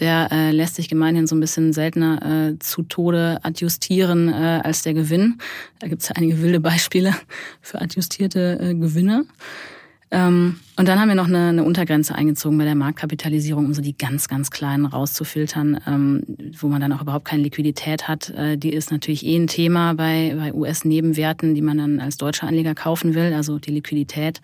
Der 0.00 0.30
äh, 0.32 0.50
lässt 0.50 0.74
sich 0.74 0.88
gemeinhin 0.88 1.26
so 1.26 1.36
ein 1.36 1.40
bisschen 1.40 1.72
seltener 1.72 2.50
äh, 2.50 2.58
zu 2.58 2.82
Tode 2.82 3.38
adjustieren 3.42 4.28
äh, 4.28 4.60
als 4.64 4.82
der 4.82 4.94
Gewinn. 4.94 5.38
Da 5.78 5.88
gibt 5.88 6.02
es 6.02 6.10
einige 6.10 6.42
wilde 6.42 6.60
Beispiele 6.60 7.14
für 7.60 7.80
adjustierte 7.80 8.58
äh, 8.60 8.74
Gewinne. 8.74 9.26
Ähm, 10.14 10.60
und 10.76 10.86
dann 10.86 11.00
haben 11.00 11.08
wir 11.08 11.16
noch 11.16 11.26
eine, 11.26 11.48
eine, 11.48 11.64
Untergrenze 11.64 12.14
eingezogen 12.14 12.56
bei 12.56 12.64
der 12.64 12.76
Marktkapitalisierung, 12.76 13.66
um 13.66 13.74
so 13.74 13.82
die 13.82 13.96
ganz, 13.96 14.28
ganz 14.28 14.52
kleinen 14.52 14.86
rauszufiltern, 14.86 15.80
ähm, 15.88 16.22
wo 16.56 16.68
man 16.68 16.80
dann 16.80 16.92
auch 16.92 17.02
überhaupt 17.02 17.24
keine 17.24 17.42
Liquidität 17.42 18.06
hat. 18.06 18.30
Äh, 18.30 18.56
die 18.56 18.72
ist 18.72 18.92
natürlich 18.92 19.26
eh 19.26 19.36
ein 19.36 19.48
Thema 19.48 19.94
bei, 19.94 20.34
bei 20.38 20.54
US-Nebenwerten, 20.54 21.56
die 21.56 21.62
man 21.62 21.78
dann 21.78 22.00
als 22.00 22.16
deutscher 22.16 22.46
Anleger 22.46 22.76
kaufen 22.76 23.14
will, 23.14 23.32
also 23.32 23.58
die 23.58 23.72
Liquidität. 23.72 24.40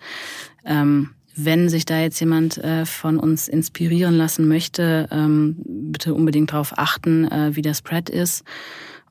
Ähm, 0.65 1.11
wenn 1.45 1.69
sich 1.69 1.85
da 1.85 1.99
jetzt 1.99 2.19
jemand 2.19 2.57
äh, 2.57 2.85
von 2.85 3.17
uns 3.17 3.47
inspirieren 3.47 4.15
lassen 4.15 4.47
möchte, 4.47 5.07
ähm, 5.11 5.55
bitte 5.65 6.13
unbedingt 6.13 6.51
darauf 6.51 6.77
achten, 6.77 7.29
äh, 7.29 7.55
wie 7.55 7.61
der 7.61 7.73
Spread 7.73 8.09
ist 8.09 8.43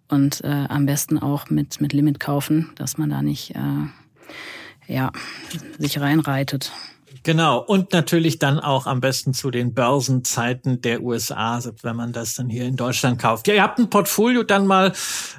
und 0.09 0.43
äh, 0.45 0.67
am 0.69 0.87
besten 0.87 1.19
auch 1.19 1.51
mit, 1.51 1.81
mit 1.81 1.93
Limit 1.93 2.21
kaufen, 2.21 2.71
dass 2.77 2.99
man 2.99 3.11
da 3.11 3.23
nicht 3.23 3.55
ja, 4.87 5.13
sich 5.79 6.01
reinreitet. 6.01 6.73
Genau. 7.23 7.59
Und 7.59 7.93
natürlich 7.93 8.39
dann 8.39 8.59
auch 8.59 8.87
am 8.87 9.01
besten 9.01 9.35
zu 9.35 9.51
den 9.51 9.75
Börsenzeiten 9.75 10.81
der 10.81 11.03
USA, 11.03 11.61
wenn 11.83 11.97
man 11.97 12.13
das 12.13 12.35
dann 12.35 12.49
hier 12.49 12.65
in 12.65 12.77
Deutschland 12.77 13.21
kauft. 13.21 13.47
Ja, 13.47 13.55
ihr 13.55 13.63
habt 13.63 13.79
ein 13.79 13.91
Portfolio 13.91 14.43
dann 14.43 14.67
mal 14.67 14.93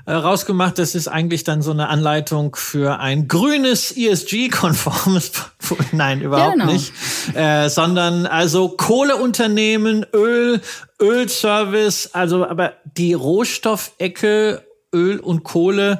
äh, 0.06 0.14
rausgemacht. 0.14 0.78
Das 0.78 0.94
ist 0.94 1.08
eigentlich 1.08 1.44
dann 1.44 1.62
so 1.62 1.72
eine 1.72 1.90
Anleitung 1.90 2.56
für 2.56 3.00
ein 3.00 3.28
grünes 3.28 3.92
ESG-konformes 3.96 5.30
Portfolio. 5.60 5.86
Nein, 5.92 6.22
überhaupt 6.22 6.54
genau. 6.54 6.72
nicht. 6.72 6.94
Äh, 7.34 7.70
sondern 7.70 8.26
also 8.26 8.70
Kohleunternehmen, 8.70 10.06
Öl, 10.14 10.62
Ölservice, 11.02 12.10
also 12.14 12.46
aber 12.46 12.74
die 12.98 13.14
Rohstoffecke 13.14 14.64
Öl 14.94 15.20
und 15.20 15.44
Kohle 15.44 16.00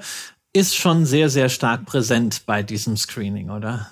ist 0.54 0.76
schon 0.76 1.06
sehr, 1.06 1.30
sehr 1.30 1.50
stark 1.50 1.86
präsent 1.86 2.44
bei 2.46 2.62
diesem 2.62 2.98
Screening, 2.98 3.50
oder? 3.50 3.88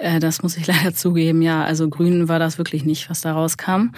Äh, 0.00 0.18
das 0.18 0.42
muss 0.42 0.56
ich 0.56 0.66
leider 0.68 0.94
zugeben, 0.94 1.42
ja. 1.42 1.62
Also 1.62 1.88
grün 1.88 2.28
war 2.28 2.38
das 2.38 2.58
wirklich 2.58 2.84
nicht, 2.84 3.10
was 3.10 3.20
da 3.20 3.32
rauskam. 3.32 3.90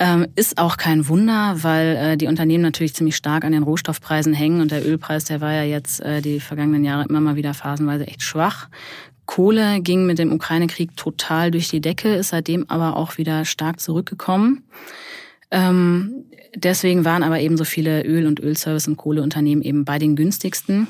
Ähm, 0.00 0.28
ist 0.36 0.58
auch 0.58 0.76
kein 0.76 1.08
Wunder, 1.08 1.56
weil 1.62 1.96
äh, 1.96 2.16
die 2.16 2.28
Unternehmen 2.28 2.62
natürlich 2.62 2.94
ziemlich 2.94 3.16
stark 3.16 3.44
an 3.44 3.50
den 3.50 3.64
Rohstoffpreisen 3.64 4.32
hängen 4.32 4.60
und 4.60 4.70
der 4.70 4.86
Ölpreis, 4.86 5.24
der 5.24 5.40
war 5.40 5.52
ja 5.52 5.64
jetzt 5.64 6.00
äh, 6.00 6.20
die 6.20 6.38
vergangenen 6.38 6.84
Jahre 6.84 7.04
immer 7.08 7.20
mal 7.20 7.34
wieder 7.34 7.52
phasenweise 7.52 8.06
echt 8.06 8.22
schwach. 8.22 8.68
Kohle 9.26 9.80
ging 9.80 10.06
mit 10.06 10.18
dem 10.18 10.32
Ukraine-Krieg 10.32 10.96
total 10.96 11.50
durch 11.50 11.68
die 11.68 11.80
Decke, 11.80 12.14
ist 12.14 12.28
seitdem 12.28 12.64
aber 12.68 12.96
auch 12.96 13.18
wieder 13.18 13.44
stark 13.44 13.80
zurückgekommen. 13.80 14.62
Ähm, 15.50 16.24
deswegen 16.54 17.04
waren 17.04 17.24
aber 17.24 17.40
eben 17.40 17.56
so 17.56 17.64
viele 17.64 18.04
Öl- 18.04 18.26
und 18.26 18.40
Ölservice- 18.40 18.88
und 18.88 18.96
Kohleunternehmen 18.96 19.64
eben 19.64 19.84
bei 19.84 19.98
den 19.98 20.14
günstigsten, 20.14 20.86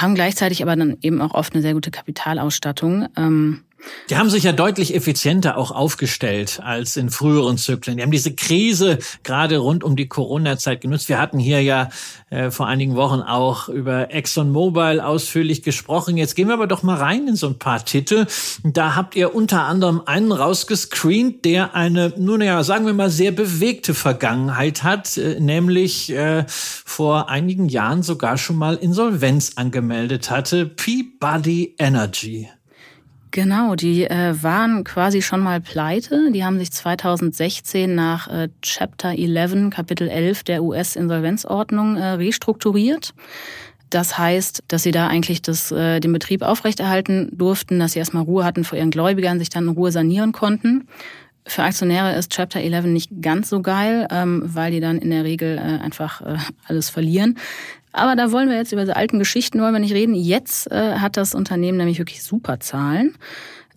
haben 0.00 0.14
gleichzeitig 0.14 0.62
aber 0.62 0.76
dann 0.76 0.96
eben 1.02 1.20
auch 1.20 1.34
oft 1.34 1.54
eine 1.54 1.62
sehr 1.62 1.74
gute 1.74 1.90
Kapitalausstattung. 1.90 3.08
Ähm, 3.16 3.62
die 4.10 4.16
haben 4.16 4.30
sich 4.30 4.44
ja 4.44 4.52
deutlich 4.52 4.94
effizienter 4.94 5.56
auch 5.56 5.70
aufgestellt 5.70 6.60
als 6.62 6.96
in 6.96 7.10
früheren 7.10 7.58
Zyklen. 7.58 7.96
Die 7.96 8.02
haben 8.02 8.10
diese 8.10 8.34
Krise 8.34 8.98
gerade 9.22 9.58
rund 9.58 9.84
um 9.84 9.96
die 9.96 10.08
Corona-Zeit 10.08 10.80
genutzt. 10.80 11.08
Wir 11.08 11.18
hatten 11.18 11.38
hier 11.38 11.62
ja 11.62 11.90
äh, 12.30 12.50
vor 12.50 12.66
einigen 12.66 12.96
Wochen 12.96 13.20
auch 13.20 13.68
über 13.68 14.12
ExxonMobil 14.12 15.00
ausführlich 15.00 15.62
gesprochen. 15.62 16.16
Jetzt 16.16 16.34
gehen 16.36 16.48
wir 16.48 16.54
aber 16.54 16.66
doch 16.66 16.82
mal 16.82 16.96
rein 16.96 17.28
in 17.28 17.36
so 17.36 17.48
ein 17.48 17.58
paar 17.58 17.84
Titel. 17.84 18.26
Da 18.64 18.94
habt 18.94 19.16
ihr 19.16 19.34
unter 19.34 19.64
anderem 19.64 20.02
einen 20.06 20.32
rausgescreent, 20.32 21.44
der 21.44 21.74
eine, 21.74 22.12
nun 22.16 22.42
ja, 22.42 22.62
sagen 22.62 22.86
wir 22.86 22.94
mal, 22.94 23.10
sehr 23.10 23.32
bewegte 23.32 23.94
Vergangenheit 23.94 24.82
hat, 24.82 25.16
äh, 25.16 25.40
nämlich 25.40 26.10
äh, 26.10 26.44
vor 26.48 27.28
einigen 27.28 27.68
Jahren 27.68 28.02
sogar 28.02 28.38
schon 28.38 28.56
mal 28.56 28.76
Insolvenz 28.76 29.52
angemeldet 29.56 30.30
hatte. 30.30 30.66
Peabody 30.66 31.74
Energy. 31.78 32.48
Genau, 33.30 33.74
die 33.74 34.04
äh, 34.04 34.34
waren 34.42 34.84
quasi 34.84 35.20
schon 35.20 35.40
mal 35.40 35.60
pleite. 35.60 36.30
Die 36.32 36.44
haben 36.44 36.58
sich 36.58 36.72
2016 36.72 37.94
nach 37.94 38.28
äh, 38.28 38.48
Chapter 38.62 39.10
11, 39.10 39.70
Kapitel 39.70 40.08
11 40.08 40.44
der 40.44 40.62
US-Insolvenzordnung 40.62 41.96
äh, 41.96 42.12
restrukturiert. 42.12 43.14
Das 43.90 44.18
heißt, 44.18 44.64
dass 44.68 44.82
sie 44.82 44.90
da 44.90 45.08
eigentlich 45.08 45.42
das, 45.42 45.70
äh, 45.70 46.00
den 46.00 46.12
Betrieb 46.12 46.42
aufrechterhalten 46.42 47.30
durften, 47.32 47.78
dass 47.78 47.92
sie 47.92 47.98
erstmal 47.98 48.24
Ruhe 48.24 48.44
hatten 48.44 48.64
vor 48.64 48.78
ihren 48.78 48.90
Gläubigern, 48.90 49.38
sich 49.38 49.50
dann 49.50 49.64
in 49.64 49.70
Ruhe 49.70 49.92
sanieren 49.92 50.32
konnten. 50.32 50.88
Für 51.46 51.62
Aktionäre 51.62 52.16
ist 52.16 52.32
Chapter 52.32 52.60
11 52.60 52.86
nicht 52.86 53.10
ganz 53.22 53.48
so 53.48 53.62
geil, 53.62 54.08
ähm, 54.10 54.42
weil 54.44 54.72
die 54.72 54.80
dann 54.80 54.98
in 54.98 55.10
der 55.10 55.22
Regel 55.22 55.56
äh, 55.58 55.82
einfach 55.82 56.20
äh, 56.20 56.38
alles 56.66 56.88
verlieren. 56.88 57.38
Aber 57.96 58.14
da 58.14 58.30
wollen 58.30 58.50
wir 58.50 58.56
jetzt 58.56 58.72
über 58.72 58.84
die 58.84 58.92
alten 58.92 59.18
Geschichten 59.18 59.58
wollen 59.60 59.72
wir 59.72 59.80
nicht 59.80 59.94
reden. 59.94 60.14
Jetzt 60.14 60.70
äh, 60.70 60.96
hat 60.98 61.16
das 61.16 61.34
Unternehmen 61.34 61.78
nämlich 61.78 61.98
wirklich 61.98 62.22
super 62.22 62.60
Zahlen. 62.60 63.16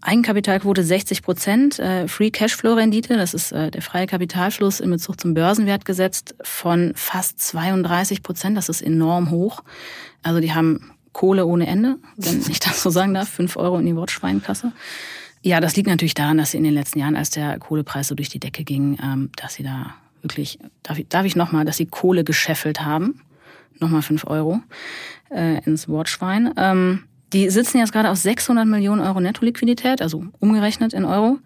Eigenkapitalquote 0.01 0.83
60 0.83 1.23
Prozent, 1.23 1.79
äh, 1.79 2.07
Free 2.07 2.29
Cashflow 2.29 2.73
Rendite, 2.73 3.15
das 3.15 3.33
ist 3.33 3.53
äh, 3.53 3.71
der 3.71 3.81
freie 3.81 4.07
Kapitalfluss 4.07 4.81
in 4.81 4.89
Bezug 4.89 5.21
zum 5.21 5.33
Börsenwert 5.33 5.85
gesetzt, 5.85 6.35
von 6.41 6.91
fast 6.95 7.39
32 7.39 8.21
Prozent. 8.21 8.57
Das 8.57 8.67
ist 8.67 8.81
enorm 8.81 9.29
hoch. 9.29 9.63
Also 10.21 10.41
die 10.41 10.53
haben 10.53 10.91
Kohle 11.13 11.45
ohne 11.45 11.67
Ende, 11.67 11.95
wenn 12.17 12.41
ich 12.49 12.59
das 12.59 12.83
so 12.83 12.89
sagen 12.89 13.13
darf, 13.13 13.29
fünf 13.29 13.55
Euro 13.55 13.77
in 13.77 13.85
die 13.85 13.95
Wortschweinkasse. 13.95 14.73
Ja, 15.41 15.61
das 15.61 15.77
liegt 15.77 15.87
natürlich 15.87 16.13
daran, 16.13 16.37
dass 16.37 16.51
sie 16.51 16.57
in 16.57 16.65
den 16.65 16.73
letzten 16.73 16.99
Jahren, 16.99 17.15
als 17.15 17.29
der 17.29 17.57
Kohlepreis 17.57 18.09
so 18.09 18.15
durch 18.15 18.27
die 18.27 18.41
Decke 18.41 18.65
ging, 18.65 18.97
ähm, 19.01 19.29
dass 19.37 19.53
sie 19.53 19.63
da 19.63 19.93
wirklich, 20.21 20.59
darf 20.83 20.99
ich, 20.99 21.07
darf 21.07 21.25
ich 21.25 21.37
nochmal, 21.37 21.63
dass 21.63 21.77
sie 21.77 21.85
Kohle 21.85 22.25
gescheffelt 22.25 22.81
haben 22.81 23.21
nochmal 23.79 24.01
fünf 24.01 24.25
Euro 24.25 24.61
äh, 25.29 25.63
ins 25.65 25.87
Wortschwein. 25.87 26.53
Ähm, 26.57 27.03
die 27.33 27.49
sitzen 27.49 27.77
jetzt 27.77 27.93
gerade 27.93 28.09
auf 28.09 28.17
600 28.17 28.65
Millionen 28.65 29.01
Euro 29.01 29.19
Netto-Liquidität, 29.19 30.01
also 30.01 30.25
umgerechnet 30.39 30.93
in 30.93 31.05
Euro. 31.05 31.37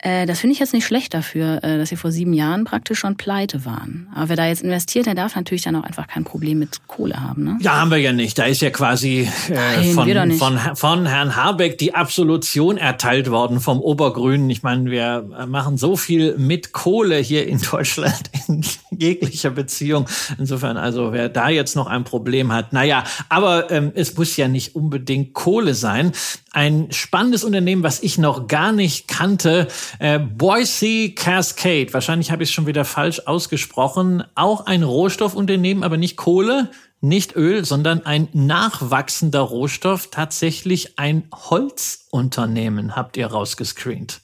Äh, 0.00 0.26
das 0.26 0.40
finde 0.40 0.54
ich 0.54 0.60
jetzt 0.60 0.72
nicht 0.72 0.86
schlecht 0.86 1.12
dafür, 1.12 1.62
äh, 1.64 1.76
dass 1.76 1.88
sie 1.88 1.96
vor 1.96 2.12
sieben 2.12 2.32
Jahren 2.32 2.64
praktisch 2.64 3.00
schon 3.00 3.16
pleite 3.16 3.64
waren. 3.64 4.08
Aber 4.14 4.28
wer 4.28 4.36
da 4.36 4.46
jetzt 4.46 4.62
investiert, 4.62 5.06
der 5.06 5.16
darf 5.16 5.34
natürlich 5.34 5.62
dann 5.62 5.74
auch 5.74 5.82
einfach 5.82 6.06
kein 6.06 6.22
Problem 6.22 6.60
mit 6.60 6.86
Kohle 6.86 7.20
haben. 7.20 7.44
Ne? 7.44 7.58
Ja, 7.60 7.80
haben 7.80 7.90
wir 7.90 7.98
ja 7.98 8.12
nicht. 8.12 8.38
Da 8.38 8.44
ist 8.44 8.62
ja 8.62 8.70
quasi 8.70 9.28
äh, 9.48 9.92
Nein, 9.94 9.94
von, 9.94 10.58
von, 10.58 10.76
von 10.76 11.06
Herrn 11.06 11.34
Habeck 11.34 11.78
die 11.78 11.94
Absolution 11.94 12.76
erteilt 12.76 13.28
worden 13.30 13.58
vom 13.58 13.80
Obergrünen. 13.80 14.48
Ich 14.50 14.62
meine, 14.62 14.88
wir 14.90 15.46
machen 15.48 15.76
so 15.76 15.96
viel 15.96 16.38
mit 16.38 16.72
Kohle 16.72 17.16
hier 17.16 17.48
in 17.48 17.60
Deutschland 17.60 18.30
in 18.48 18.64
jeglicher 18.96 19.50
Beziehung. 19.50 20.06
Insofern, 20.38 20.76
also 20.76 21.12
wer 21.12 21.28
da 21.28 21.48
jetzt 21.48 21.74
noch 21.74 21.88
ein 21.88 22.04
Problem 22.04 22.52
hat, 22.52 22.72
naja, 22.72 23.02
aber 23.28 23.70
ähm, 23.72 23.90
es 23.96 24.16
muss 24.16 24.36
ja 24.36 24.46
nicht 24.46 24.76
unbedingt 24.76 25.34
Kohle 25.34 25.74
sein. 25.74 26.12
Ein 26.52 26.88
spannendes 26.90 27.44
Unternehmen, 27.44 27.82
was 27.82 28.02
ich 28.02 28.18
noch 28.18 28.46
gar 28.46 28.72
nicht 28.72 29.08
kannte, 29.08 29.68
äh, 29.98 30.18
Boise 30.18 31.10
Cascade, 31.10 31.92
wahrscheinlich 31.92 32.30
habe 32.30 32.42
ich 32.42 32.48
es 32.50 32.52
schon 32.52 32.66
wieder 32.66 32.84
falsch 32.84 33.22
ausgesprochen, 33.26 34.24
auch 34.34 34.66
ein 34.66 34.82
Rohstoffunternehmen, 34.82 35.84
aber 35.84 35.96
nicht 35.96 36.16
Kohle, 36.16 36.70
nicht 37.00 37.36
Öl, 37.36 37.64
sondern 37.64 38.04
ein 38.04 38.28
nachwachsender 38.32 39.40
Rohstoff, 39.40 40.10
tatsächlich 40.10 40.98
ein 40.98 41.28
Holzunternehmen 41.32 42.96
habt 42.96 43.16
ihr 43.16 43.26
rausgescreent. 43.28 44.20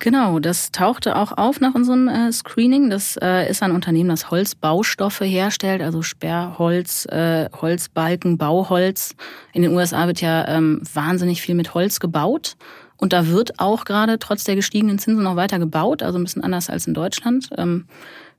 Genau, 0.00 0.38
das 0.38 0.70
tauchte 0.70 1.16
auch 1.16 1.32
auf 1.38 1.60
nach 1.60 1.74
unserem 1.74 2.08
äh, 2.08 2.30
Screening. 2.30 2.90
Das 2.90 3.16
äh, 3.22 3.48
ist 3.48 3.62
ein 3.62 3.70
Unternehmen, 3.70 4.10
das 4.10 4.30
Holzbaustoffe 4.30 5.22
herstellt, 5.22 5.80
also 5.80 6.02
Sperrholz, 6.02 7.06
äh, 7.06 7.48
Holzbalken, 7.50 8.36
Bauholz. 8.36 9.14
In 9.54 9.62
den 9.62 9.74
USA 9.74 10.06
wird 10.06 10.20
ja 10.20 10.46
ähm, 10.46 10.82
wahnsinnig 10.92 11.40
viel 11.40 11.54
mit 11.54 11.72
Holz 11.72 12.00
gebaut. 12.00 12.56
Und 12.96 13.12
da 13.12 13.28
wird 13.28 13.58
auch 13.58 13.84
gerade 13.84 14.18
trotz 14.18 14.44
der 14.44 14.56
gestiegenen 14.56 14.98
Zinsen 14.98 15.24
noch 15.24 15.36
weiter 15.36 15.58
gebaut, 15.58 16.02
also 16.02 16.18
ein 16.18 16.24
bisschen 16.24 16.44
anders 16.44 16.70
als 16.70 16.86
in 16.86 16.94
Deutschland. 16.94 17.50
Ähm, 17.56 17.86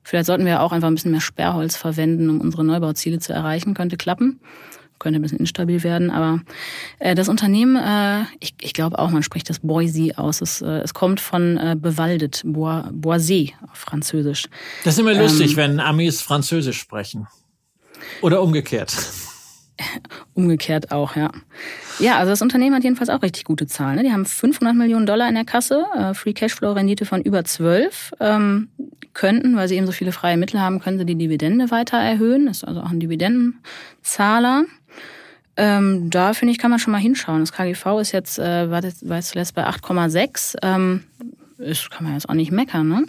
vielleicht 0.03 0.25
sollten 0.25 0.45
wir 0.45 0.61
auch 0.61 0.71
einfach 0.71 0.87
ein 0.87 0.95
bisschen 0.95 1.11
mehr 1.11 1.21
Sperrholz 1.21 1.75
verwenden, 1.75 2.29
um 2.29 2.41
unsere 2.41 2.63
Neubauziele 2.63 3.19
zu 3.19 3.33
erreichen. 3.33 3.73
Könnte 3.73 3.97
klappen. 3.97 4.39
Könnte 4.97 5.19
ein 5.19 5.21
bisschen 5.21 5.39
instabil 5.39 5.83
werden, 5.83 6.09
aber 6.09 6.39
äh, 6.99 7.15
das 7.15 7.27
Unternehmen, 7.27 7.75
äh, 7.75 8.23
ich, 8.39 8.55
ich 8.61 8.71
glaube 8.71 8.97
auch, 8.97 9.09
man 9.09 9.23
spricht 9.23 9.49
das 9.49 9.59
Boise 9.59 10.17
aus. 10.17 10.39
Es, 10.39 10.61
äh, 10.61 10.79
es 10.79 10.93
kommt 10.93 11.19
von 11.19 11.59
bewaldet, 11.81 12.41
Bois, 12.45 12.85
Boisé 12.93 13.51
auf 13.69 13.77
Französisch. 13.77 14.47
Das 14.85 14.93
ist 14.93 14.99
immer 15.01 15.13
lustig, 15.13 15.51
ähm, 15.51 15.57
wenn 15.57 15.79
Amis 15.81 16.21
Französisch 16.21 16.79
sprechen. 16.79 17.27
Oder 18.21 18.41
umgekehrt. 18.41 18.95
Umgekehrt 20.33 20.91
auch, 20.91 21.17
ja. 21.17 21.29
Ja, 21.99 22.17
also 22.17 22.31
das 22.31 22.41
Unternehmen 22.41 22.75
hat 22.75 22.83
jedenfalls 22.83 23.09
auch 23.09 23.21
richtig 23.21 23.45
gute 23.45 23.67
Zahlen. 23.67 23.95
Ne? 23.95 24.03
Die 24.03 24.11
haben 24.11 24.25
500 24.25 24.75
Millionen 24.75 25.05
Dollar 25.05 25.29
in 25.29 25.35
der 25.35 25.45
Kasse, 25.45 25.85
äh, 25.97 26.13
Free 26.13 26.33
Cashflow 26.33 26.73
Rendite 26.73 27.05
von 27.05 27.21
über 27.21 27.43
12. 27.43 28.13
Ähm, 28.19 28.69
könnten, 29.13 29.55
weil 29.55 29.67
sie 29.67 29.75
eben 29.75 29.85
so 29.85 29.91
viele 29.93 30.11
freie 30.11 30.37
Mittel 30.37 30.59
haben, 30.59 30.79
können 30.79 30.99
sie 30.99 31.05
die 31.05 31.15
Dividende 31.15 31.71
weiter 31.71 31.97
erhöhen. 31.97 32.47
Ist 32.47 32.67
also 32.67 32.81
auch 32.81 32.91
ein 32.91 32.99
Dividendenzahler. 32.99 34.65
Ähm, 35.57 36.09
da 36.09 36.33
finde 36.33 36.51
ich, 36.51 36.59
kann 36.59 36.69
man 36.69 36.79
schon 36.79 36.91
mal 36.91 36.99
hinschauen. 36.99 37.39
Das 37.39 37.53
KGV 37.53 37.99
ist 38.01 38.11
jetzt, 38.11 38.39
äh, 38.39 38.69
war, 38.69 38.83
jetzt, 38.83 39.07
war 39.07 39.15
jetzt 39.15 39.29
zuletzt 39.29 39.55
bei 39.55 39.65
8,6. 39.65 40.57
Ähm, 40.61 41.03
ist, 41.57 41.89
kann 41.89 42.03
man 42.03 42.13
jetzt 42.13 42.27
auch 42.27 42.33
nicht 42.33 42.51
meckern, 42.51 42.87
ne? 42.89 43.05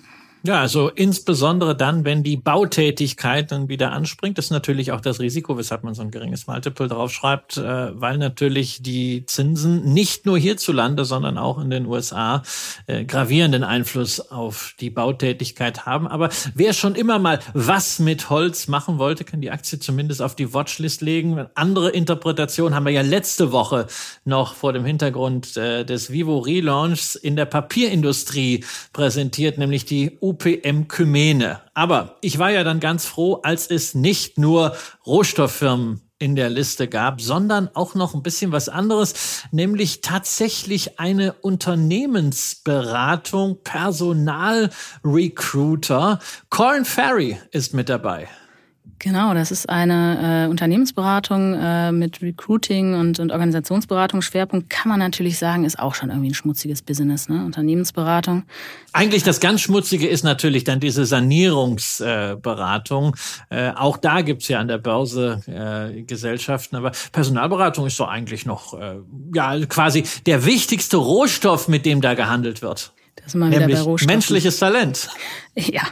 Ja, 0.46 0.60
also 0.60 0.90
insbesondere 0.90 1.74
dann, 1.76 2.04
wenn 2.04 2.22
die 2.22 2.36
Bautätigkeit 2.36 3.50
dann 3.50 3.68
wieder 3.68 3.90
anspringt, 3.90 4.38
ist 4.38 4.52
natürlich 4.52 4.92
auch 4.92 5.00
das 5.00 5.18
Risiko, 5.18 5.58
weshalb 5.58 5.82
man 5.82 5.94
so 5.94 6.02
ein 6.02 6.12
geringes 6.12 6.46
Multiple 6.46 6.86
draufschreibt, 6.86 7.56
äh, 7.56 8.00
weil 8.00 8.16
natürlich 8.18 8.80
die 8.80 9.26
Zinsen 9.26 9.92
nicht 9.92 10.24
nur 10.24 10.38
hierzulande, 10.38 11.04
sondern 11.04 11.36
auch 11.36 11.58
in 11.60 11.68
den 11.70 11.86
USA 11.86 12.44
äh, 12.86 13.04
gravierenden 13.04 13.64
Einfluss 13.64 14.20
auf 14.20 14.76
die 14.78 14.88
Bautätigkeit 14.88 15.84
haben. 15.84 16.06
Aber 16.06 16.28
wer 16.54 16.74
schon 16.74 16.94
immer 16.94 17.18
mal 17.18 17.40
was 17.52 17.98
mit 17.98 18.30
Holz 18.30 18.68
machen 18.68 18.98
wollte, 18.98 19.24
kann 19.24 19.40
die 19.40 19.50
Aktie 19.50 19.80
zumindest 19.80 20.22
auf 20.22 20.36
die 20.36 20.54
Watchlist 20.54 21.00
legen. 21.00 21.44
Andere 21.56 21.90
Interpretation 21.90 22.72
haben 22.72 22.86
wir 22.86 22.92
ja 22.92 23.02
letzte 23.02 23.50
Woche 23.50 23.88
noch 24.24 24.54
vor 24.54 24.72
dem 24.72 24.84
Hintergrund 24.84 25.56
äh, 25.56 25.84
des 25.84 26.12
Vivo 26.12 26.38
Relaunchs 26.38 27.16
in 27.16 27.34
der 27.34 27.46
Papierindustrie 27.46 28.64
präsentiert, 28.92 29.58
nämlich 29.58 29.86
die 29.86 30.18
Kymene. 30.36 31.62
Aber 31.74 32.16
ich 32.20 32.38
war 32.38 32.50
ja 32.50 32.64
dann 32.64 32.80
ganz 32.80 33.06
froh, 33.06 33.40
als 33.42 33.68
es 33.68 33.94
nicht 33.94 34.38
nur 34.38 34.74
Rohstofffirmen 35.06 36.02
in 36.18 36.34
der 36.34 36.48
Liste 36.48 36.88
gab, 36.88 37.20
sondern 37.20 37.68
auch 37.74 37.94
noch 37.94 38.14
ein 38.14 38.22
bisschen 38.22 38.52
was 38.52 38.70
anderes, 38.70 39.42
nämlich 39.50 40.00
tatsächlich 40.00 40.98
eine 40.98 41.34
Unternehmensberatung, 41.34 43.58
Personalrecruiter. 43.62 46.18
Corn 46.48 46.86
Ferry 46.86 47.38
ist 47.50 47.74
mit 47.74 47.90
dabei. 47.90 48.30
Genau, 48.98 49.34
das 49.34 49.50
ist 49.50 49.68
eine 49.68 50.46
äh, 50.46 50.50
Unternehmensberatung 50.50 51.52
äh, 51.52 51.92
mit 51.92 52.22
Recruiting 52.22 52.94
und, 52.94 53.20
und 53.20 53.30
Organisationsberatungsschwerpunkt. 53.30 54.70
Kann 54.70 54.88
man 54.88 54.98
natürlich 54.98 55.36
sagen, 55.38 55.66
ist 55.66 55.78
auch 55.78 55.94
schon 55.94 56.08
irgendwie 56.08 56.30
ein 56.30 56.34
schmutziges 56.34 56.80
Business, 56.80 57.28
ne? 57.28 57.44
Unternehmensberatung. 57.44 58.44
Eigentlich 58.94 59.22
das 59.22 59.40
ganz 59.40 59.60
Schmutzige 59.60 60.08
ist 60.08 60.24
natürlich 60.24 60.64
dann 60.64 60.80
diese 60.80 61.04
Sanierungsberatung. 61.04 63.16
Äh, 63.50 63.68
äh, 63.68 63.72
auch 63.76 63.98
da 63.98 64.22
gibt's 64.22 64.48
ja 64.48 64.60
an 64.60 64.68
der 64.68 64.78
Börse 64.78 65.42
äh, 65.46 66.00
Gesellschaften, 66.02 66.76
aber 66.76 66.92
Personalberatung 67.12 67.86
ist 67.86 68.00
doch 68.00 68.08
eigentlich 68.08 68.46
noch 68.46 68.80
äh, 68.80 68.96
ja 69.34 69.58
quasi 69.66 70.04
der 70.24 70.46
wichtigste 70.46 70.96
Rohstoff, 70.96 71.68
mit 71.68 71.84
dem 71.84 72.00
da 72.00 72.14
gehandelt 72.14 72.62
wird. 72.62 72.94
Das 73.16 73.28
ist 73.28 73.34
mal 73.34 73.50
wieder 73.50 73.66
bei 73.66 73.80
Rohstoffen. 73.80 74.12
menschliches 74.12 74.58
Talent. 74.58 75.08
Ja, 75.58 75.84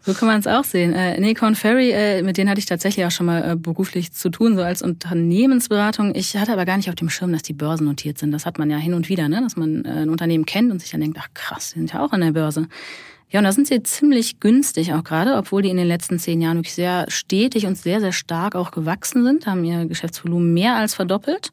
so 0.00 0.14
kann 0.14 0.28
man 0.28 0.40
es 0.40 0.46
auch 0.46 0.64
sehen. 0.64 0.94
Äh, 0.94 1.20
nee, 1.20 1.34
Corn 1.34 1.54
Ferry, 1.54 1.90
äh, 1.90 2.22
mit 2.22 2.38
denen 2.38 2.48
hatte 2.48 2.58
ich 2.58 2.64
tatsächlich 2.64 3.04
auch 3.04 3.10
schon 3.10 3.26
mal 3.26 3.50
äh, 3.50 3.54
beruflich 3.54 4.12
zu 4.12 4.30
tun, 4.30 4.56
so 4.56 4.62
als 4.62 4.80
Unternehmensberatung. 4.80 6.14
Ich 6.14 6.38
hatte 6.38 6.54
aber 6.54 6.64
gar 6.64 6.78
nicht 6.78 6.88
auf 6.88 6.94
dem 6.94 7.10
Schirm, 7.10 7.30
dass 7.30 7.42
die 7.42 7.52
Börsen 7.52 7.84
notiert 7.84 8.16
sind. 8.16 8.32
Das 8.32 8.46
hat 8.46 8.58
man 8.58 8.70
ja 8.70 8.78
hin 8.78 8.94
und 8.94 9.10
wieder, 9.10 9.28
ne? 9.28 9.42
dass 9.42 9.56
man 9.56 9.84
äh, 9.84 9.90
ein 9.90 10.08
Unternehmen 10.08 10.46
kennt 10.46 10.72
und 10.72 10.80
sich 10.80 10.90
dann 10.92 11.02
denkt, 11.02 11.18
ach 11.20 11.28
krass, 11.34 11.72
die 11.74 11.80
sind 11.80 11.92
ja 11.92 12.02
auch 12.02 12.12
an 12.12 12.22
der 12.22 12.32
Börse. 12.32 12.66
Ja, 13.28 13.40
und 13.40 13.44
da 13.44 13.52
sind 13.52 13.66
sie 13.66 13.82
ziemlich 13.82 14.40
günstig 14.40 14.94
auch 14.94 15.04
gerade, 15.04 15.36
obwohl 15.36 15.60
die 15.60 15.68
in 15.68 15.76
den 15.76 15.86
letzten 15.86 16.18
zehn 16.18 16.40
Jahren 16.40 16.56
wirklich 16.56 16.74
sehr 16.74 17.04
stetig 17.08 17.66
und 17.66 17.76
sehr, 17.76 18.00
sehr 18.00 18.12
stark 18.12 18.56
auch 18.56 18.70
gewachsen 18.70 19.22
sind, 19.22 19.46
haben 19.46 19.64
ihr 19.64 19.84
Geschäftsvolumen 19.84 20.54
mehr 20.54 20.76
als 20.76 20.94
verdoppelt 20.94 21.52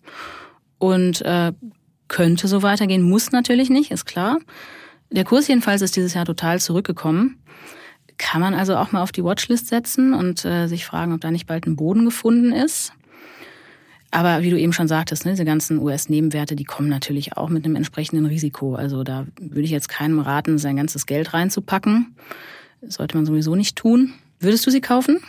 und 0.80 1.22
äh, 1.22 1.52
könnte 2.08 2.48
so 2.48 2.64
weitergehen, 2.64 3.02
muss 3.02 3.32
natürlich 3.32 3.70
nicht, 3.70 3.92
ist 3.92 4.06
klar. 4.06 4.40
Der 5.10 5.24
Kurs 5.24 5.48
jedenfalls 5.48 5.82
ist 5.82 5.96
dieses 5.96 6.14
Jahr 6.14 6.26
total 6.26 6.60
zurückgekommen. 6.60 7.38
Kann 8.18 8.42
man 8.42 8.54
also 8.54 8.76
auch 8.76 8.92
mal 8.92 9.02
auf 9.02 9.12
die 9.12 9.24
Watchlist 9.24 9.68
setzen 9.68 10.14
und 10.14 10.44
äh, 10.44 10.68
sich 10.68 10.86
fragen, 10.86 11.14
ob 11.14 11.22
da 11.22 11.32
nicht 11.32 11.48
bald 11.48 11.68
ein 11.68 11.76
Boden 11.76 12.04
gefunden 12.06 12.52
ist. 12.52 12.94
Aber 14.10 14.42
wie 14.42 14.50
du 14.50 14.58
eben 14.58 14.74
schon 14.74 14.88
sagtest, 14.88 15.26
ne, 15.26 15.32
diese 15.32 15.46
ganzen 15.46 15.80
US-Nebenwerte, 15.80 16.56
die 16.56 16.64
kommen 16.64 16.90
natürlich 16.90 17.36
auch 17.38 17.50
mit 17.50 17.66
einem 17.66 17.76
entsprechenden 17.76 18.26
Risiko. 18.26 18.76
Also 18.76 19.04
da 19.04 19.28
würde 19.40 19.62
ich 19.62 19.72
jetzt 19.72 19.90
keinem 19.90 20.20
raten, 20.20 20.58
sein 20.58 20.78
ganzes 20.78 21.06
Geld 21.06 21.34
reinzupacken. 21.34 22.16
Sollte 22.82 23.18
man 23.18 23.26
sowieso 23.26 23.56
nicht 23.56 23.76
tun. 23.76 24.14
Würdest 24.40 24.66
du 24.66 24.72
sie 24.72 24.82
kaufen? 24.82 25.20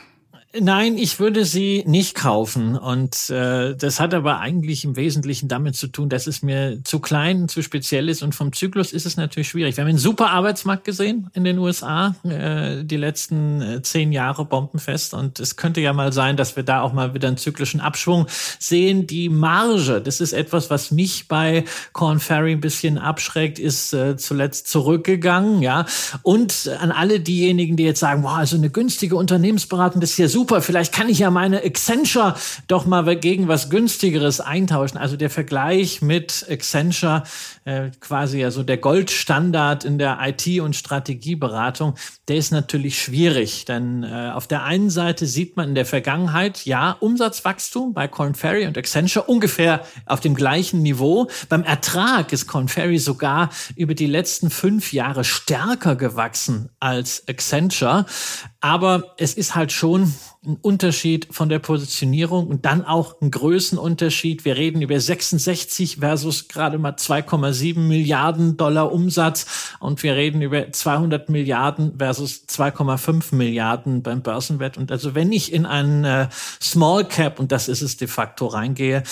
Nein, 0.59 0.97
ich 0.97 1.21
würde 1.21 1.45
sie 1.45 1.85
nicht 1.87 2.15
kaufen. 2.15 2.79
Und 2.79 3.29
äh, 3.29 3.77
das 3.77 4.01
hat 4.01 4.15
aber 4.15 4.41
eigentlich 4.41 4.83
im 4.83 4.97
Wesentlichen 4.97 5.47
damit 5.47 5.77
zu 5.77 5.89
tun, 5.89 6.09
dass 6.09 6.27
es 6.27 6.43
mir 6.43 6.83
zu 6.85 7.01
klein, 7.01 7.49
zu 7.49 7.63
speziell 7.63 8.09
ist. 8.09 8.23
Und 8.23 8.35
vom 8.35 8.55
Zyklus 8.55 8.93
ist 8.93 9.05
es 9.05 9.19
natürlich 9.19 9.49
schwierig. 9.51 9.77
Wir 9.77 9.83
haben 9.83 9.91
einen 9.91 9.99
super 9.99 10.31
Arbeitsmarkt 10.31 10.87
gesehen 10.87 11.29
in 11.35 11.45
den 11.45 11.59
USA, 11.59 12.17
äh, 12.25 12.83
die 12.83 12.97
letzten 12.97 13.61
äh, 13.61 13.83
zehn 13.83 14.11
Jahre 14.11 14.47
bombenfest. 14.47 15.13
Und 15.13 15.39
es 15.39 15.57
könnte 15.57 15.83
ja 15.83 15.93
mal 15.93 16.15
sein, 16.15 16.39
dass 16.39 16.57
wir 16.57 16.63
da 16.63 16.81
auch 16.81 16.95
mal 16.95 17.13
wieder 17.13 17.29
einen 17.29 17.37
zyklischen 17.37 17.81
Abschwung 17.81 18.27
sehen. 18.59 19.07
Die 19.07 19.29
Marge, 19.29 20.01
das 20.01 20.23
ist 20.23 20.33
etwas, 20.33 20.71
was 20.71 20.91
mich 20.91 21.29
bei 21.29 21.67
Corn 21.93 22.21
Ferry 22.21 22.53
ein 22.53 22.61
bisschen 22.61 22.97
abschreckt, 22.97 23.59
ist 23.59 23.93
äh, 23.93 24.17
zuletzt 24.17 24.69
zurückgegangen. 24.69 25.61
Ja. 25.61 25.85
Und 26.23 26.71
an 26.81 26.91
alle 26.91 27.21
diejenigen, 27.21 27.77
die 27.77 27.85
jetzt 27.85 28.01
sagen, 28.01 28.23
wow, 28.23 28.39
also 28.39 28.57
eine 28.57 28.71
günstige 28.71 29.17
Unternehmensberatung, 29.17 30.01
das 30.01 30.13
ist 30.13 30.19
ja 30.19 30.29
super, 30.29 30.38
vielleicht 30.47 30.95
kann 30.95 31.09
ich 31.09 31.19
ja 31.21 31.31
meine 31.31 31.63
Accenture 31.65 32.35
doch 32.67 32.87
mal 32.87 33.17
gegen 33.17 33.49
was 33.49 33.71
günstigeres 33.71 34.41
eintauschen. 34.41 34.99
Also 34.99 35.17
der 35.17 35.31
Vergleich 35.31 36.03
mit 36.03 36.47
Accenture, 36.49 37.23
äh, 37.65 37.91
quasi 38.01 38.41
ja 38.41 38.51
so 38.51 38.63
der 38.63 38.77
Goldstandard 38.77 39.85
in 39.85 39.99
der 39.99 40.19
IT- 40.21 40.61
und 40.61 40.77
Strategieberatung, 40.77 41.95
der 42.29 42.37
ist 42.37 42.53
natürlich 42.53 43.01
schwierig. 43.01 43.65
Denn 43.65 44.03
äh, 44.03 44.31
auf 44.35 44.47
der 44.47 44.65
einen 44.65 44.91
Seite 44.91 45.27
sieht 45.27 45.57
man 45.57 45.71
in 45.71 45.75
der 45.75 45.87
Vergangenheit, 45.87 46.65
ja, 46.65 46.97
Umsatzwachstum 47.01 47.95
bei 47.95 48.09
Corn 48.09 48.35
Ferry 48.35 48.67
und 48.67 48.77
Accenture 48.77 49.27
ungefähr 49.27 49.83
auf 50.07 50.21
dem 50.21 50.35
gleichen 50.35 50.83
Niveau. 50.83 51.29
Beim 51.49 51.65
Ertrag 51.65 52.33
ist 52.33 52.47
Corn 52.47 52.69
Ferry 52.69 52.99
sogar 52.99 53.51
über 53.77 53.95
die 53.95 54.07
letzten 54.07 54.51
fünf 54.51 54.93
Jahre 54.93 55.25
stärker 55.25 55.97
gewachsen 55.97 56.71
als 56.81 57.27
Accenture. 57.29 58.07
Aber 58.61 59.15
es 59.19 59.35
ist 59.35 59.55
halt 59.55 59.73
schon 59.73 60.13
ein 60.49 60.57
Unterschied 60.61 61.29
von 61.31 61.49
der 61.49 61.59
Positionierung 61.59 62.49
und 62.49 62.65
dann 62.65 62.85
auch 62.85 63.21
ein 63.21 63.31
Größenunterschied. 63.31 64.45
Wir 64.45 64.57
reden 64.57 64.83
über 64.83 64.99
66 64.99 65.99
versus 65.99 66.49
gerade 66.49 66.79
mal 66.79 66.93
2,7 66.95 67.79
Milliarden 67.79 68.57
Dollar 68.57 68.91
Umsatz 68.91 69.75
und 69.79 70.03
wir 70.03 70.15
reden 70.15 70.43
über 70.43 70.73
200 70.73 71.29
Milliarden 71.29 71.99
versus 71.99 72.47
2,5 72.49 73.35
Milliarden 73.35 74.03
beim 74.03 74.23
Börsenwert. 74.23 74.79
Und 74.79 74.91
also 74.91 75.15
wenn 75.15 75.31
ich 75.31 75.53
in 75.53 75.67
einen 75.67 76.05
äh, 76.05 76.29
Small 76.61 77.05
Cap, 77.05 77.39
und 77.39 77.53
das 77.53 77.69
ist 77.69 77.83
es 77.83 77.97
de 77.97 78.09
facto, 78.09 78.47
reingehe, 78.47 79.03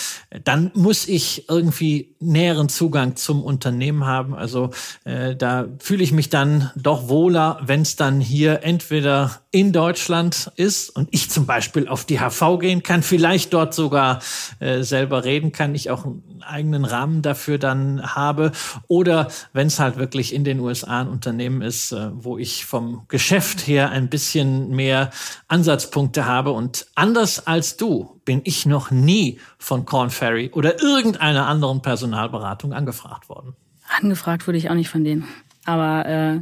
dann 0.43 0.71
muss 0.73 1.07
ich 1.07 1.47
irgendwie 1.49 2.15
näheren 2.19 2.69
Zugang 2.69 3.15
zum 3.15 3.43
Unternehmen 3.43 4.05
haben. 4.05 4.33
Also 4.33 4.71
äh, 5.03 5.35
da 5.35 5.67
fühle 5.79 6.03
ich 6.03 6.11
mich 6.11 6.29
dann 6.29 6.71
doch 6.75 7.07
wohler, 7.07 7.59
wenn 7.63 7.83
es 7.83 7.95
dann 7.95 8.19
hier 8.19 8.63
entweder 8.63 9.41
in 9.51 9.71
Deutschland 9.71 10.51
ist 10.55 10.89
und 10.89 11.09
ich 11.11 11.26
zum 11.29 11.45
Beispiel 11.45 11.87
auf 11.87 12.05
die 12.05 12.19
HV 12.19 12.59
gehen 12.59 12.83
kann, 12.83 13.03
vielleicht 13.03 13.53
dort 13.53 13.73
sogar 13.73 14.19
äh, 14.59 14.83
selber 14.83 15.23
reden 15.23 15.51
kann, 15.51 15.75
ich 15.75 15.89
auch 15.89 16.05
einen 16.05 16.43
eigenen 16.45 16.85
Rahmen 16.85 17.21
dafür 17.21 17.57
dann 17.57 18.15
habe 18.15 18.51
oder 18.87 19.29
wenn 19.53 19.67
es 19.67 19.79
halt 19.79 19.97
wirklich 19.97 20.33
in 20.33 20.43
den 20.43 20.59
USA 20.59 21.01
ein 21.01 21.07
Unternehmen 21.07 21.61
ist, 21.61 21.91
äh, 21.91 22.09
wo 22.13 22.37
ich 22.37 22.65
vom 22.65 23.05
Geschäft 23.07 23.67
her 23.67 23.89
ein 23.89 24.09
bisschen 24.09 24.69
mehr 24.69 25.11
Ansatzpunkte 25.47 26.25
habe 26.25 26.51
und 26.51 26.87
anders 26.95 27.47
als 27.47 27.77
du 27.77 28.19
bin 28.25 28.41
ich 28.43 28.65
noch 28.65 28.91
nie 28.91 29.39
von 29.57 29.85
Corn 29.85 30.09
Ferry 30.09 30.51
oder 30.53 30.81
irgendeiner 30.81 31.47
anderen 31.47 31.81
Personalberatung 31.81 32.73
angefragt 32.73 33.29
worden. 33.29 33.55
Angefragt 34.01 34.47
wurde 34.47 34.57
ich 34.57 34.69
auch 34.69 34.75
nicht 34.75 34.89
von 34.89 35.03
denen. 35.03 35.27
Aber 35.65 36.05
äh, 36.05 36.39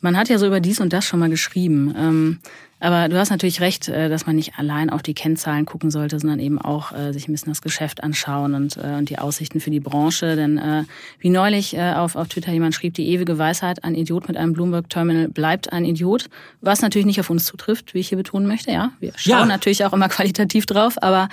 man 0.00 0.16
hat 0.16 0.28
ja 0.28 0.38
so 0.38 0.46
über 0.46 0.60
dies 0.60 0.80
und 0.80 0.92
das 0.92 1.06
schon 1.06 1.18
mal 1.18 1.30
geschrieben. 1.30 1.94
Ähm, 1.96 2.38
aber 2.84 3.08
du 3.08 3.18
hast 3.18 3.30
natürlich 3.30 3.60
recht, 3.60 3.88
äh, 3.88 4.08
dass 4.08 4.26
man 4.26 4.36
nicht 4.36 4.58
allein 4.58 4.90
auf 4.90 5.02
die 5.02 5.14
Kennzahlen 5.14 5.64
gucken 5.66 5.90
sollte, 5.90 6.20
sondern 6.20 6.38
eben 6.38 6.60
auch 6.60 6.92
äh, 6.92 7.12
sich 7.12 7.28
ein 7.28 7.32
bisschen 7.32 7.50
das 7.50 7.62
Geschäft 7.62 8.02
anschauen 8.02 8.54
und, 8.54 8.76
äh, 8.76 8.96
und 8.98 9.08
die 9.10 9.18
Aussichten 9.18 9.60
für 9.60 9.70
die 9.70 9.80
Branche. 9.80 10.36
Denn 10.36 10.58
äh, 10.58 10.84
wie 11.18 11.30
neulich 11.30 11.76
äh, 11.76 11.94
auf, 11.94 12.14
auf 12.14 12.28
Twitter 12.28 12.52
jemand 12.52 12.74
schrieb, 12.74 12.94
die 12.94 13.08
ewige 13.08 13.38
Weisheit, 13.38 13.82
ein 13.84 13.94
Idiot 13.94 14.28
mit 14.28 14.36
einem 14.36 14.52
Bloomberg-Terminal 14.52 15.28
bleibt 15.28 15.72
ein 15.72 15.84
Idiot. 15.84 16.28
Was 16.60 16.82
natürlich 16.82 17.06
nicht 17.06 17.20
auf 17.20 17.30
uns 17.30 17.44
zutrifft, 17.44 17.94
wie 17.94 18.00
ich 18.00 18.08
hier 18.08 18.18
betonen 18.18 18.46
möchte. 18.46 18.70
Ja, 18.70 18.92
wir 19.00 19.12
schauen 19.16 19.38
Ja. 19.40 19.44
natürlich 19.46 19.84
auch 19.84 19.92
immer 19.92 20.08
qualitativ 20.10 20.66
drauf, 20.66 21.02
aber 21.02 21.28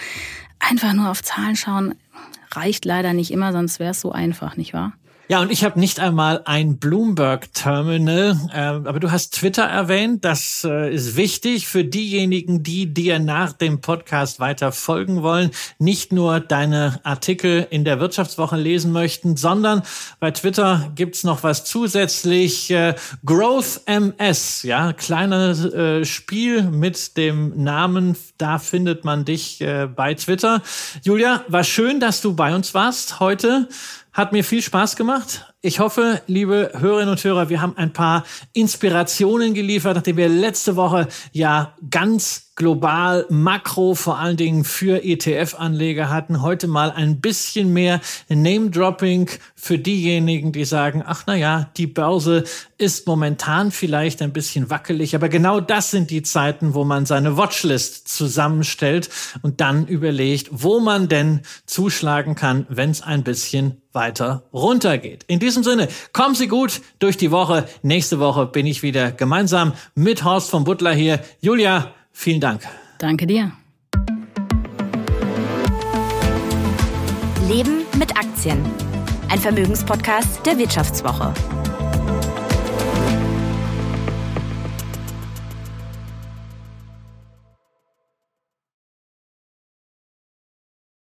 einfach 0.60 0.94
nur 0.94 1.10
auf 1.10 1.22
Zahlen 1.22 1.56
schauen 1.56 1.96
reicht 2.54 2.86
leider 2.86 3.14
nicht 3.14 3.32
immer, 3.32 3.52
sonst 3.52 3.80
wäre 3.80 3.92
es 3.92 4.02
so 4.02 4.12
einfach, 4.12 4.58
nicht 4.58 4.74
wahr? 4.74 4.94
Ja, 5.32 5.40
und 5.40 5.50
ich 5.50 5.64
habe 5.64 5.80
nicht 5.80 6.02
einmal 6.02 6.42
ein 6.44 6.78
Bloomberg-Terminal, 6.78 8.38
äh, 8.54 8.58
aber 8.58 9.00
du 9.00 9.12
hast 9.12 9.34
Twitter 9.34 9.64
erwähnt. 9.64 10.26
Das 10.26 10.68
äh, 10.70 10.94
ist 10.94 11.16
wichtig 11.16 11.70
für 11.70 11.86
diejenigen, 11.86 12.64
die 12.64 12.94
dir 12.94 13.18
nach 13.18 13.54
dem 13.54 13.80
Podcast 13.80 14.42
weiter 14.42 14.74
folgen 14.74 15.24
wollen. 15.24 15.52
Nicht 15.80 16.12
nur 16.12 16.42
deine 16.42 17.00
Artikel 17.04 17.66
in 17.70 17.86
der 17.86 18.02
Wirtschaftswoche 18.02 18.58
lesen 18.58 18.92
möchten, 18.92 19.38
sondern 19.38 19.84
bei 20.20 20.32
Twitter 20.32 20.92
gibt's 20.96 21.24
noch 21.24 21.44
was 21.44 21.64
zusätzlich. 21.64 22.70
Äh, 22.70 22.96
Growth 23.26 23.84
MS, 23.86 24.64
ja, 24.64 24.92
kleines 24.92 25.64
äh, 25.64 26.04
Spiel 26.04 26.64
mit 26.64 27.16
dem 27.16 27.64
Namen. 27.64 28.18
Da 28.38 28.60
findet 28.60 29.06
man 29.06 29.24
dich 29.24 29.62
äh, 29.62 29.88
bei 29.88 30.14
Twitter. 30.14 30.62
Julia, 31.04 31.46
war 31.48 31.64
schön, 31.64 32.02
dass 32.02 32.20
du 32.20 32.34
bei 32.34 32.54
uns 32.54 32.74
warst 32.74 33.22
heute. 33.22 33.70
Hat 34.14 34.32
mir 34.34 34.44
viel 34.44 34.62
Spaß 34.62 34.96
gemacht. 34.96 35.51
Ich 35.64 35.80
hoffe, 35.80 36.24
liebe 36.26 36.72
Hörerinnen 36.74 37.10
und 37.10 37.24
Hörer, 37.24 37.50
wir 37.50 37.62
haben 37.62 37.78
ein 37.78 37.94
paar 37.94 38.26
Inspirationen 38.52 39.54
geliefert, 39.54 39.96
nachdem 39.96 40.18
wir 40.18 40.28
letzte 40.28 40.76
Woche 40.76 41.08
ja 41.34 41.76
ganz 41.88 42.52
global, 42.56 43.26
makro 43.30 43.96
vor 43.96 44.20
allen 44.20 44.38
Dingen 44.38 44.64
für 44.64 45.04
ETF-Anleger 45.04 46.10
hatten. 46.10 46.42
Heute 46.42 46.68
mal 46.68 46.92
ein 46.92 47.22
bisschen 47.22 47.74
mehr 47.74 48.02
Name-Dropping 48.28 49.30
für 49.56 49.78
diejenigen, 49.78 50.52
die 50.52 50.66
sagen, 50.66 51.04
ach 51.06 51.24
na 51.28 51.36
ja, 51.36 51.72
die 51.78 51.88
Börse 51.88 52.44
ist 52.78 53.08
momentan 53.08 53.72
vielleicht 53.72 54.22
ein 54.22 54.34
bisschen 54.34 54.70
wackelig, 54.70 55.16
aber 55.16 55.30
genau 55.30 55.60
das 55.60 55.92
sind 55.92 56.10
die 56.10 56.24
Zeiten, 56.24 56.74
wo 56.74 56.84
man 56.84 57.06
seine 57.06 57.38
Watchlist 57.38 58.08
zusammenstellt 58.08 59.10
und 59.44 59.62
dann 59.62 59.88
überlegt, 59.88 60.50
wo 60.52 60.80
man 60.80 61.08
denn 61.08 61.42
zuschlagen 61.66 62.36
kann, 62.36 62.66
wenn 62.70 62.92
es 62.92 63.02
ein 63.02 63.24
bisschen 63.24 63.82
weiter 63.94 64.44
runtergeht. 64.54 65.24
In 65.28 65.40
diesem 65.52 65.64
Sinne, 65.64 65.88
kommen 66.14 66.36
Sie 66.36 66.48
gut 66.48 66.82
durch 67.00 67.18
die 67.18 67.32
Woche. 67.32 67.68
Nächste 67.82 68.20
Woche 68.20 68.46
bin 68.46 68.66
ich 68.66 68.84
wieder 68.84 69.12
gemeinsam 69.12 69.74
mit 69.96 70.24
Horst 70.24 70.50
von 70.50 70.64
Butler 70.64 70.94
hier. 70.94 71.20
Julia, 71.42 71.94
vielen 72.12 72.40
Dank. 72.40 72.62
Danke 73.00 73.28
dir. 73.28 73.52
Leben 77.48 77.82
mit 77.98 78.16
Aktien. 78.16 78.64
Ein 79.30 79.40
Vermögenspodcast 79.40 80.46
der 80.46 80.58
Wirtschaftswoche. 80.58 81.34